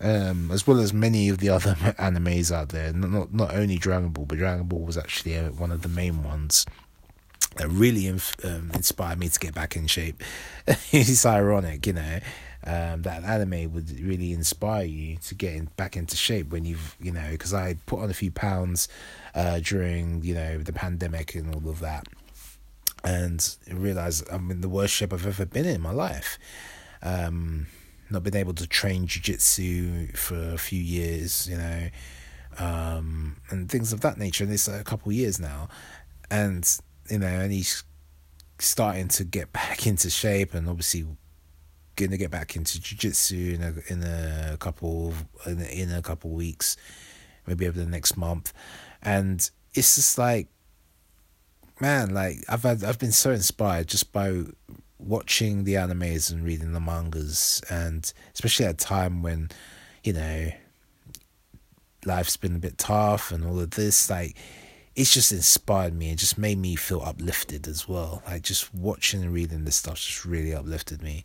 um, 0.00 0.50
as 0.50 0.66
well 0.66 0.78
as 0.78 0.92
many 0.92 1.30
of 1.30 1.38
the 1.38 1.48
other 1.48 1.74
animes 1.98 2.52
out 2.52 2.70
there. 2.70 2.92
Not 2.92 3.32
not 3.32 3.54
only 3.54 3.78
Dragon 3.78 4.10
Ball, 4.10 4.26
but 4.26 4.38
Dragon 4.38 4.66
Ball 4.66 4.80
was 4.80 4.98
actually 4.98 5.38
uh, 5.38 5.50
one 5.52 5.72
of 5.72 5.82
the 5.82 5.88
main 5.88 6.22
ones 6.22 6.66
that 7.56 7.68
really 7.68 8.08
um, 8.08 8.70
inspired 8.74 9.18
me 9.18 9.28
to 9.28 9.38
get 9.38 9.54
back 9.54 9.76
in 9.76 9.86
shape. 9.86 10.22
it's 10.66 11.26
ironic, 11.26 11.86
you 11.86 11.92
know 11.94 12.20
um, 12.64 13.02
that 13.02 13.24
anime 13.24 13.72
would 13.72 13.90
really 14.00 14.32
inspire 14.32 14.84
you 14.84 15.16
to 15.16 15.34
get 15.34 15.54
in, 15.54 15.68
back 15.76 15.96
into 15.96 16.16
shape 16.16 16.50
when 16.50 16.64
you've 16.64 16.96
you 17.00 17.10
know 17.10 17.28
because 17.30 17.52
I 17.52 17.76
put 17.86 18.00
on 18.00 18.10
a 18.10 18.14
few 18.14 18.30
pounds 18.30 18.88
uh, 19.34 19.58
during 19.60 20.22
you 20.22 20.34
know 20.34 20.58
the 20.58 20.72
pandemic 20.72 21.34
and 21.34 21.54
all 21.54 21.68
of 21.68 21.80
that, 21.80 22.06
and 23.02 23.56
realized 23.68 24.24
I'm 24.30 24.50
in 24.50 24.60
the 24.60 24.68
worst 24.68 24.94
shape 24.94 25.12
I've 25.12 25.26
ever 25.26 25.44
been 25.44 25.66
in 25.66 25.80
my 25.80 25.92
life. 25.92 26.38
Um, 27.02 27.66
not 28.10 28.22
been 28.22 28.36
able 28.36 28.54
to 28.54 28.66
train 28.66 29.06
jujitsu 29.06 30.16
for 30.16 30.36
a 30.52 30.58
few 30.58 30.80
years, 30.80 31.48
you 31.48 31.56
know, 31.56 31.88
um, 32.58 33.36
and 33.48 33.70
things 33.70 33.92
of 33.92 34.02
that 34.02 34.18
nature. 34.18 34.44
And 34.44 34.52
it's 34.52 34.68
a 34.68 34.84
couple 34.84 35.10
years 35.10 35.40
now, 35.40 35.68
and 36.30 36.64
you 37.12 37.18
know, 37.18 37.26
and 37.26 37.52
he's 37.52 37.84
starting 38.58 39.08
to 39.08 39.24
get 39.24 39.52
back 39.52 39.86
into 39.86 40.10
shape, 40.10 40.54
and 40.54 40.68
obviously 40.68 41.04
going 41.94 42.10
to 42.10 42.16
get 42.16 42.30
back 42.30 42.56
into 42.56 42.80
jiu-jitsu 42.80 43.54
in 43.54 43.62
a 43.62 43.92
in 43.92 44.02
a 44.02 44.56
couple 44.58 45.12
in 45.46 45.60
a, 45.60 45.64
in 45.64 45.92
a 45.92 46.00
couple 46.00 46.30
weeks 46.30 46.76
maybe 47.46 47.68
over 47.68 47.78
the 47.78 47.86
next 47.86 48.16
month. 48.16 48.52
And 49.02 49.50
it's 49.74 49.96
just 49.96 50.18
like 50.18 50.48
man 51.80 52.14
like 52.14 52.36
i've 52.48 52.62
had 52.62 52.84
i've 52.84 52.98
been 52.98 53.12
so 53.12 53.30
inspired 53.30 53.88
just 53.88 54.12
by 54.12 54.42
watching 54.98 55.64
the 55.64 55.74
animes 55.74 56.30
and 56.30 56.44
reading 56.44 56.72
the 56.72 56.80
mangas 56.80 57.60
and 57.68 58.12
especially 58.34 58.66
at 58.66 58.74
a 58.74 58.76
time 58.76 59.22
when 59.22 59.50
you 60.04 60.12
know 60.12 60.48
life's 62.04 62.36
been 62.36 62.54
a 62.54 62.58
bit 62.60 62.78
tough 62.78 63.32
and 63.32 63.44
all 63.44 63.58
of 63.58 63.70
this 63.70 64.08
like 64.10 64.36
it's 64.94 65.12
just 65.12 65.32
inspired 65.32 65.94
me 65.94 66.10
and 66.10 66.18
just 66.18 66.36
made 66.36 66.58
me 66.58 66.76
feel 66.76 67.00
uplifted 67.02 67.66
as 67.66 67.88
well. 67.88 68.22
Like 68.26 68.42
just 68.42 68.74
watching 68.74 69.22
and 69.22 69.32
reading 69.32 69.64
this 69.64 69.76
stuff 69.76 69.96
just 69.96 70.24
really 70.24 70.54
uplifted 70.54 71.02
me. 71.02 71.24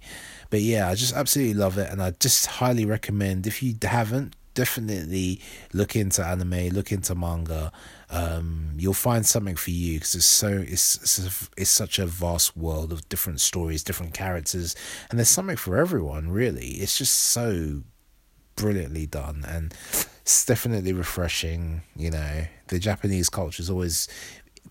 But 0.50 0.62
yeah, 0.62 0.90
I 0.90 0.96
just 0.96 1.14
absolutely 1.14 1.56
love 1.56 1.78
it, 1.78 1.92
and 1.92 2.02
I 2.02 2.12
just 2.12 2.46
highly 2.46 2.86
recommend 2.86 3.46
if 3.46 3.62
you 3.62 3.76
haven't, 3.82 4.36
definitely 4.54 5.40
look 5.72 5.96
into 5.96 6.26
anime, 6.26 6.70
look 6.70 6.92
into 6.92 7.14
manga. 7.14 7.72
Um, 8.10 8.72
you'll 8.78 8.94
find 8.94 9.26
something 9.26 9.56
for 9.56 9.72
you 9.72 9.96
because 10.00 10.16
it's 10.16 10.26
so 10.26 10.48
it's 10.48 10.96
it's, 10.96 11.50
it's 11.58 11.70
such 11.70 12.00
a 12.00 12.06
vast 12.06 12.56
world 12.56 12.92
of 12.94 13.08
different 13.10 13.42
stories, 13.42 13.84
different 13.84 14.14
characters, 14.14 14.76
and 15.10 15.20
there's 15.20 15.30
something 15.30 15.58
for 15.58 15.78
everyone. 15.78 16.32
Really, 16.32 16.70
it's 16.82 16.98
just 16.98 17.14
so 17.14 17.84
brilliantly 18.56 19.06
done 19.06 19.46
and 19.48 19.74
it's 20.28 20.44
definitely 20.44 20.92
refreshing. 20.92 21.84
You 21.96 22.12
know, 22.12 22.48
the 22.68 22.80
Japanese 22.80 23.30
culture 23.30 23.64
has 23.64 23.70
always 23.70 24.10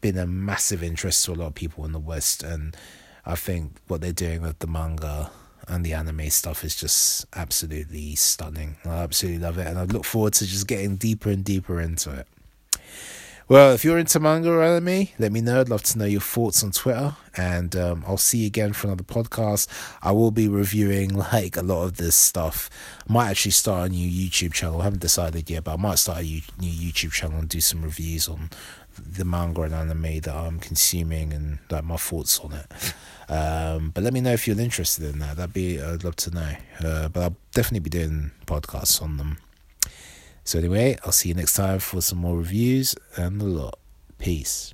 been 0.03 0.19
a 0.19 0.27
massive 0.27 0.83
interest 0.83 1.25
to 1.25 1.33
a 1.33 1.35
lot 1.35 1.47
of 1.47 1.55
people 1.55 1.87
in 1.87 1.93
the 1.93 1.99
West, 1.99 2.43
and 2.43 2.77
I 3.25 3.37
think 3.37 3.79
what 3.89 4.03
they're 4.03 4.13
doing 4.13 4.43
with 4.43 4.59
the 4.59 4.67
manga 4.67 5.31
and 5.67 5.83
the 5.83 5.95
anime 5.95 6.29
stuff 6.29 6.63
is 6.63 6.77
just 6.77 7.25
absolutely 7.35 8.17
stunning. 8.17 8.77
I 8.85 8.97
absolutely 8.99 9.41
love 9.41 9.57
it, 9.57 9.67
and 9.67 9.79
I 9.79 9.85
look 9.85 10.05
forward 10.05 10.35
to 10.35 10.47
just 10.47 10.67
getting 10.67 10.97
deeper 10.97 11.31
and 11.31 11.43
deeper 11.43 11.81
into 11.81 12.13
it. 12.13 12.29
Well, 13.49 13.75
if 13.75 13.85
you're 13.85 13.99
into 13.99 14.19
manga 14.19 14.51
or 14.51 14.61
anime, 14.61 15.07
let 15.21 15.31
me 15.31 15.41
know. 15.41 15.61
I'd 15.61 15.69
love 15.69 15.85
to 15.85 15.99
know 15.99 16.05
your 16.05 16.21
thoughts 16.21 16.65
on 16.65 16.73
Twitter. 16.73 17.15
And 17.37 17.77
um, 17.77 18.03
I'll 18.05 18.17
see 18.17 18.39
you 18.39 18.49
again 18.49 18.73
for 18.73 18.89
another 18.89 19.05
podcast. 19.05 19.69
I 20.03 20.11
will 20.11 20.33
be 20.33 20.49
reviewing 20.49 21.17
like 21.33 21.57
a 21.57 21.63
lot 21.63 21.85
of 21.85 21.97
this 21.97 22.17
stuff. 22.17 22.69
I 23.09 23.13
might 23.13 23.31
actually 23.31 23.53
start 23.53 23.89
a 23.89 23.93
new 23.93 24.11
YouTube 24.11 24.53
channel. 24.53 24.81
I 24.81 24.85
haven't 24.85 24.99
decided 25.01 25.49
yet, 25.49 25.63
but 25.63 25.75
I 25.75 25.77
might 25.77 26.01
start 26.01 26.19
a 26.19 26.23
new 26.23 26.43
YouTube 26.59 27.13
channel 27.13 27.39
and 27.39 27.49
do 27.49 27.61
some 27.61 27.83
reviews 27.83 28.27
on 28.27 28.51
the 28.99 29.25
manga 29.25 29.63
and 29.63 29.75
anime 29.75 30.21
that 30.21 30.35
I'm 30.35 30.59
consuming 30.59 31.33
and 31.33 31.61
like 31.71 31.85
my 31.85 31.99
thoughts 31.99 32.41
on 32.41 32.53
it. 32.53 32.93
Um, 33.31 33.91
but 33.95 34.03
let 34.03 34.13
me 34.13 34.21
know 34.21 34.33
if 34.33 34.49
you're 34.49 34.59
interested 34.59 35.05
in 35.05 35.21
that. 35.21 35.37
That'd 35.37 35.53
be 35.53 35.81
I'd 35.81 36.03
love 36.03 36.17
to 36.17 36.31
know. 36.33 36.53
Uh, 36.81 37.09
but 37.11 37.23
I'll 37.23 37.37
definitely 37.53 37.81
be 37.81 37.91
doing 37.91 38.33
podcasts 38.45 39.01
on 39.01 39.19
them. 39.19 39.39
So, 40.47 40.61
anyway, 40.61 40.97
I'll 41.05 41.11
see 41.11 41.29
you 41.29 41.35
next 41.35 41.55
time 41.55 41.81
for 41.81 42.01
some 42.01 42.19
more 42.19 42.39
reviews 42.39 42.95
and 43.17 43.43
a 43.43 43.45
lot. 43.45 43.79
Peace. 44.19 44.73